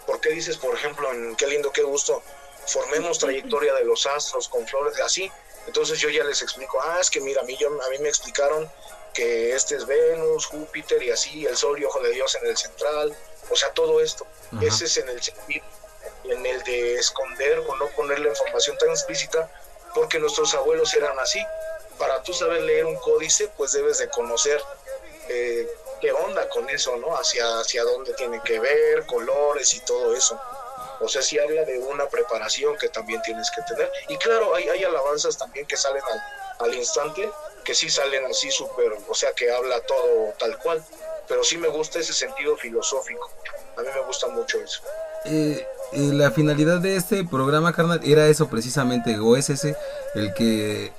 ¿Por 0.05 0.21
qué 0.21 0.29
dices, 0.29 0.57
por 0.57 0.73
ejemplo, 0.75 1.11
en 1.11 1.35
qué 1.35 1.47
lindo, 1.47 1.71
qué 1.71 1.83
gusto, 1.83 2.23
formemos 2.67 3.19
trayectoria 3.19 3.73
de 3.73 3.83
los 3.83 4.05
astros 4.05 4.47
con 4.47 4.65
flores, 4.67 4.99
así? 5.01 5.29
Entonces 5.67 5.99
yo 5.99 6.09
ya 6.09 6.23
les 6.23 6.41
explico, 6.41 6.79
ah, 6.81 6.99
es 7.01 7.09
que 7.09 7.19
mira, 7.19 7.41
a 7.41 7.43
mí, 7.43 7.57
yo, 7.57 7.67
a 7.67 7.89
mí 7.89 7.97
me 7.99 8.09
explicaron 8.09 8.69
que 9.13 9.53
este 9.55 9.75
es 9.75 9.85
Venus, 9.85 10.45
Júpiter 10.45 11.01
y 11.01 11.09
así, 11.09 11.45
el 11.45 11.57
Sol 11.57 11.79
y 11.79 11.85
Ojo 11.85 11.99
de 12.01 12.11
Dios 12.11 12.35
en 12.35 12.47
el 12.47 12.57
central, 12.57 13.15
o 13.49 13.55
sea, 13.55 13.71
todo 13.71 14.01
esto. 14.01 14.27
Ese 14.61 14.85
es 14.85 14.97
en 14.97 15.09
el 15.09 15.21
sentido, 15.21 15.65
en 16.31 16.45
el 16.45 16.63
de 16.63 16.95
esconder 16.95 17.59
o 17.59 17.75
no 17.75 17.87
poner 17.89 18.19
la 18.19 18.29
información 18.29 18.77
tan 18.77 18.89
explícita, 18.89 19.49
porque 19.93 20.19
nuestros 20.19 20.53
abuelos 20.53 20.93
eran 20.93 21.17
así. 21.19 21.43
Para 21.97 22.21
tú 22.23 22.33
saber 22.33 22.61
leer 22.61 22.85
un 22.85 22.97
códice, 22.97 23.49
pues 23.55 23.71
debes 23.71 23.97
de 23.99 24.09
conocer 24.09 24.61
eh, 25.29 25.67
qué 26.01 26.11
onda 26.11 26.47
con 26.49 26.69
eso, 26.69 26.95
¿no? 26.97 27.15
Hacia, 27.15 27.59
hacia 27.59 27.83
dónde 27.83 28.13
tiene 28.13 28.41
que 28.43 28.59
ver, 28.59 29.05
colores 29.05 29.73
y 29.73 29.79
todo 29.81 30.15
eso. 30.15 30.39
O 30.99 31.07
sea, 31.07 31.21
sí 31.21 31.39
habla 31.39 31.63
de 31.63 31.79
una 31.79 32.07
preparación 32.07 32.77
que 32.77 32.89
también 32.89 33.21
tienes 33.21 33.49
que 33.51 33.61
tener. 33.63 33.91
Y 34.07 34.17
claro, 34.17 34.55
hay, 34.55 34.67
hay 34.69 34.83
alabanzas 34.83 35.37
también 35.37 35.65
que 35.65 35.77
salen 35.77 36.03
al, 36.11 36.67
al 36.67 36.75
instante, 36.75 37.29
que 37.63 37.73
sí 37.73 37.89
salen 37.89 38.25
así 38.25 38.51
súper, 38.51 38.93
o 39.07 39.15
sea, 39.15 39.33
que 39.33 39.51
habla 39.51 39.81
todo 39.81 40.33
tal 40.37 40.57
cual. 40.59 40.83
Pero 41.27 41.43
sí 41.43 41.57
me 41.57 41.67
gusta 41.67 41.99
ese 41.99 42.13
sentido 42.13 42.55
filosófico. 42.57 43.29
A 43.77 43.81
mí 43.81 43.87
me 43.93 44.01
gusta 44.01 44.27
mucho 44.27 44.59
eso. 44.59 44.81
Eh, 45.25 45.65
eh, 45.93 46.11
la 46.13 46.31
finalidad 46.31 46.79
de 46.79 46.95
este 46.95 47.23
programa, 47.23 47.73
carnal, 47.73 48.01
era 48.03 48.27
eso 48.27 48.47
precisamente, 48.47 49.17
o 49.19 49.37
es 49.37 49.49
ese, 49.49 49.75
el 50.13 50.33
que 50.33 50.91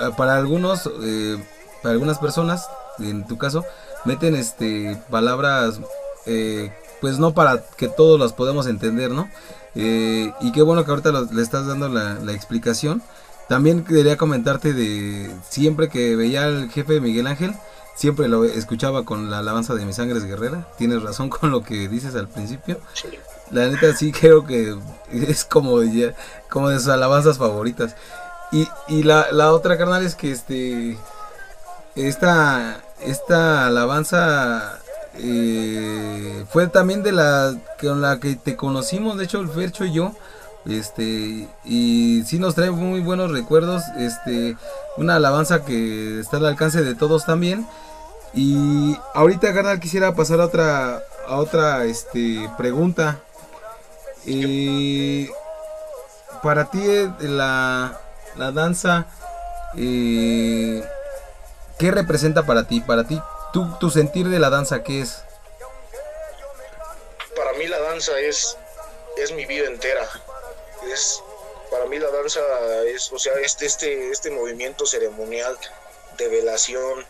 ah, 0.00 0.10
para 0.16 0.36
algunos, 0.36 0.90
eh, 1.02 1.38
para 1.82 1.92
algunas 1.94 2.18
personas, 2.18 2.68
en 2.98 3.26
tu 3.26 3.38
caso, 3.38 3.64
meten 4.04 4.36
este 4.36 5.00
palabras 5.10 5.80
eh, 6.26 6.72
pues 7.00 7.18
no 7.18 7.32
para 7.32 7.64
que 7.76 7.88
todos 7.88 8.18
las 8.18 8.32
podamos 8.32 8.66
entender, 8.66 9.10
¿no? 9.10 9.28
Eh, 9.74 10.32
y 10.40 10.52
qué 10.52 10.62
bueno 10.62 10.84
que 10.84 10.90
ahorita 10.90 11.12
le 11.32 11.42
estás 11.42 11.66
dando 11.66 11.88
la, 11.88 12.32
explicación. 12.32 13.02
También 13.48 13.84
quería 13.84 14.16
comentarte 14.16 14.74
de 14.74 15.30
siempre 15.48 15.88
que 15.88 16.16
veía 16.16 16.44
al 16.44 16.70
jefe 16.70 17.00
Miguel 17.00 17.26
Ángel, 17.26 17.54
siempre 17.96 18.28
lo 18.28 18.44
escuchaba 18.44 19.04
con 19.04 19.30
la 19.30 19.38
alabanza 19.38 19.74
de 19.74 19.86
mis 19.86 19.96
sangres 19.96 20.24
guerrera. 20.24 20.68
Tienes 20.76 21.02
razón 21.02 21.30
con 21.30 21.50
lo 21.50 21.62
que 21.62 21.88
dices 21.88 22.14
al 22.14 22.28
principio. 22.28 22.78
La 23.50 23.66
neta 23.68 23.94
sí 23.94 24.12
creo 24.12 24.44
que 24.44 24.76
es 25.12 25.44
como 25.44 25.80
de, 25.80 26.14
como 26.48 26.68
de 26.68 26.78
sus 26.78 26.88
alabanzas 26.88 27.38
favoritas. 27.38 27.94
Y, 28.52 28.66
y 28.88 29.02
la, 29.02 29.30
la 29.32 29.52
otra 29.52 29.76
carnal 29.76 30.04
es 30.04 30.14
que 30.14 30.32
este 30.32 30.96
esta 31.94 32.80
esta 33.00 33.66
alabanza 33.66 34.78
eh, 35.14 36.44
fue 36.50 36.68
también 36.68 37.02
de 37.02 37.12
la 37.12 37.54
con 37.80 38.00
la 38.00 38.20
que 38.20 38.36
te 38.36 38.56
conocimos, 38.56 39.18
de 39.18 39.24
hecho 39.24 39.40
el 39.40 39.48
Fercho 39.48 39.84
y 39.84 39.92
yo, 39.92 40.12
este 40.66 41.48
y 41.64 42.22
sí 42.26 42.38
nos 42.38 42.54
trae 42.54 42.70
muy 42.70 43.00
buenos 43.00 43.30
recuerdos, 43.32 43.82
este 43.98 44.56
una 44.96 45.16
alabanza 45.16 45.64
que 45.64 46.20
está 46.20 46.38
al 46.38 46.46
alcance 46.46 46.82
de 46.82 46.94
todos 46.94 47.24
también. 47.26 47.66
Y 48.34 48.96
ahorita 49.14 49.54
carnal 49.54 49.80
quisiera 49.80 50.14
pasar 50.14 50.40
a 50.40 50.44
otra 50.44 51.02
a 51.26 51.36
otra 51.36 51.84
este 51.84 52.48
pregunta. 52.56 53.20
Eh, 54.26 55.30
para 56.42 56.70
ti 56.70 56.80
eh, 56.84 57.10
la, 57.20 58.00
la 58.36 58.52
danza 58.52 59.06
eh, 59.76 60.82
¿Qué 61.78 61.90
representa 61.90 62.44
para 62.44 62.66
ti? 62.66 62.80
Para 62.80 63.04
ti, 63.04 63.20
tu, 63.52 63.78
tu 63.78 63.90
sentir 63.90 64.28
de 64.28 64.38
la 64.38 64.50
danza, 64.50 64.82
¿qué 64.82 65.00
es? 65.00 65.22
Para 67.36 67.52
mí 67.52 67.66
la 67.66 67.78
danza 67.78 68.18
es, 68.18 68.56
es 69.16 69.32
mi 69.32 69.46
vida 69.46 69.66
entera. 69.66 70.08
Es, 70.92 71.22
para 71.70 71.86
mí 71.86 71.98
la 71.98 72.10
danza 72.10 72.40
es, 72.86 73.12
o 73.12 73.18
sea, 73.18 73.34
este, 73.34 73.66
este, 73.66 74.10
este 74.10 74.30
movimiento 74.30 74.86
ceremonial 74.86 75.56
de 76.16 76.28
velación 76.28 77.06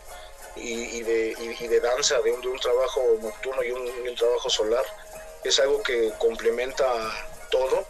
y, 0.55 1.01
de, 1.01 1.35
y, 1.59 1.67
de, 1.67 1.79
danza, 1.79 2.19
de 2.19 2.31
un, 2.31 2.41
de 2.41 2.49
un 2.49 2.59
trabajo 2.59 3.01
nocturno 3.21 3.63
y 3.63 3.71
un, 3.71 3.81
un 4.07 4.15
trabajo 4.15 4.49
solar, 4.49 4.85
es 5.43 5.59
algo 5.59 5.81
que 5.83 6.11
complementa 6.19 6.85
todo 7.49 7.85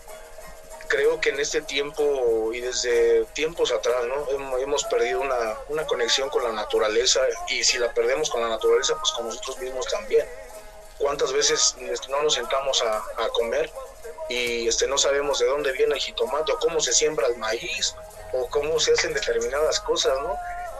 creo 0.89 1.21
que 1.21 1.29
en 1.29 1.39
este 1.39 1.62
tiempo 1.62 2.51
y 2.51 2.59
desde 2.59 3.23
tiempos 3.33 3.71
atrás, 3.71 4.03
¿no? 4.05 4.57
Hemos 4.57 4.83
perdido 4.85 5.21
una, 5.21 5.55
una, 5.69 5.85
conexión 5.85 6.29
con 6.29 6.43
la 6.43 6.51
naturaleza 6.51 7.21
y 7.47 7.63
si 7.63 7.77
la 7.77 7.93
perdemos 7.93 8.29
con 8.29 8.41
la 8.41 8.49
naturaleza, 8.49 8.97
pues 8.99 9.12
con 9.13 9.27
nosotros 9.27 9.59
mismos 9.59 9.85
también. 9.85 10.27
¿Cuántas 10.97 11.31
veces 11.31 11.75
no 12.09 12.23
nos 12.23 12.33
sentamos 12.33 12.83
a, 12.83 13.29
comer 13.29 13.71
y 14.27 14.67
este, 14.67 14.87
no 14.87 14.97
sabemos 14.97 15.39
de 15.39 15.45
dónde 15.45 15.71
viene 15.71 15.93
el 15.93 16.02
jitomate 16.02 16.52
o 16.52 16.60
cómo 16.60 16.81
se 16.81 16.91
siembra 16.91 17.27
el 17.27 17.37
maíz 17.37 17.95
o 18.33 18.47
cómo 18.50 18.79
se 18.79 18.91
hacen 18.91 19.13
determinadas 19.13 19.79
cosas, 19.79 20.13
¿no? 20.21 20.35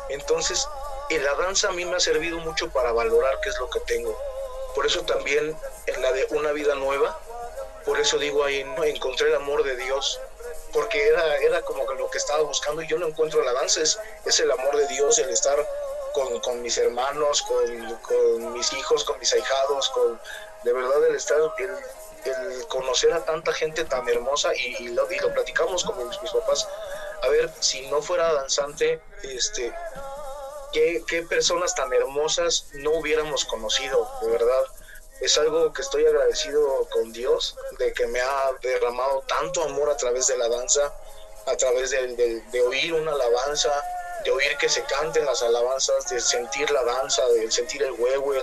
Entonces, 0.10 0.68
en 1.10 1.24
la 1.24 1.36
danza 1.36 1.70
a 1.70 1.72
mí 1.72 1.86
me 1.86 1.96
ha 1.96 2.00
servido 2.00 2.40
mucho 2.40 2.70
para 2.70 2.92
valorar 2.92 3.40
qué 3.42 3.50
es 3.50 3.60
lo 3.60 3.70
que 3.70 3.80
tengo. 3.82 4.18
Por 4.76 4.86
eso 4.86 5.02
también 5.04 5.56
en 5.88 6.02
la 6.02 6.12
de 6.12 6.28
una 6.32 6.52
vida 6.52 6.76
nueva, 6.76 7.20
por 7.86 8.00
eso 8.00 8.18
digo 8.18 8.44
ahí, 8.44 8.66
encontré 8.84 9.30
el 9.30 9.36
amor 9.36 9.64
de 9.64 9.76
Dios, 9.76 10.20
porque 10.72 11.08
era, 11.08 11.38
era 11.38 11.62
como 11.64 11.84
lo 11.94 12.10
que 12.10 12.18
estaba 12.18 12.44
buscando 12.44 12.82
y 12.82 12.88
yo 12.88 13.00
no 13.00 13.08
encuentro 13.08 13.44
la 13.44 13.54
danza, 13.54 13.82
es, 13.82 14.40
el 14.40 14.52
amor 14.52 14.76
de 14.78 14.88
Dios, 14.88 15.18
el 15.20 15.30
estar 15.30 15.58
con, 16.44 16.62
mis 16.62 16.78
hermanos, 16.78 17.42
con, 17.42 18.54
mis 18.54 18.74
hijos, 18.74 19.04
con 19.04 19.18
mis 19.20 19.34
ahijados, 19.34 19.90
con 19.90 20.20
de 20.64 20.74
verdad 20.74 21.04
el 21.08 21.16
estar, 21.16 21.40
el, 21.58 22.68
conocer 22.68 23.14
a 23.14 23.24
tanta 23.24 23.54
gente 23.54 23.86
tan 23.86 24.08
hermosa 24.08 24.54
y, 24.54 24.90
lo, 24.90 25.08
lo, 25.10 25.34
platicamos 25.34 25.84
con 25.84 26.08
mis, 26.08 26.18
papás. 26.18 26.68
A 27.24 27.28
ver, 27.30 27.50
si 27.60 27.88
no 27.88 28.02
fuera 28.02 28.34
danzante, 28.34 29.02
este, 29.24 29.74
¿qué, 30.72 31.26
personas 31.30 31.76
tan 31.76 31.92
hermosas 31.94 32.68
no 32.74 32.92
hubiéramos 32.92 33.46
conocido, 33.46 34.10
de 34.22 34.30
verdad 34.30 34.64
es 35.22 35.38
algo 35.38 35.74
que 35.74 35.82
estoy 35.82 36.06
agradecido 36.06 36.88
con 36.92 37.12
Dios 37.12 37.58
de 37.78 37.92
que 37.92 38.08
me 38.08 38.22
ha 38.22 38.52
derramado 38.62 39.22
tanto 39.28 39.64
amor 39.64 39.90
a 39.90 39.98
través 39.98 40.28
de 40.28 40.38
la 40.38 40.48
danza 40.48 40.94
a 41.46 41.58
través 41.58 41.90
de, 41.92 42.62
oír 42.62 42.94
una 42.94 43.12
alabanza, 43.12 43.72
de 44.24 44.32
oír 44.32 44.56
que 44.58 44.70
se 44.70 44.84
canten 44.84 45.26
las 45.26 45.42
alabanzas, 45.42 46.10
de 46.10 46.20
sentir 46.20 46.70
la 46.70 46.84
danza, 46.84 47.26
de 47.30 47.50
sentir 47.50 47.82
el 47.84 47.94
huevo, 47.94 48.34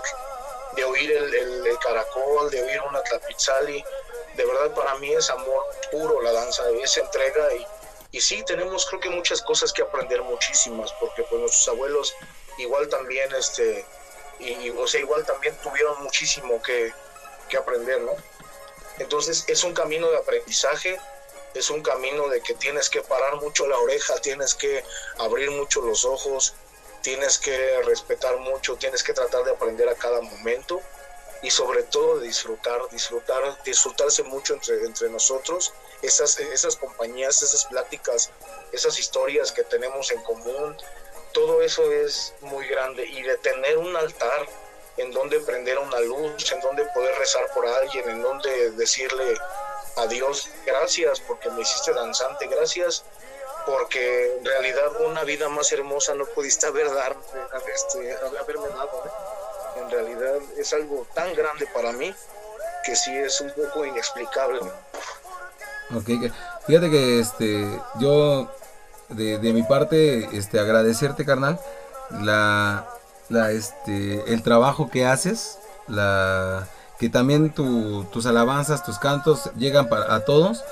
de 0.72 0.85
oír 0.85 1.12
el, 1.12 1.79
caracol, 1.79 2.51
de 2.51 2.62
oír 2.62 2.81
una 2.89 3.03
tlapizali. 3.03 3.85
De 4.35 4.45
verdad 4.45 4.74
para 4.74 4.95
mí 4.97 5.12
es 5.12 5.31
amor 5.31 5.64
puro 5.91 6.20
la 6.20 6.33
danza, 6.33 6.68
es 6.83 6.97
entrega 6.97 7.55
y, 7.55 7.66
y 8.13 8.21
sí, 8.21 8.43
tenemos 8.47 8.87
creo 8.87 9.01
que 9.01 9.11
muchas 9.11 9.43
cosas 9.43 9.73
que 9.73 9.83
aprender, 9.83 10.23
muchísimas, 10.23 10.93
porque 10.95 11.23
pues 11.25 11.41
nuestros 11.41 11.69
abuelos 11.69 12.15
igual 12.59 12.89
también, 12.89 13.33
este, 13.35 13.85
o 14.77 14.87
sea, 14.87 15.01
igual 15.01 15.25
también 15.25 15.57
tuvieron 15.63 16.03
muchísimo 16.03 16.63
que, 16.63 16.93
que 17.49 17.57
aprender, 17.57 18.01
¿no? 18.01 18.13
Entonces 18.99 19.45
es 19.49 19.65
un 19.65 19.75
camino 19.75 20.11
de 20.11 20.17
aprendizaje, 20.17 20.99
es 21.55 21.71
un 21.71 21.83
camino 21.83 22.29
de 22.29 22.41
que 22.41 22.55
tienes 22.55 22.89
que 22.89 23.03
parar 23.03 23.37
mucho 23.37 23.67
la 23.67 23.79
oreja, 23.79 24.19
tienes 24.21 24.55
que 24.55 24.85
abrir 25.19 25.51
mucho 25.51 25.81
los 25.81 26.05
ojos, 26.05 26.55
tienes 27.03 27.39
que 27.39 27.83
respetar 27.83 28.37
mucho, 28.39 28.77
tienes 28.77 29.03
que 29.03 29.13
tratar 29.13 29.45
de 29.45 29.53
aprender 29.53 29.89
a 29.89 29.95
cada 29.95 30.21
momento 30.21 30.81
y 31.43 31.51
sobre 31.51 31.83
todo 31.85 32.19
de 32.19 32.27
disfrutar, 32.27 32.81
disfrutar, 32.91 33.63
disfrutarse 33.65 34.23
mucho 34.25 34.55
entre, 34.55 34.85
entre 34.85 35.09
nosotros, 35.11 35.73
esas, 36.03 36.39
esas 36.39 36.77
compañías, 36.77 37.43
esas 37.43 37.65
pláticas, 37.67 38.31
esas 38.73 38.99
historias 38.99 39.53
que 39.53 39.65
tenemos 39.65 40.11
en 40.11 40.23
común, 40.23 40.77
todo 41.33 41.63
eso 41.63 41.91
es 41.93 42.35
muy 42.41 42.67
grande 42.67 43.05
y 43.05 43.23
de 43.23 43.37
tener 43.39 43.79
un 43.79 43.95
altar 43.97 44.47
en 44.97 45.11
donde 45.13 45.41
prender 45.41 45.79
una 45.79 46.01
luz, 46.01 46.51
en 46.51 46.61
donde 46.61 46.85
poder 46.87 47.15
rezar 47.19 47.51
por 47.53 47.67
alguien, 47.67 48.09
en 48.09 48.23
donde 48.23 48.71
decirle 48.73 49.37
a 49.97 50.07
Dios 50.07 50.49
gracias 50.65 51.21
porque 51.21 51.51
me 51.51 51.63
hiciste 51.63 51.93
danzante, 51.93 52.47
gracias 52.47 53.05
porque 53.67 54.37
en 54.37 54.45
realidad 54.45 55.01
una 55.01 55.25
vida 55.25 55.49
más 55.49 55.73
hermosa 55.73 56.15
no 56.15 56.25
pudiste 56.27 56.67
haber 56.67 56.93
dar, 56.95 57.17
este, 57.75 58.17
haberme 58.41 58.69
dado. 58.69 59.03
¿eh? 59.05 59.81
En 59.81 59.91
realidad 59.91 60.39
es 60.57 60.73
algo 60.73 61.07
tan 61.15 61.35
grande 61.35 61.67
para 61.75 61.93
mí 61.93 62.15
que 62.85 62.95
sí 62.95 63.15
es 63.17 63.41
un 63.41 63.51
poco 63.51 63.85
inexplicable. 63.85 64.61
Ok, 65.95 66.11
fíjate 66.66 66.91
que 66.91 67.20
este, 67.20 67.80
yo 68.01 68.51
de, 69.09 69.39
de 69.39 69.53
mi 69.53 69.62
parte, 69.62 70.37
este, 70.37 70.59
agradecerte 70.59 71.24
carnal, 71.24 71.61
la, 72.22 72.87
la, 73.28 73.53
este, 73.53 74.32
el 74.32 74.43
trabajo 74.43 74.91
que 74.91 75.07
haces, 75.07 75.59
la, 75.87 76.66
que 76.99 77.09
también 77.09 77.51
tus 77.51 78.26
alabanzas, 78.26 78.84
tus 78.84 78.99
cantos 78.99 79.51
llegan 79.57 79.89
para, 79.89 80.14
a 80.14 80.20
todos 80.20 80.64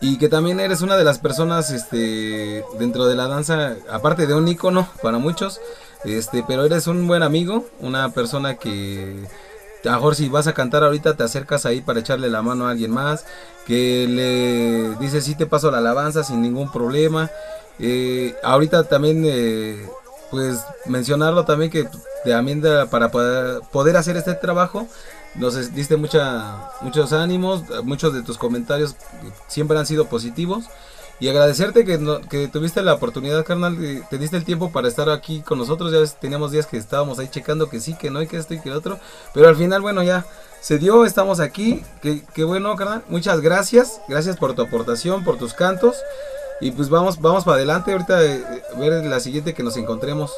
y 0.00 0.18
que 0.18 0.28
también 0.28 0.60
eres 0.60 0.80
una 0.82 0.96
de 0.96 1.04
las 1.04 1.18
personas 1.18 1.70
este, 1.70 2.64
dentro 2.78 3.06
de 3.06 3.14
la 3.14 3.28
danza, 3.28 3.76
aparte 3.90 4.26
de 4.26 4.34
un 4.34 4.48
icono 4.48 4.88
para 5.02 5.18
muchos, 5.18 5.60
este, 6.04 6.42
pero 6.46 6.64
eres 6.64 6.86
un 6.86 7.06
buen 7.06 7.22
amigo, 7.22 7.66
una 7.80 8.10
persona 8.10 8.56
que 8.56 9.26
a 9.88 9.92
mejor 9.92 10.14
si 10.14 10.28
vas 10.28 10.46
a 10.46 10.52
cantar 10.52 10.84
ahorita 10.84 11.16
te 11.16 11.22
acercas 11.22 11.66
ahí 11.66 11.80
para 11.80 12.00
echarle 12.00 12.28
la 12.28 12.42
mano 12.42 12.66
a 12.66 12.70
alguien 12.70 12.90
más, 12.90 13.24
que 13.66 14.06
le 14.08 14.96
dices 14.96 15.24
sí 15.24 15.34
te 15.34 15.46
paso 15.46 15.70
la 15.70 15.78
alabanza 15.78 16.24
sin 16.24 16.42
ningún 16.42 16.70
problema. 16.70 17.30
Eh, 17.78 18.34
ahorita 18.42 18.84
también 18.84 19.22
eh, 19.24 19.88
pues 20.30 20.60
mencionarlo 20.86 21.44
también 21.44 21.70
que 21.70 21.88
también 22.24 22.62
para 22.90 23.10
poder, 23.10 23.96
hacer 23.96 24.16
este 24.16 24.34
trabajo 24.34 24.86
nos 25.34 25.74
diste 25.74 25.96
mucha, 25.96 26.70
muchos 26.82 27.12
ánimos, 27.12 27.62
muchos 27.84 28.12
de 28.12 28.22
tus 28.22 28.36
comentarios 28.36 28.96
siempre 29.46 29.78
han 29.78 29.86
sido 29.86 30.06
positivos. 30.06 30.64
Y 31.20 31.28
agradecerte 31.28 31.84
que, 31.84 31.98
que 32.30 32.48
tuviste 32.48 32.82
la 32.82 32.94
oportunidad, 32.94 33.44
carnal, 33.44 33.76
te 34.08 34.16
diste 34.16 34.38
el 34.38 34.44
tiempo 34.44 34.72
para 34.72 34.88
estar 34.88 35.10
aquí 35.10 35.42
con 35.42 35.58
nosotros. 35.58 35.92
Ya 35.92 36.18
teníamos 36.18 36.50
días 36.50 36.66
que 36.66 36.78
estábamos 36.78 37.18
ahí 37.18 37.28
checando 37.28 37.68
que 37.68 37.78
sí, 37.78 37.94
que 37.94 38.10
no, 38.10 38.22
y 38.22 38.26
que 38.26 38.38
esto 38.38 38.54
y 38.54 38.60
que 38.60 38.72
otro. 38.72 38.98
Pero 39.34 39.48
al 39.48 39.56
final, 39.56 39.82
bueno, 39.82 40.02
ya 40.02 40.24
se 40.60 40.78
dio, 40.78 41.04
estamos 41.04 41.38
aquí. 41.38 41.84
Qué 42.00 42.22
que 42.34 42.44
bueno, 42.44 42.74
carnal. 42.74 43.04
Muchas 43.08 43.42
gracias. 43.42 44.00
Gracias 44.08 44.38
por 44.38 44.54
tu 44.54 44.62
aportación, 44.62 45.22
por 45.22 45.36
tus 45.36 45.52
cantos. 45.52 45.96
Y 46.60 46.70
pues 46.70 46.88
vamos, 46.88 47.20
vamos 47.20 47.44
para 47.44 47.56
adelante 47.56 47.92
ahorita 47.92 48.24
eh, 48.24 48.62
ver 48.76 49.04
la 49.04 49.20
siguiente 49.20 49.52
que 49.52 49.62
nos 49.62 49.76
encontremos. 49.76 50.32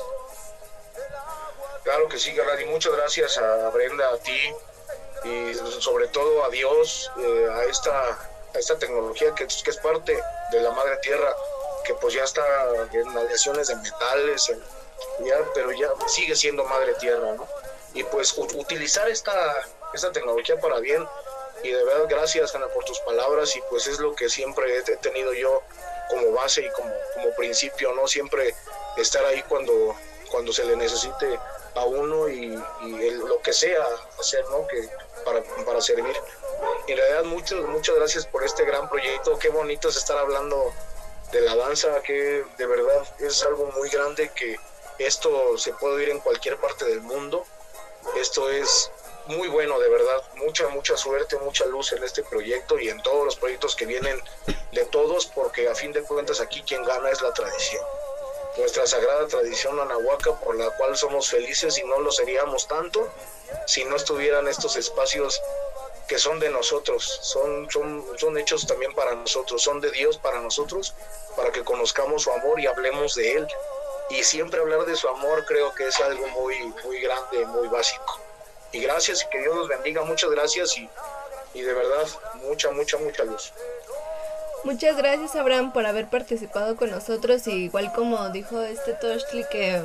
Claro 1.85 2.09
que 2.09 2.19
sí, 2.19 2.31
y 2.31 2.71
muchas 2.71 2.93
gracias 2.97 3.39
a 3.39 3.71
Brenda, 3.71 4.05
a 4.13 4.17
ti 4.19 4.31
y 5.25 5.55
sobre 5.81 6.09
todo 6.09 6.45
a 6.45 6.49
Dios, 6.49 7.11
eh, 7.19 7.49
a 7.53 7.65
esta 7.65 8.32
esta 8.55 8.79
tecnología 8.79 9.35
que, 9.35 9.47
que, 9.47 9.71
es 9.71 9.77
parte 9.79 10.19
de 10.51 10.61
la 10.61 10.71
madre 10.73 10.97
tierra, 10.99 11.35
que 11.85 11.95
pues 11.95 12.15
ya 12.15 12.25
está 12.25 12.45
en 12.93 13.09
aleaciones 13.17 13.69
de 13.69 13.77
metales, 13.77 14.53
ya, 15.21 15.37
pero 15.55 15.73
ya 15.73 15.89
sigue 16.07 16.37
siendo 16.37 16.65
madre 16.65 16.95
tierra, 16.95 17.33
¿no? 17.35 17.47
Y 17.95 18.05
pues 18.05 18.33
utilizar 18.37 19.09
esta, 19.09 19.67
esta 19.93 20.13
tecnología 20.13 20.59
para 20.61 20.79
bien, 20.81 21.07
y 21.63 21.71
de 21.71 21.85
verdad 21.85 22.07
gracias 22.09 22.55
Ana 22.55 22.67
por 22.69 22.85
tus 22.85 22.99
palabras, 23.01 23.55
y 23.57 23.61
pues 23.69 23.87
es 23.87 23.99
lo 23.99 24.15
que 24.15 24.29
siempre 24.29 24.79
he 24.79 24.97
tenido 24.97 25.33
yo 25.33 25.63
como 26.09 26.33
base 26.33 26.63
y 26.63 26.71
como, 26.71 26.93
como 27.15 27.35
principio, 27.35 27.93
¿no? 27.95 28.07
Siempre 28.07 28.55
estar 28.97 29.25
ahí 29.25 29.43
cuando, 29.45 29.95
cuando 30.31 30.53
se 30.53 30.65
le 30.65 30.77
necesite 30.77 31.39
a 31.75 31.85
uno 31.85 32.29
y, 32.29 32.55
lo 33.27 33.41
que 33.41 33.53
sea 33.53 33.85
hacer, 34.19 34.45
¿no? 34.51 34.67
Que 34.67 34.89
para, 35.25 35.43
para 35.65 35.81
servir. 35.81 36.15
En 36.87 36.97
realidad, 36.97 37.25
muchas, 37.25 37.61
muchas 37.63 37.97
gracias 37.97 38.27
por 38.27 38.45
este 38.45 38.65
gran 38.65 38.89
proyecto. 38.89 39.39
Qué 39.39 39.49
bonito 39.49 39.89
es 39.89 39.97
estar 39.97 40.19
hablando 40.19 40.73
de 41.31 41.41
la 41.41 41.57
danza, 41.57 42.03
que 42.03 42.45
de 42.59 42.67
verdad 42.67 43.07
es 43.21 43.43
algo 43.45 43.67
muy 43.77 43.89
grande 43.89 44.31
que 44.35 44.57
esto 44.99 45.57
se 45.59 45.73
puede 45.75 45.95
oír 45.95 46.09
en 46.11 46.21
cualquier 46.21 46.59
parte 46.59 46.85
del 46.85 47.01
mundo. 47.01 47.45
Esto 48.17 48.51
es 48.51 48.91
muy 49.27 49.49
bueno, 49.49 49.79
de 49.79 49.89
verdad. 49.89 50.23
Mucha, 50.37 50.69
mucha 50.69 50.97
suerte, 50.97 51.37
mucha 51.39 51.65
luz 51.67 51.93
en 51.93 52.03
este 52.05 52.23
proyecto 52.23 52.79
y 52.79 52.89
en 52.89 53.01
todos 53.03 53.25
los 53.25 53.37
proyectos 53.37 53.75
que 53.77 53.87
vienen 53.87 54.21
de 54.73 54.85
todos, 54.87 55.27
porque 55.27 55.69
a 55.69 55.75
fin 55.75 55.93
de 55.93 56.03
cuentas 56.03 56.41
aquí 56.41 56.63
quien 56.63 56.85
gana 56.85 57.11
es 57.11 57.23
la 57.23 57.33
tradición. 57.33 57.85
Nuestra 58.57 58.87
sagrada 58.87 59.27
tradición 59.29 59.81
anahuaca, 59.81 60.39
por 60.41 60.57
la 60.57 60.71
cual 60.77 60.97
somos 60.97 61.31
felices 61.31 61.79
y 61.79 61.85
no 61.85 62.01
lo 62.01 62.13
seríamos 62.13 62.69
tanto 62.69 63.09
si 63.67 63.85
no 63.85 63.97
estuvieran 63.97 64.47
estos 64.47 64.77
espacios 64.77 65.41
que 66.09 66.19
son 66.19 66.41
de 66.41 66.51
nosotros, 66.51 67.21
son, 67.23 67.71
son, 67.71 68.05
son 68.19 68.37
hechos 68.39 68.67
también 68.67 68.95
para 68.95 69.15
nosotros, 69.15 69.63
son 69.63 69.81
de 69.81 69.91
Dios 69.91 70.19
para 70.19 70.41
nosotros, 70.41 70.95
para 71.37 71.51
que 71.53 71.65
conozcamos 71.65 72.23
su 72.23 72.33
amor 72.33 72.61
y 72.61 72.67
hablemos 72.67 73.15
de 73.15 73.33
Él. 73.33 73.47
Y 74.11 74.23
siempre 74.25 74.61
hablar 74.61 74.85
de 74.85 74.97
su 74.97 75.09
amor 75.09 75.45
creo 75.47 75.75
que 75.75 75.87
es 75.87 76.01
algo 76.01 76.27
muy, 76.29 76.57
muy 76.85 77.01
grande, 77.01 77.47
muy 77.47 77.69
básico. 77.69 78.21
Y 78.73 78.81
gracias 78.81 79.23
y 79.23 79.29
que 79.29 79.41
Dios 79.41 79.57
los 79.57 79.69
bendiga, 79.69 80.03
muchas 80.03 80.31
gracias 80.31 80.77
y, 80.77 80.89
y 81.55 81.63
de 81.63 81.73
verdad 81.73 82.07
mucha, 82.43 82.71
mucha, 82.71 82.99
mucha 82.99 83.25
luz. 83.25 83.53
Muchas 84.65 84.97
gracias 84.97 85.35
Abraham 85.35 85.73
por 85.73 85.87
haber 85.87 86.09
participado 86.09 86.77
con 86.77 86.91
nosotros 86.91 87.47
y 87.49 87.65
igual 87.65 87.93
como 87.95 88.29
dijo 88.31 88.63
este 88.63 88.93
Toshli 88.95 89.45
que 89.51 89.83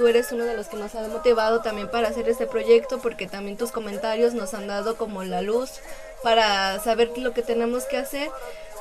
tú 0.00 0.08
eres 0.08 0.32
uno 0.32 0.46
de 0.46 0.56
los 0.56 0.68
que 0.68 0.78
nos 0.78 0.94
ha 0.94 1.06
motivado 1.08 1.60
también 1.60 1.90
para 1.90 2.08
hacer 2.08 2.26
este 2.26 2.46
proyecto 2.46 3.00
porque 3.02 3.26
también 3.26 3.58
tus 3.58 3.70
comentarios 3.70 4.32
nos 4.32 4.54
han 4.54 4.66
dado 4.66 4.96
como 4.96 5.24
la 5.24 5.42
luz 5.42 5.72
para 6.22 6.80
saber 6.80 7.10
lo 7.18 7.34
que 7.34 7.42
tenemos 7.42 7.84
que 7.84 7.98
hacer. 7.98 8.30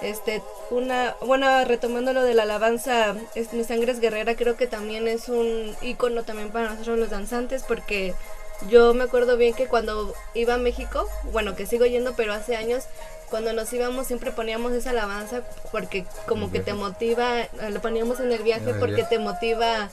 Este, 0.01 0.41
una, 0.72 1.17
bueno, 1.20 1.65
retomando 1.65 2.13
lo 2.13 2.24
de 2.24 2.36
la 2.36 2.43
alabanza, 2.43 3.17
es, 3.36 3.51
mi 3.51 3.65
sangre 3.65 3.91
es 3.91 3.99
guerrera, 3.99 4.38
creo 4.38 4.55
que 4.55 4.65
también 4.65 5.09
es 5.09 5.28
un 5.28 5.76
icono 5.82 6.24
también 6.24 6.51
para 6.51 6.70
nosotros 6.70 6.97
los 6.97 7.09
danzantes 7.09 7.63
porque 7.67 8.13
yo 8.70 8.93
me 8.93 9.03
acuerdo 9.03 9.36
bien 9.36 9.53
que 9.53 9.67
cuando 9.67 10.13
iba 10.34 10.53
a 10.53 10.57
México, 10.57 11.05
bueno, 11.34 11.53
que 11.53 11.65
sigo 11.65 11.86
yendo, 11.86 12.13
pero 12.15 12.32
hace 12.32 12.55
años, 12.55 12.86
cuando 13.30 13.51
nos 13.51 13.74
íbamos 13.74 14.07
siempre 14.07 14.32
poníamos 14.32 14.72
esa 14.72 14.91
alabanza 14.91 15.41
porque 15.74 16.05
como 16.28 16.49
que 16.49 16.61
te 16.61 16.74
motiva, 16.74 17.49
lo 17.70 17.82
poníamos 17.82 18.22
en 18.22 18.32
el 18.32 18.41
viaje 18.41 18.74
porque 18.80 19.03
te 19.03 19.20
motiva 19.20 19.89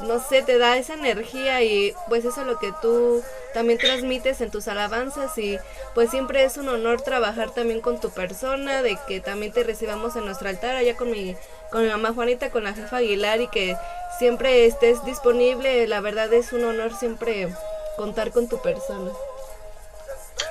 no 0.00 0.20
sé, 0.20 0.42
te 0.42 0.58
da 0.58 0.76
esa 0.76 0.94
energía 0.94 1.62
y 1.62 1.94
pues 2.08 2.24
eso 2.24 2.40
es 2.40 2.46
lo 2.46 2.58
que 2.58 2.72
tú 2.80 3.22
también 3.52 3.78
transmites 3.78 4.40
en 4.40 4.50
tus 4.50 4.68
alabanzas 4.68 5.36
y 5.38 5.58
pues 5.94 6.10
siempre 6.10 6.44
es 6.44 6.56
un 6.56 6.68
honor 6.68 7.02
trabajar 7.02 7.50
también 7.50 7.80
con 7.80 8.00
tu 8.00 8.10
persona, 8.10 8.82
de 8.82 8.98
que 9.08 9.20
también 9.20 9.52
te 9.52 9.64
recibamos 9.64 10.16
en 10.16 10.24
nuestro 10.24 10.48
altar 10.48 10.76
allá 10.76 10.96
con 10.96 11.10
mi, 11.10 11.36
con 11.70 11.82
mi 11.82 11.88
mamá 11.88 12.12
Juanita, 12.14 12.50
con 12.50 12.64
la 12.64 12.74
jefa 12.74 12.98
Aguilar 12.98 13.40
y 13.40 13.48
que 13.48 13.76
siempre 14.18 14.66
estés 14.66 15.04
disponible, 15.04 15.86
la 15.86 16.00
verdad 16.00 16.32
es 16.32 16.52
un 16.52 16.64
honor 16.64 16.96
siempre 16.96 17.48
contar 17.96 18.30
con 18.30 18.48
tu 18.48 18.60
persona. 18.62 19.10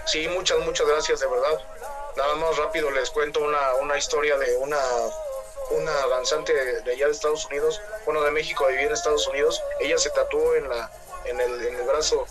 Sí, 0.06 0.28
muchas, 0.30 0.60
muchas 0.60 0.88
gracias, 0.88 1.20
de 1.20 1.28
verdad. 1.28 1.62
Nada 2.16 2.36
más 2.36 2.58
rápido 2.58 2.90
les 2.92 3.10
cuento 3.12 3.42
una, 3.42 3.76
una 3.82 3.98
historia 3.98 4.38
de 4.38 4.58
una 4.58 4.78
una 5.72 6.08
danzante 6.08 6.54
de, 6.54 6.92
allá 6.92 7.06
de 7.06 7.12
Estados 7.12 7.46
Unidos, 7.46 7.82
bueno, 8.06 8.22
de 8.22 8.32
México, 8.32 8.66
vivía 8.68 8.88
en 8.88 8.94
Estados 8.94 9.28
Unidos, 9.28 9.62
ella 9.80 9.98
se 9.98 10.10
tatuó 10.10 10.56
en, 10.56 10.70
la, 10.70 10.92
en, 11.26 11.40
el, 11.40 11.66
en 11.66 11.76
el 11.76 11.84
brazo 11.84 12.26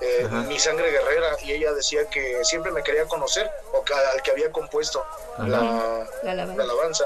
eh, 0.00 0.26
mi 0.48 0.58
sangre 0.58 0.90
guerrera 0.90 1.36
y 1.42 1.52
ella 1.52 1.72
decía 1.74 2.06
que 2.08 2.42
siempre 2.42 2.72
me 2.72 2.82
quería 2.82 3.04
conocer 3.04 3.50
o 3.74 3.84
que, 3.84 3.92
al 3.92 4.22
que 4.22 4.30
había 4.30 4.50
compuesto 4.50 5.04
la, 5.38 6.06
alabanza. 6.22 7.04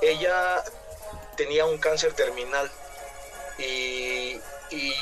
ella 0.00 0.64
tenía 1.36 1.66
un 1.66 1.76
cáncer 1.76 2.14
terminal 2.14 2.70
y, 3.58 4.40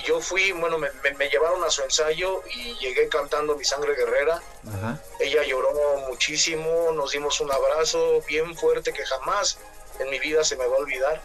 yo 0.04 0.20
fui, 0.20 0.52
bueno, 0.52 0.78
me, 0.78 0.90
llevaron 1.28 1.62
a 1.64 1.70
su 1.70 1.82
ensayo 1.82 2.42
y 2.54 2.74
llegué 2.78 3.08
cantando 3.08 3.56
Mi 3.56 3.64
Sangre 3.64 3.94
Guerrera. 3.94 4.42
Ella 5.20 5.42
lloró 5.44 5.72
muchísimo, 6.08 6.90
nos 6.92 7.12
dimos 7.12 7.40
un 7.40 7.50
abrazo 7.50 8.22
bien 8.26 8.56
fuerte 8.56 8.92
que 8.92 9.04
jamás 9.04 9.58
en 9.98 10.10
mi 10.10 10.18
vida 10.18 10.44
se 10.44 10.56
me 10.56 10.66
va 10.66 10.76
a 10.76 10.78
olvidar. 10.78 11.20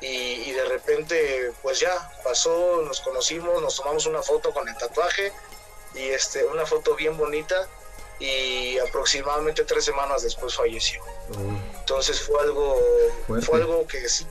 Y, 0.00 0.06
y, 0.06 0.52
de 0.52 0.64
repente, 0.66 1.52
pues 1.62 1.80
ya 1.80 2.12
pasó, 2.22 2.82
nos 2.82 3.00
conocimos, 3.00 3.62
nos 3.62 3.76
tomamos 3.76 4.04
una 4.04 4.22
foto 4.22 4.52
con 4.52 4.68
el 4.68 4.76
tatuaje 4.76 5.32
y 5.94 6.08
este, 6.10 6.44
una 6.44 6.66
foto 6.66 6.94
bien 6.94 7.16
bonita 7.16 7.66
y 8.18 8.78
aproximadamente 8.78 9.64
tres 9.64 9.84
semanas 9.84 10.22
después 10.22 10.54
falleció. 10.54 11.02
Entonces 11.78 12.20
fue 12.20 12.40
algo, 12.40 12.80
fue 13.42 13.58
algo 13.58 13.86
que 13.86 14.08
sí, 14.08 14.26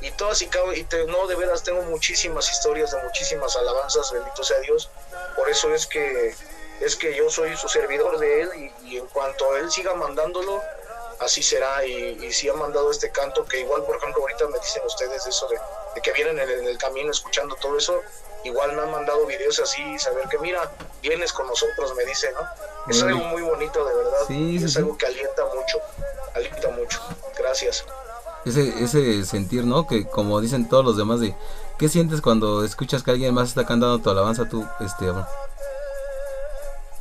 y 0.00 0.10
todas 0.12 0.40
y, 0.42 0.48
y 0.76 0.84
te, 0.84 1.04
no, 1.06 1.26
de 1.26 1.36
veras 1.36 1.62
tengo 1.62 1.82
muchísimas 1.82 2.50
historias 2.50 2.90
de 2.90 3.02
muchísimas 3.02 3.54
alabanzas, 3.56 4.10
bendito 4.12 4.42
sea 4.42 4.58
Dios. 4.60 4.88
Por 5.36 5.48
eso 5.48 5.74
es 5.74 5.86
que 5.86 6.34
es 6.80 6.96
que 6.96 7.14
yo 7.14 7.28
soy 7.28 7.54
su 7.56 7.68
servidor 7.68 8.18
de 8.18 8.40
él 8.40 8.72
y, 8.84 8.96
en 8.96 9.06
cuanto 9.08 9.54
él 9.56 9.70
siga 9.70 9.94
mandándolo, 9.94 10.62
así 11.18 11.42
será. 11.42 11.84
Y, 11.84 12.32
si 12.32 12.48
ha 12.48 12.54
mandado 12.54 12.90
este 12.90 13.10
canto, 13.10 13.44
que 13.44 13.60
igual, 13.60 13.84
por 13.84 13.96
ejemplo, 13.96 14.22
ahorita 14.22 14.46
me 14.48 14.58
dicen 14.58 14.82
ustedes 14.86 15.26
eso 15.26 15.46
de, 15.48 16.00
que 16.00 16.12
vienen 16.12 16.38
en 16.38 16.66
el, 16.66 16.78
camino 16.78 17.10
escuchando 17.10 17.54
todo 17.56 17.76
eso, 17.76 18.00
igual 18.44 18.72
me 18.72 18.82
han 18.82 18.90
mandado 18.90 19.26
videos 19.26 19.60
así, 19.60 19.98
saber 19.98 20.26
que 20.28 20.38
mira, 20.38 20.70
vienes 21.02 21.32
con 21.34 21.46
nosotros, 21.46 21.94
me 21.94 22.06
dicen, 22.06 22.32
¿no? 22.32 22.48
Es 22.88 23.02
algo 23.02 23.24
muy 23.24 23.42
bonito, 23.42 23.84
de 23.84 23.94
verdad. 23.94 24.30
es 24.30 24.76
algo 24.78 24.96
que 24.96 25.06
alienta 25.06 25.44
mucho, 25.44 25.80
alienta 26.34 26.70
mucho. 26.70 26.98
Gracias. 27.36 27.84
Ese, 28.44 28.82
ese 28.82 29.24
sentir, 29.24 29.64
¿no? 29.64 29.86
Que 29.86 30.06
como 30.06 30.40
dicen 30.40 30.68
todos 30.68 30.84
los 30.84 30.96
demás 30.96 31.20
de, 31.20 31.34
¿qué 31.78 31.88
sientes 31.88 32.20
cuando 32.20 32.64
escuchas 32.64 33.02
que 33.02 33.10
alguien 33.10 33.34
más 33.34 33.48
está 33.48 33.66
cantando 33.66 33.98
tu 33.98 34.10
alabanza 34.10 34.48
tú, 34.48 34.66
este? 34.80 35.06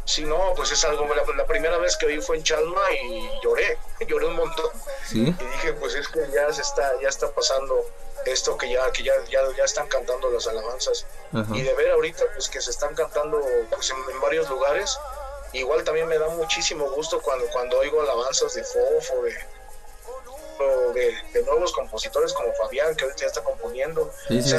Sí, 0.06 0.24
no, 0.24 0.54
pues 0.56 0.72
es 0.72 0.84
algo, 0.86 1.08
la, 1.36 1.46
primera 1.46 1.78
vez 1.78 1.96
que 1.96 2.08
oí 2.08 2.20
fue 2.20 2.38
en 2.38 2.44
Chalma 2.44 2.82
y 3.04 3.30
lloré, 3.44 3.78
lloré 4.08 4.26
un 4.26 4.36
montón. 4.36 4.72
¿Sí? 5.06 5.20
Y 5.20 5.46
dije, 5.46 5.74
pues 5.74 5.94
es 5.96 6.08
que 6.08 6.22
ya 6.34 6.52
se 6.52 6.62
está, 6.62 7.00
ya 7.00 7.10
está 7.10 7.30
pasando 7.30 7.86
esto 8.26 8.58
que 8.58 8.72
ya, 8.72 8.92
que 8.92 9.04
ya, 9.04 9.14
ya, 9.30 9.40
ya 9.56 9.64
están 9.64 9.88
cantando 9.88 10.32
las 10.32 10.48
alabanzas. 10.48 11.06
Y 11.54 11.62
de 11.62 11.74
ver 11.76 11.92
ahorita 11.92 12.24
pues 12.34 12.50
que 12.50 12.60
se 12.60 12.72
están 12.72 12.96
cantando 12.96 13.40
pues, 13.70 13.92
en, 13.92 14.20
varios 14.20 14.50
lugares, 14.50 14.98
igual 15.54 15.84
también 15.84 16.08
me 16.08 16.18
da 16.18 16.28
muchísimo 16.30 16.90
gusto 16.92 17.22
cuando, 17.22 17.46
cuando 17.52 17.78
oigo 17.78 18.02
alabanzas 18.02 18.56
de 18.56 18.64
Fofo, 18.64 19.22
de, 19.24 19.36
de, 20.94 21.44
nuevos 21.44 21.72
compositores 21.74 22.34
como 22.34 22.54
Fabián, 22.54 22.96
que 22.96 23.06
ahorita 23.06 23.22
ya 23.22 23.28
está 23.28 23.44
componiendo. 23.44 24.12
Sí, 24.28 24.42
sí, 24.42 24.56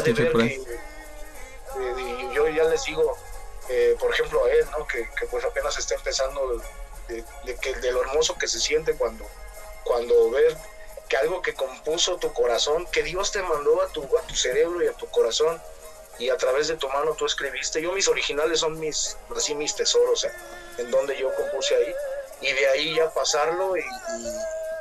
yo 2.34 2.48
ya 2.48 2.64
les 2.64 2.84
digo, 2.84 3.16
eh, 3.68 3.96
por 3.98 4.12
ejemplo, 4.12 4.44
a 4.44 4.50
él, 4.50 4.66
¿no? 4.76 4.86
que, 4.86 5.06
pues 5.30 5.44
apenas 5.44 5.78
está 5.78 5.94
empezando 5.94 6.60
de, 7.08 7.24
que, 7.56 7.74
de 7.76 7.92
lo 7.92 8.02
hermoso 8.02 8.36
que 8.38 8.48
se 8.48 8.60
siente 8.60 8.94
cuando, 8.96 9.26
cuando 9.84 10.30
ver 10.30 10.56
que 11.08 11.16
algo 11.16 11.42
que 11.42 11.54
compuso 11.54 12.16
tu 12.18 12.32
corazón, 12.32 12.86
que 12.92 13.02
Dios 13.02 13.32
te 13.32 13.42
mandó 13.42 13.82
a 13.82 13.88
tu, 13.88 14.02
a 14.16 14.22
tu 14.22 14.34
cerebro 14.36 14.82
y 14.82 14.86
a 14.86 14.92
tu 14.92 15.06
corazón, 15.06 15.60
y 16.20 16.28
a 16.28 16.36
través 16.36 16.68
de 16.68 16.76
tu 16.76 16.88
mano 16.88 17.14
tú 17.14 17.26
escribiste. 17.26 17.82
Yo 17.82 17.92
mis 17.92 18.06
originales 18.06 18.60
son 18.60 18.78
mis, 18.78 19.16
así 19.34 19.54
mis 19.54 19.74
tesoros, 19.74 20.24
¿eh? 20.24 20.32
en 20.78 20.90
donde 20.90 21.18
yo 21.18 21.34
compuse 21.34 21.74
ahí, 21.74 21.94
y 22.42 22.52
de 22.52 22.68
ahí 22.68 22.94
ya 22.94 23.10
pasarlo 23.10 23.76
y, 23.76 23.80
y, 23.80 23.84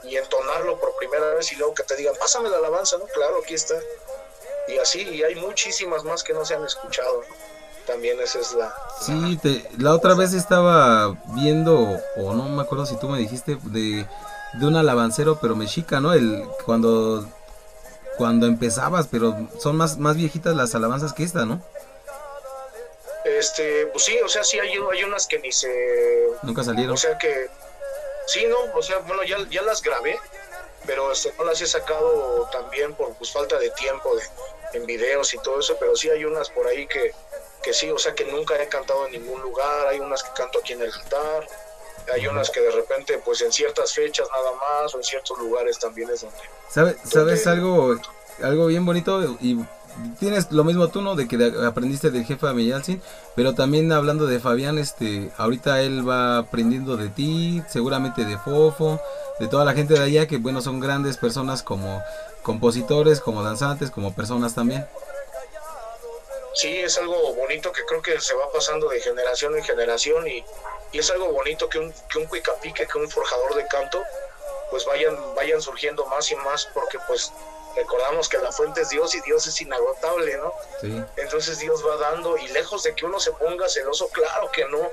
entonarlo 0.04 0.80
por 0.80 0.95
primera 0.97 1.34
vez 1.34 1.52
y 1.52 1.56
luego 1.56 1.74
que 1.74 1.84
te 1.84 1.95
digan, 1.95 2.16
pásame 2.20 2.50
la 2.50 2.58
alabanza, 2.58 2.97
¿no? 2.97 3.06
Claro, 3.06 3.39
aquí 3.43 3.54
está. 3.54 3.76
Y 4.68 4.78
así, 4.78 5.02
y 5.02 5.24
hay 5.24 5.36
muchísimas 5.36 6.04
más 6.04 6.24
que 6.24 6.34
no 6.34 6.45
se 6.45 6.54
han 6.54 6.64
escuchado, 6.64 7.24
también 7.88 8.20
esa 8.22 8.39
es 8.39 8.54
la... 8.54 8.74
Sí, 9.02 9.39
te, 9.41 9.68
la 9.78 9.93
otra 9.93 10.14
vez 10.14 10.34
estaba 10.34 11.18
viendo, 11.34 12.00
o 12.18 12.34
no 12.34 12.43
me 12.50 12.62
acuerdo 12.62 12.86
si 12.86 12.97
tú 12.97 13.10
me 13.10 13.18
dijiste, 13.18 13.58
de, 13.64 14.06
de 14.54 14.66
un 14.66 14.76
alabancero, 14.76 15.39
pero 15.41 15.56
mexica, 15.56 16.00
¿no? 16.00 16.14
El, 16.14 16.47
cuando, 16.66 17.26
cuando 18.18 18.45
empezabas, 18.45 19.08
pero 19.10 19.36
son 19.60 19.76
más, 19.76 19.97
más 19.97 20.16
viejitas 20.16 20.56
las 20.56 20.76
alabanzas 20.76 21.14
que 21.14 21.24
esta, 21.24 21.45
¿no? 21.45 21.64
Este, 23.26 23.88
pues 23.88 24.06
sí, 24.06 24.18
o 24.24 24.30
sea, 24.30 24.43
sí 24.43 24.60
hay, 24.60 24.70
hay 24.70 25.04
unas 25.04 25.28
que 25.28 25.39
ni 25.39 25.52
se... 25.52 25.70
Nunca 26.43 26.64
salieron. 26.64 26.93
O 26.93 26.97
sea 26.97 27.18
que... 27.18 27.50
Sí, 28.30 28.45
no, 28.45 28.57
o 28.75 28.82
sea, 28.84 28.99
bueno, 28.99 29.23
ya, 29.23 29.38
ya 29.49 29.63
las 29.63 29.82
grabé, 29.82 30.19
pero 30.86 31.11
este, 31.11 31.34
no 31.39 31.45
las 31.45 31.59
he 31.61 31.65
sacado 31.65 32.47
también 32.51 32.93
por 32.93 33.11
pues, 33.15 33.32
falta 33.32 33.57
de 33.57 33.71
tiempo 33.71 34.15
de, 34.15 34.21
en 34.73 34.86
videos 34.86 35.34
y 35.34 35.39
todo 35.39 35.59
eso, 35.59 35.75
pero 35.80 35.95
sí 35.95 36.11
hay 36.11 36.25
unas 36.25 36.47
por 36.51 36.67
ahí 36.67 36.86
que, 36.86 37.11
que 37.63 37.73
sí, 37.73 37.89
o 37.89 37.97
sea 37.97 38.13
que 38.13 38.25
nunca 38.25 38.61
he 38.61 38.67
cantado 38.67 39.07
en 39.07 39.13
ningún 39.13 39.41
lugar, 39.41 39.88
hay 39.88 39.99
unas 39.99 40.21
que 40.21 40.30
canto 40.34 40.59
aquí 40.59 40.73
en 40.73 40.84
el 40.84 40.93
altar, 40.93 41.47
hay 42.13 42.27
unas 42.27 42.51
que 42.51 42.61
de 42.61 42.69
repente 42.69 43.17
pues 43.17 43.41
en 43.41 43.51
ciertas 43.51 43.95
fechas 43.95 44.27
nada 44.32 44.51
más 44.53 44.93
o 44.93 44.97
en 44.99 45.03
ciertos 45.03 45.36
lugares 45.39 45.80
también 45.80 46.11
es 46.11 46.21
donde... 46.21 46.38
¿Sabes, 46.69 46.97
¿sabes 47.05 47.47
algo, 47.47 47.95
algo 48.43 48.67
bien 48.67 48.86
bonito? 48.86 49.21
Y 49.41 49.57
tienes 50.20 50.52
lo 50.52 50.64
mismo 50.64 50.88
tú, 50.90 51.02
¿no? 51.02 51.16
De 51.16 51.28
que 51.28 51.54
aprendiste 51.66 52.12
del 52.12 52.26
jefe 52.26 52.48
de 52.48 52.54
Meyalcin, 52.54 53.02
pero 53.36 53.56
también 53.56 53.92
hablando 53.92 54.26
de 54.26 54.40
Fabián, 54.40 54.78
este, 54.78 55.32
ahorita 55.38 55.82
él 55.82 56.08
va 56.08 56.40
aprendiendo 56.40 56.98
de 56.98 57.10
ti, 57.10 57.62
seguramente 57.68 58.26
de 58.26 58.38
Fofo, 58.38 59.00
de 59.40 59.48
toda 59.48 59.66
la 59.66 59.74
gente 59.74 59.94
de 59.94 60.02
allá, 60.02 60.28
que 60.28 60.38
bueno, 60.38 60.62
son 60.62 60.80
grandes 60.80 61.18
personas 61.18 61.64
como 61.64 62.02
compositores, 62.44 63.20
como 63.20 63.44
danzantes, 63.44 63.92
como 63.92 64.14
personas 64.14 64.56
también 64.56 64.86
sí 66.60 66.78
es 66.78 66.98
algo 66.98 67.34
bonito 67.36 67.72
que 67.72 67.86
creo 67.86 68.02
que 68.02 68.20
se 68.20 68.34
va 68.34 68.52
pasando 68.52 68.90
de 68.90 69.00
generación 69.00 69.56
en 69.56 69.64
generación 69.64 70.28
y, 70.28 70.44
es 70.92 71.12
algo 71.12 71.32
bonito 71.32 71.70
que 71.70 71.78
un, 71.78 71.94
que 72.12 72.18
un 72.18 72.26
cuicapique, 72.26 72.88
que 72.88 72.98
un 72.98 73.08
forjador 73.08 73.54
de 73.54 73.68
canto, 73.68 74.02
pues 74.72 74.86
vayan, 74.86 75.16
vayan 75.36 75.62
surgiendo 75.62 76.04
más 76.08 76.32
y 76.32 76.36
más 76.38 76.66
porque 76.74 76.98
pues 77.08 77.32
recordamos 77.80 78.27
que 78.27 78.38
la 78.38 78.51
fuente 78.51 78.82
es 78.82 78.89
Dios 78.89 79.15
y 79.15 79.21
Dios 79.21 79.47
es 79.47 79.61
inagotable, 79.61 80.38
¿no? 80.38 80.53
Entonces 81.17 81.59
Dios 81.59 81.86
va 81.86 81.95
dando 81.97 82.38
y 82.38 82.47
lejos 82.49 82.84
de 82.84 82.93
que 82.93 83.05
uno 83.05 83.19
se 83.19 83.32
ponga 83.32 83.67
celoso, 83.69 84.09
claro 84.09 84.51
que 84.51 84.65
no. 84.65 84.89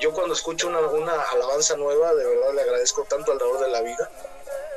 Yo 0.00 0.12
cuando 0.12 0.34
escucho 0.34 0.68
una, 0.68 0.80
una 0.80 1.22
alabanza 1.22 1.76
nueva, 1.76 2.14
de 2.14 2.24
verdad 2.24 2.54
le 2.54 2.62
agradezco 2.62 3.04
tanto 3.04 3.32
al 3.32 3.38
dador 3.38 3.60
de 3.60 3.68
la 3.68 3.82
vida, 3.82 4.10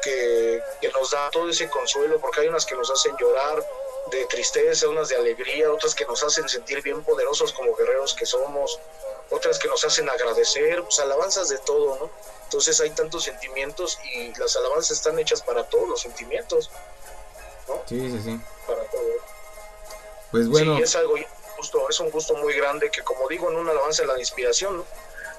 que, 0.04 0.62
que 0.82 0.90
nos 0.90 1.12
da 1.12 1.30
todo 1.32 1.50
ese 1.50 1.70
consuelo, 1.70 2.20
porque 2.20 2.42
hay 2.42 2.48
unas 2.48 2.66
que 2.66 2.76
nos 2.76 2.92
hacen 2.92 3.16
llorar, 3.18 3.66
de 4.12 4.26
tristeza, 4.26 4.88
unas 4.88 5.10
de 5.10 5.16
alegría, 5.16 5.72
otras 5.72 5.96
que 5.96 6.06
nos 6.06 6.24
hacen 6.24 6.48
sentir 6.48 6.82
bien 6.84 7.04
poderosos 7.04 7.52
como 7.54 7.76
guerreros 7.76 8.14
que 8.14 8.26
somos, 8.26 8.80
otras 9.30 9.58
que 9.58 9.68
nos 9.68 9.84
hacen 9.84 10.08
agradecer, 10.10 10.84
pues 10.84 11.00
alabanzas 11.00 11.50
de 11.50 11.58
todo, 11.60 11.98
¿no? 12.00 12.12
Entonces 12.44 12.80
hay 12.80 12.92
tantos 12.92 13.24
sentimientos 13.24 13.98
y 14.14 14.34
las 14.40 14.56
alabanzas 14.56 14.98
están 14.98 15.18
hechas 15.18 15.42
para 15.42 15.64
todos 15.64 15.90
los 15.90 16.02
sentimientos, 16.02 16.70
¿no? 17.68 17.82
Sí, 17.86 18.12
sí, 18.12 18.22
sí. 18.24 18.40
Para 18.68 18.84
todo. 18.86 19.02
Pues 20.32 20.50
bueno. 20.50 20.78
Sí, 20.78 20.84
es 20.84 20.96
algo 20.96 21.16
justo, 21.58 21.90
es 21.90 22.00
un 22.00 22.10
gusto 22.12 22.36
muy 22.36 22.54
grande 22.54 22.90
que 22.92 23.02
como 23.02 23.28
digo 23.28 23.50
en 23.50 23.58
una 23.58 23.72
alabanza 23.72 24.04
de 24.04 24.10
la 24.10 24.20
inspiración, 24.20 24.78
¿no? 24.78 24.86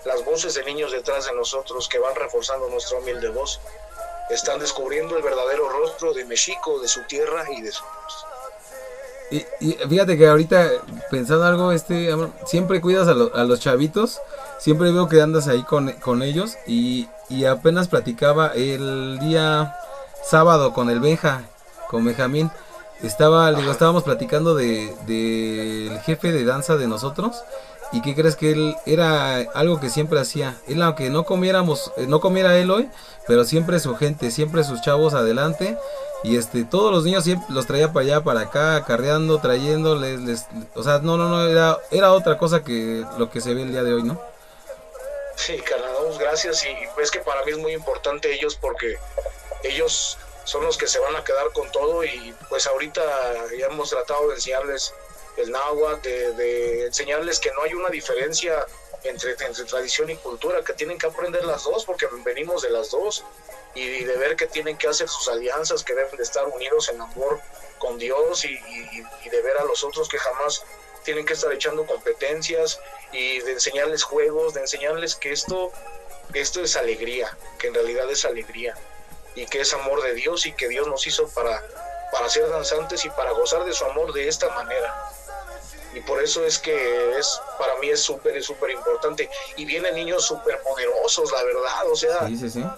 Las 0.04 0.24
voces 0.24 0.54
de 0.54 0.64
niños 0.64 0.92
detrás 0.92 1.26
de 1.26 1.32
nosotros 1.34 1.88
que 1.88 1.98
van 1.98 2.14
reforzando 2.14 2.68
nuestra 2.68 2.98
humilde 2.98 3.28
voz 3.28 3.60
están 4.30 4.58
descubriendo 4.58 5.16
el 5.16 5.22
verdadero 5.22 5.68
rostro 5.68 6.12
de 6.12 6.24
México, 6.24 6.80
de 6.80 6.88
su 6.88 7.02
tierra 7.02 7.44
y 7.50 7.62
de 7.62 7.72
su 7.72 7.82
y, 9.30 9.72
fíjate 9.88 10.16
que 10.16 10.28
ahorita 10.28 10.70
pensando 11.10 11.44
algo, 11.44 11.72
este, 11.72 12.14
siempre 12.46 12.80
cuidas 12.80 13.08
a, 13.08 13.10
a, 13.10 13.44
los 13.44 13.58
chavitos, 13.58 14.20
siempre 14.58 14.92
veo 14.92 15.08
que 15.08 15.20
andas 15.20 15.48
ahí 15.48 15.64
con, 15.64 15.90
con 15.94 16.22
ellos 16.22 16.56
y, 16.66 17.08
y, 17.28 17.44
apenas 17.44 17.88
platicaba 17.88 18.52
el 18.54 19.18
día 19.18 19.76
sábado 20.22 20.72
con 20.72 20.90
el 20.90 21.00
Benja, 21.00 21.42
con 21.88 22.04
Benjamín, 22.04 22.50
estaba, 23.02 23.52
digo, 23.52 23.70
estábamos 23.70 24.02
platicando 24.02 24.54
de, 24.54 24.94
de 25.06 26.00
jefe 26.04 26.32
de 26.32 26.44
danza 26.44 26.76
de 26.76 26.86
nosotros 26.86 27.42
y 27.92 28.02
qué 28.02 28.14
crees 28.14 28.36
que 28.36 28.50
él 28.50 28.76
era 28.84 29.36
algo 29.54 29.80
que 29.80 29.90
siempre 29.90 30.20
hacía, 30.20 30.56
él 30.66 30.82
aunque 30.82 31.10
no 31.10 31.24
comiéramos, 31.24 31.92
eh, 31.96 32.06
no 32.06 32.20
comiera 32.20 32.56
él 32.56 32.70
hoy, 32.70 32.88
pero 33.26 33.44
siempre 33.44 33.78
su 33.80 33.96
gente, 33.96 34.30
siempre 34.30 34.64
sus 34.64 34.80
chavos 34.80 35.14
adelante 35.14 35.78
y 36.24 36.36
este, 36.36 36.64
todos 36.64 36.92
los 36.92 37.04
niños 37.04 37.24
siempre 37.24 37.46
los 37.50 37.66
traía 37.66 37.92
para 37.92 38.04
allá, 38.04 38.24
para 38.24 38.40
acá, 38.40 38.76
acarreando, 38.76 39.38
trayendo, 39.40 39.96
les, 39.96 40.46
o 40.74 40.82
sea, 40.82 40.98
no, 40.98 41.16
no, 41.16 41.28
no, 41.28 41.46
era, 41.46 41.78
era 41.90 42.12
otra 42.12 42.38
cosa 42.38 42.64
que 42.64 43.04
lo 43.18 43.30
que 43.30 43.40
se 43.40 43.54
ve 43.54 43.62
el 43.62 43.70
día 43.70 43.82
de 43.82 43.94
hoy, 43.94 44.02
¿no? 44.02 44.20
Sí, 45.36 45.58
carnal, 45.58 45.92
gracias 46.18 46.64
y 46.64 47.00
es 47.00 47.10
que 47.10 47.20
para 47.20 47.44
mí 47.44 47.52
es 47.52 47.58
muy 47.58 47.72
importante 47.72 48.32
ellos 48.32 48.56
porque 48.56 48.96
ellos 49.62 50.18
son 50.46 50.64
los 50.64 50.78
que 50.78 50.86
se 50.86 51.00
van 51.00 51.14
a 51.16 51.24
quedar 51.24 51.52
con 51.52 51.70
todo 51.72 52.04
y 52.04 52.34
pues 52.48 52.66
ahorita 52.68 53.02
ya 53.58 53.66
hemos 53.66 53.90
tratado 53.90 54.28
de 54.28 54.36
enseñarles 54.36 54.94
el 55.36 55.50
náhuatl, 55.50 56.08
de, 56.36 56.86
enseñarles 56.86 57.40
que 57.40 57.50
no 57.50 57.62
hay 57.62 57.74
una 57.74 57.88
diferencia 57.88 58.64
entre, 59.02 59.32
entre 59.32 59.64
tradición 59.64 60.08
y 60.08 60.16
cultura, 60.16 60.62
que 60.62 60.72
tienen 60.72 60.98
que 60.98 61.08
aprender 61.08 61.44
las 61.44 61.64
dos 61.64 61.84
porque 61.84 62.06
venimos 62.24 62.62
de 62.62 62.70
las 62.70 62.90
dos 62.92 63.24
y 63.74 64.04
de 64.04 64.16
ver 64.16 64.36
que 64.36 64.46
tienen 64.46 64.78
que 64.78 64.86
hacer 64.86 65.08
sus 65.08 65.28
alianzas, 65.28 65.82
que 65.82 65.94
deben 65.94 66.16
de 66.16 66.22
estar 66.22 66.46
unidos 66.46 66.88
en 66.90 67.00
amor 67.00 67.40
con 67.78 67.98
Dios 67.98 68.44
y, 68.44 68.56
de 69.28 69.42
ver 69.42 69.58
a 69.58 69.64
los 69.64 69.82
otros 69.82 70.08
que 70.08 70.16
jamás 70.16 70.62
tienen 71.02 71.26
que 71.26 71.34
estar 71.34 71.52
echando 71.52 71.84
competencias 71.86 72.80
y 73.12 73.40
de 73.40 73.52
enseñarles 73.52 74.04
juegos, 74.04 74.54
de 74.54 74.60
enseñarles 74.60 75.16
que 75.16 75.32
esto, 75.32 75.72
esto 76.32 76.62
es 76.62 76.76
alegría, 76.76 77.36
que 77.58 77.66
en 77.66 77.74
realidad 77.74 78.08
es 78.10 78.24
alegría 78.24 78.76
y 79.36 79.46
que 79.46 79.60
es 79.60 79.72
amor 79.74 80.02
de 80.02 80.14
Dios 80.14 80.46
y 80.46 80.52
que 80.52 80.68
Dios 80.68 80.88
nos 80.88 81.06
hizo 81.06 81.28
para, 81.28 81.62
para 82.10 82.28
ser 82.28 82.48
danzantes 82.48 83.04
y 83.04 83.10
para 83.10 83.30
gozar 83.32 83.64
de 83.64 83.72
su 83.72 83.84
amor 83.84 84.12
de 84.12 84.26
esta 84.26 84.48
manera. 84.48 85.12
Y 85.94 86.00
por 86.00 86.22
eso 86.22 86.44
es 86.44 86.58
que 86.58 87.18
es 87.18 87.40
para 87.58 87.76
mí 87.76 87.88
es 87.88 88.00
súper 88.00 88.42
súper 88.42 88.70
importante. 88.70 89.30
Y 89.56 89.64
vienen 89.64 89.94
niños 89.94 90.26
súper 90.26 90.60
poderosos 90.62 91.32
la 91.32 91.42
verdad 91.42 91.90
o 91.90 91.96
sea 91.96 92.28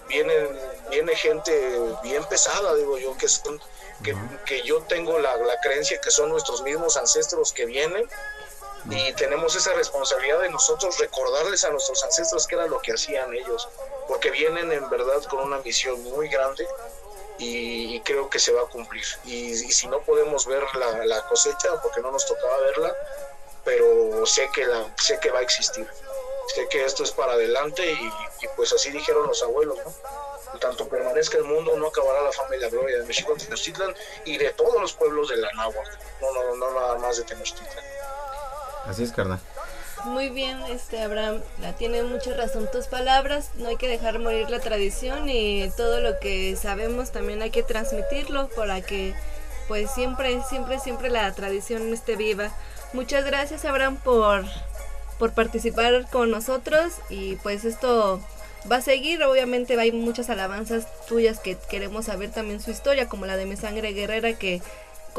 vienen 0.07 0.59
viene 0.89 1.15
gente 1.15 1.51
bien 2.03 2.23
pesada 2.25 2.75
digo 2.75 2.97
yo 2.97 3.17
que 3.17 3.27
son 3.27 3.59
que, 4.03 4.15
que 4.45 4.61
yo 4.61 4.81
tengo 4.83 5.19
la, 5.19 5.35
la, 5.35 5.59
creencia 5.59 5.99
que 5.99 6.09
son 6.09 6.29
nuestros 6.29 6.61
mismos 6.61 6.95
ancestros 6.95 7.51
que 7.51 7.65
vienen 7.65 8.07
y 8.89 9.13
tenemos 9.13 9.55
esa 9.55 9.73
responsabilidad 9.73 10.41
de 10.41 10.49
nosotros 10.49 10.97
recordarles 10.99 11.63
a 11.63 11.69
nuestros 11.69 12.03
ancestros 12.03 12.47
qué 12.47 12.55
era 12.55 12.67
lo 12.67 12.79
que 12.79 12.93
hacían 12.93 13.33
ellos 13.33 13.67
porque 14.09 14.31
vienen 14.31 14.71
en 14.71 14.89
verdad 14.89 15.23
con 15.29 15.39
una 15.39 15.59
misión 15.59 16.01
muy 16.03 16.27
grande 16.29 16.67
y, 17.37 18.01
creo 18.01 18.29
que 18.29 18.39
se 18.39 18.51
va 18.51 18.63
a 18.63 18.65
cumplir. 18.65 19.05
Y, 19.23 19.55
si 19.55 19.87
no 19.87 20.01
podemos 20.01 20.45
ver 20.45 20.63
la, 20.75 21.25
cosecha, 21.27 21.81
porque 21.81 22.01
no 22.01 22.11
nos 22.11 22.25
tocaba 22.25 22.57
verla, 22.57 22.93
pero 23.63 24.25
sé 24.25 24.49
que, 24.53 24.65
la, 24.65 24.93
sé 24.97 25.19
que 25.19 25.29
va 25.29 25.39
a 25.39 25.41
existir. 25.43 25.87
Sé 26.55 26.67
que 26.69 26.83
esto 26.83 27.03
es 27.03 27.11
para 27.11 27.33
adelante 27.33 27.85
y, 27.91 28.11
pues 28.55 28.73
así 28.73 28.89
dijeron 28.89 29.27
los 29.27 29.41
abuelos, 29.43 29.77
¿no? 29.77 30.59
tanto 30.59 30.89
permanezca 30.89 31.37
el 31.37 31.43
mundo, 31.43 31.77
no 31.77 31.87
acabará 31.87 32.21
la 32.23 32.31
fama 32.33 32.55
y 32.55 32.59
la 32.59 32.69
gloria 32.69 32.97
de 32.97 33.05
México, 33.05 33.35
Tenochtitlan 33.37 33.95
y 34.25 34.37
de 34.37 34.49
todos 34.53 34.81
los 34.81 34.91
pueblos 34.93 35.29
de 35.29 35.37
la 35.37 35.49
Náhuatl, 35.53 35.91
no, 36.19 36.33
no, 36.33 36.55
no 36.55 36.71
nada 36.73 36.97
más 36.97 37.17
de 37.17 37.23
Tenochtitlan. 37.23 37.85
Así 38.89 39.03
es, 39.03 39.11
carnal. 39.11 39.39
Muy 40.05 40.29
bien, 40.29 40.57
este 40.69 40.99
Abraham, 41.01 41.41
tiene 41.77 42.01
mucha 42.03 42.33
razón 42.33 42.67
tus 42.71 42.87
palabras, 42.87 43.51
no 43.55 43.67
hay 43.67 43.75
que 43.75 43.87
dejar 43.87 44.17
morir 44.17 44.49
la 44.49 44.59
tradición 44.59 45.29
y 45.29 45.69
todo 45.77 45.99
lo 45.99 46.19
que 46.19 46.55
sabemos 46.55 47.11
también 47.11 47.41
hay 47.43 47.51
que 47.51 47.61
transmitirlo 47.63 48.47
para 48.55 48.81
que 48.81 49.13
pues 49.67 49.91
siempre, 49.91 50.41
siempre, 50.49 50.79
siempre 50.79 51.09
la 51.11 51.31
tradición 51.33 51.93
esté 51.93 52.15
viva. 52.15 52.49
Muchas 52.93 53.25
gracias 53.25 53.65
Abraham 53.65 53.97
por, 53.97 54.45
por 55.19 55.33
participar 55.33 56.09
con 56.09 56.31
nosotros 56.31 56.93
y 57.09 57.35
pues 57.35 57.65
esto 57.65 58.21
va 58.71 58.77
a 58.77 58.81
seguir, 58.81 59.21
obviamente 59.21 59.79
hay 59.79 59.91
muchas 59.91 60.29
alabanzas 60.29 60.87
tuyas 61.05 61.39
que 61.39 61.57
queremos 61.69 62.05
saber 62.05 62.31
también 62.31 62.59
su 62.59 62.71
historia, 62.71 63.07
como 63.07 63.25
la 63.25 63.37
de 63.37 63.45
mi 63.45 63.57
sangre 63.57 63.93
guerrera 63.93 64.33
que 64.33 64.61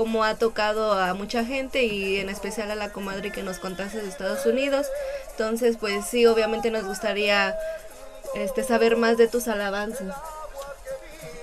como 0.01 0.25
ha 0.25 0.35
tocado 0.35 0.95
a 0.95 1.13
mucha 1.13 1.45
gente 1.45 1.83
y 1.83 2.21
en 2.21 2.31
especial 2.31 2.71
a 2.71 2.75
la 2.75 2.91
comadre 2.91 3.31
que 3.31 3.43
nos 3.43 3.59
contaste 3.59 4.01
de 4.01 4.09
Estados 4.09 4.47
Unidos. 4.47 4.87
Entonces, 5.33 5.77
pues 5.79 6.07
sí, 6.07 6.25
obviamente 6.25 6.71
nos 6.71 6.85
gustaría 6.87 7.55
este 8.35 8.65
saber 8.65 8.97
más 8.97 9.19
de 9.19 9.29
tus 9.29 9.47
alabanzas. 9.47 10.17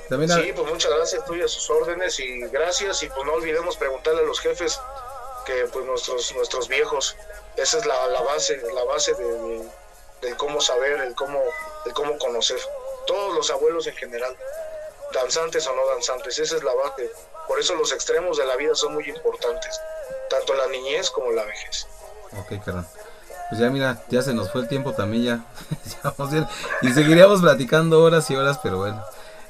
Sí, 0.10 0.54
pues 0.56 0.74
muchas 0.74 0.92
gracias 0.92 1.24
tú 1.26 1.36
y 1.36 1.44
a 1.44 1.48
sus 1.48 1.70
órdenes 1.70 2.20
y 2.20 2.48
gracias 2.48 3.04
y 3.04 3.10
pues 3.10 3.28
no 3.28 3.34
olvidemos 3.34 3.78
preguntarle 3.78 4.22
a 4.22 4.26
los 4.26 4.40
jefes 4.40 4.80
que 5.46 5.68
pues 5.72 5.86
nuestros 5.86 6.34
nuestros 6.34 6.68
viejos, 6.68 7.16
esa 7.58 7.78
es 7.78 7.86
la, 7.86 8.08
la 8.08 8.22
base, 8.22 8.60
la 8.74 8.86
base 8.86 9.14
de, 9.14 10.36
cómo 10.38 10.62
saber, 10.62 11.00
el 11.02 11.14
cómo, 11.14 11.40
el 11.86 11.94
cómo 11.94 12.18
conocer. 12.18 12.58
Todos 13.06 13.36
los 13.36 13.52
abuelos 13.52 13.86
en 13.86 13.96
general, 13.98 14.36
danzantes 15.22 15.68
o 15.68 15.76
no 15.76 15.86
danzantes, 15.88 16.40
esa 16.40 16.56
es 16.56 16.64
la 16.64 16.74
base 16.74 17.12
por 17.48 17.60
eso 17.60 17.76
los 17.76 17.92
extremos 17.94 18.38
de 18.38 18.46
la 18.46 18.58
vida 18.58 18.76
son 18.76 18.94
muy 18.94 19.06
importantes, 19.10 19.80
tanto 20.30 20.54
la 20.54 20.68
niñez 20.68 21.10
como 21.10 21.32
la 21.32 21.46
vejez. 21.46 21.88
Ok, 22.38 22.64
carnal. 22.64 22.86
Pues 23.50 23.62
ya 23.62 23.70
mira, 23.70 24.04
ya 24.10 24.22
se 24.22 24.34
nos 24.34 24.52
fue 24.52 24.62
el 24.62 24.68
tiempo 24.68 24.92
también 24.92 25.24
ya. 25.24 25.46
ya 25.86 26.14
vamos 26.18 26.34
bien. 26.34 26.46
Y 26.82 26.92
seguiríamos 26.92 27.42
platicando 27.42 28.04
horas 28.04 28.30
y 28.30 28.36
horas, 28.36 28.60
pero 28.62 28.80
bueno. 28.80 29.02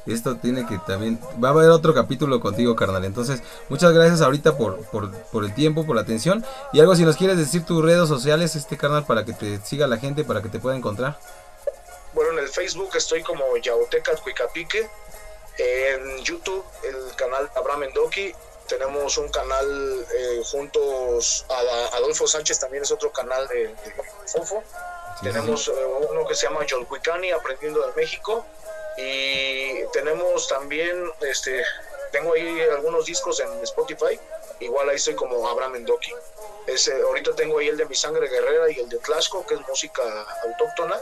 Esto 0.05 0.37
tiene 0.37 0.65
que 0.65 0.77
también... 0.87 1.19
Va 1.43 1.49
a 1.49 1.51
haber 1.51 1.69
otro 1.69 1.93
capítulo 1.93 2.39
contigo, 2.39 2.77
carnal. 2.77 3.03
Entonces, 3.03 3.41
muchas 3.67 3.91
gracias 3.91 4.21
ahorita 4.21 4.57
por, 4.57 4.85
por, 4.85 5.11
por 5.11 5.43
el 5.43 5.53
tiempo, 5.53 5.85
por 5.85 5.97
la 5.97 6.03
atención. 6.03 6.45
Y 6.71 6.79
algo 6.79 6.95
si 6.95 7.03
nos 7.03 7.17
quieres 7.17 7.37
decir 7.37 7.65
tus 7.65 7.83
redes 7.83 8.07
sociales, 8.07 8.55
este 8.55 8.77
carnal, 8.77 9.05
para 9.05 9.25
que 9.25 9.33
te 9.33 9.59
siga 9.65 9.85
la 9.85 9.97
gente, 9.97 10.23
para 10.23 10.41
que 10.41 10.47
te 10.47 10.59
pueda 10.59 10.77
encontrar. 10.77 11.19
Bueno, 12.13 12.31
en 12.33 12.39
el 12.39 12.47
Facebook 12.47 12.91
estoy 12.95 13.21
como 13.21 13.43
Yauteca 13.57 14.15
Cuicapique 14.15 14.89
en 15.57 16.23
YouTube, 16.23 16.63
el 16.83 17.15
canal 17.15 17.49
Abraham 17.55 17.81
Mendoki. 17.81 18.33
Tenemos 18.67 19.17
un 19.17 19.29
canal 19.29 20.05
eh, 20.13 20.41
juntos 20.51 21.45
a 21.49 21.95
Adolfo 21.97 22.27
Sánchez, 22.27 22.59
también 22.59 22.83
es 22.83 22.91
otro 22.91 23.11
canal 23.13 23.47
de, 23.47 23.73
Fofo. 24.25 24.61
tenemos 25.23 25.69
eh, 25.69 25.71
uno 26.09 26.27
que 26.27 26.35
se 26.35 26.47
llama 26.47 26.65
John 26.69 26.83
Cuicani, 26.85 27.31
Aprendiendo 27.31 27.85
de 27.87 27.93
México. 27.93 28.45
Y 28.97 29.85
tenemos 29.93 30.47
también, 30.47 31.11
este, 31.21 31.63
tengo 32.11 32.33
ahí 32.33 32.59
algunos 32.71 33.05
discos 33.05 33.39
en 33.39 33.63
Spotify. 33.63 34.19
Igual 34.59 34.89
ahí 34.89 34.95
estoy 34.95 35.15
como 35.15 35.47
Abraham 35.47 35.73
Mendoki. 35.73 36.11
Ese, 36.65 37.01
ahorita 37.01 37.35
tengo 37.35 37.59
ahí 37.59 37.69
el 37.69 37.77
de 37.77 37.85
Mi 37.85 37.95
Sangre 37.95 38.27
Guerrera 38.27 38.69
y 38.69 38.79
el 38.79 38.89
de 38.89 38.97
Tlaxco, 38.97 39.45
que 39.45 39.53
es 39.53 39.61
música 39.67 40.03
autóctona 40.43 40.99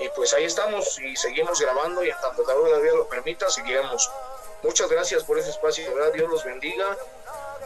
y 0.00 0.08
pues 0.16 0.34
ahí 0.34 0.44
estamos 0.44 0.98
y 0.98 1.16
seguimos 1.16 1.60
grabando 1.60 2.04
y 2.04 2.10
en 2.10 2.16
tanto 2.20 2.42
la 2.46 2.78
vida 2.78 2.94
lo 2.94 3.08
permita, 3.08 3.48
seguiremos. 3.48 4.10
Muchas 4.62 4.88
gracias 4.88 5.22
por 5.24 5.38
ese 5.38 5.50
espacio, 5.50 5.94
¿verdad? 5.94 6.12
Dios 6.12 6.28
los 6.30 6.44
bendiga. 6.44 6.96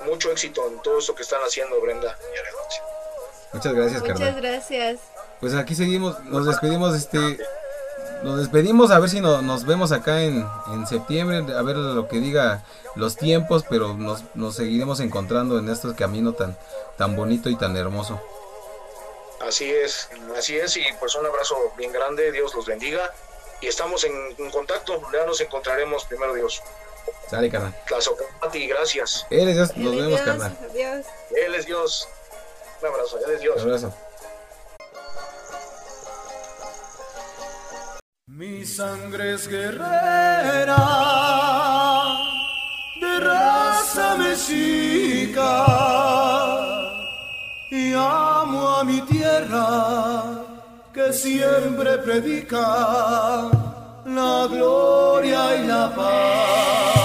Mucho 0.04 0.30
éxito 0.30 0.66
en 0.68 0.80
todo 0.82 0.98
esto 0.98 1.14
que 1.14 1.22
están 1.22 1.40
haciendo 1.42 1.80
Brenda 1.80 2.16
y 2.20 3.56
Muchas 3.56 3.72
gracias, 3.72 4.02
Muchas 4.02 4.36
gracias. 4.36 5.00
Pues 5.40 5.54
aquí 5.54 5.74
seguimos, 5.74 6.22
nos 6.24 6.46
despedimos, 6.46 6.94
este, 6.94 7.38
nos 8.22 8.38
despedimos 8.38 8.90
a 8.90 8.98
ver 8.98 9.08
si 9.08 9.20
nos 9.20 9.64
vemos 9.64 9.92
acá 9.92 10.22
en, 10.22 10.46
en, 10.72 10.86
septiembre, 10.86 11.44
a 11.54 11.62
ver 11.62 11.76
lo 11.76 12.08
que 12.08 12.18
diga 12.18 12.64
los 12.94 13.16
tiempos, 13.16 13.64
pero 13.68 13.94
nos, 13.94 14.22
nos 14.34 14.56
seguiremos 14.56 15.00
encontrando 15.00 15.58
en 15.58 15.68
este 15.68 15.94
camino 15.94 16.32
tan, 16.34 16.56
tan 16.96 17.16
bonito 17.16 17.48
y 17.48 17.56
tan 17.56 17.76
hermoso. 17.76 18.20
Así 19.40 19.70
es, 19.72 20.08
así 20.36 20.56
es, 20.56 20.76
y 20.76 20.84
pues 20.98 21.14
un 21.14 21.24
abrazo 21.24 21.72
bien 21.76 21.92
grande, 21.92 22.32
Dios 22.32 22.54
los 22.54 22.66
bendiga, 22.66 23.14
y 23.60 23.68
estamos 23.68 24.04
en, 24.04 24.50
contacto, 24.50 25.00
ya 25.12 25.24
nos 25.26 25.40
encontraremos, 25.40 26.04
primero 26.04 26.34
Dios. 26.34 26.62
Sale, 27.30 27.50
carnal. 27.50 27.74
ti 28.52 28.66
gracias. 28.66 29.26
Él 29.30 29.48
es 29.48 29.56
Dios, 29.56 29.76
nos 29.76 29.96
vemos, 29.96 30.20
carnal. 30.20 30.58
Adiós. 30.70 31.06
Él 31.30 31.54
es 31.54 31.66
Dios. 31.66 32.08
Un 32.80 32.88
abrazo, 32.88 33.18
Él 33.24 33.32
es 33.34 33.40
Dios. 33.40 33.56
Un 33.56 33.62
abrazo. 33.62 33.94
Mi 38.26 38.64
sangre 38.64 39.34
es 39.34 39.48
guerrera, 39.48 40.76
de 43.00 43.20
raza 43.20 44.16
mexica 44.16 45.68
amo 47.98 48.76
a 48.76 48.84
mi 48.84 49.00
tierra 49.02 50.22
que 50.92 51.12
siempre 51.12 51.98
predica 51.98 53.48
la 54.04 54.46
gloria 54.50 55.56
y 55.56 55.66
la 55.66 55.94
paz. 55.94 56.97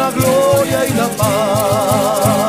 La 0.00 0.10
gloria 0.10 0.86
y 0.86 0.92
la 0.94 1.08
paz. 1.08 2.39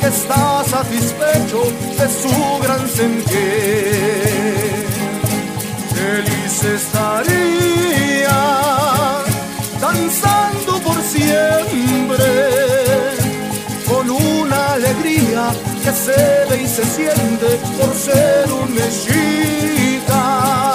que 0.00 0.06
está 0.06 0.64
satisfecho 0.64 1.62
de 1.98 2.08
su 2.08 2.58
gran 2.62 2.88
sentir. 2.88 4.24
Feliz 5.94 6.64
estaría 6.80 8.42
danzando 9.80 10.72
por 10.80 11.02
siempre 11.02 12.24
con 13.88 14.10
una 14.10 14.74
alegría 14.74 15.50
que 15.82 15.92
se 15.92 16.44
ve 16.48 16.62
y 16.62 16.66
se 16.66 16.84
siente 16.84 17.58
por 17.78 17.94
ser 17.94 18.52
un 18.52 18.74
mexicano. 18.74 20.73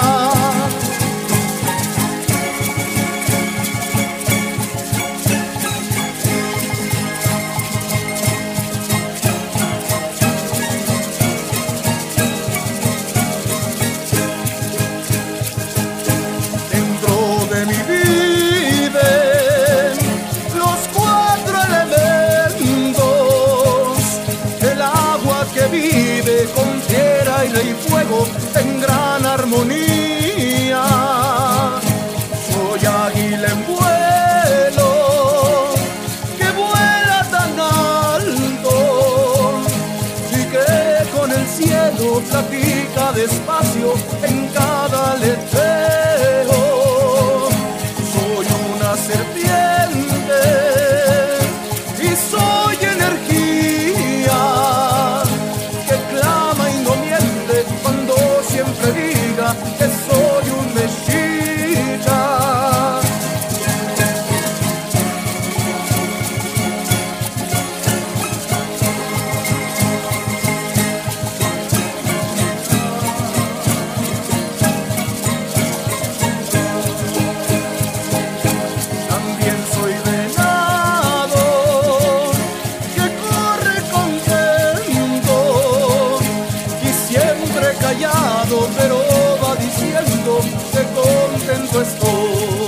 pero 88.76 88.98
va 89.42 89.56
diciendo 89.56 90.40
que 90.72 90.82
contento 90.94 91.82
estoy. 91.82 92.59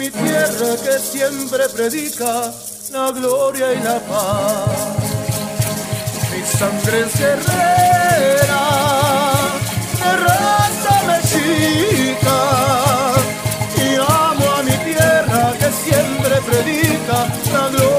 mi 0.00 0.10
tierra 0.10 0.76
que 0.82 0.98
siempre 0.98 1.68
predica 1.68 2.50
la 2.90 3.10
gloria 3.10 3.70
y 3.74 3.82
la 3.82 3.98
paz. 4.10 4.96
Mi 6.32 6.42
sangre 6.58 7.00
es 7.00 7.18
guerrera, 7.20 8.62
de 10.00 10.12
raza 10.24 10.94
mexica, 11.12 12.38
y 13.76 13.94
amo 13.96 14.46
a 14.58 14.62
mi 14.62 14.76
tierra 14.88 15.52
que 15.60 15.70
siempre 15.84 16.34
predica 16.48 17.18
la 17.52 17.68
gloria. 17.68 17.89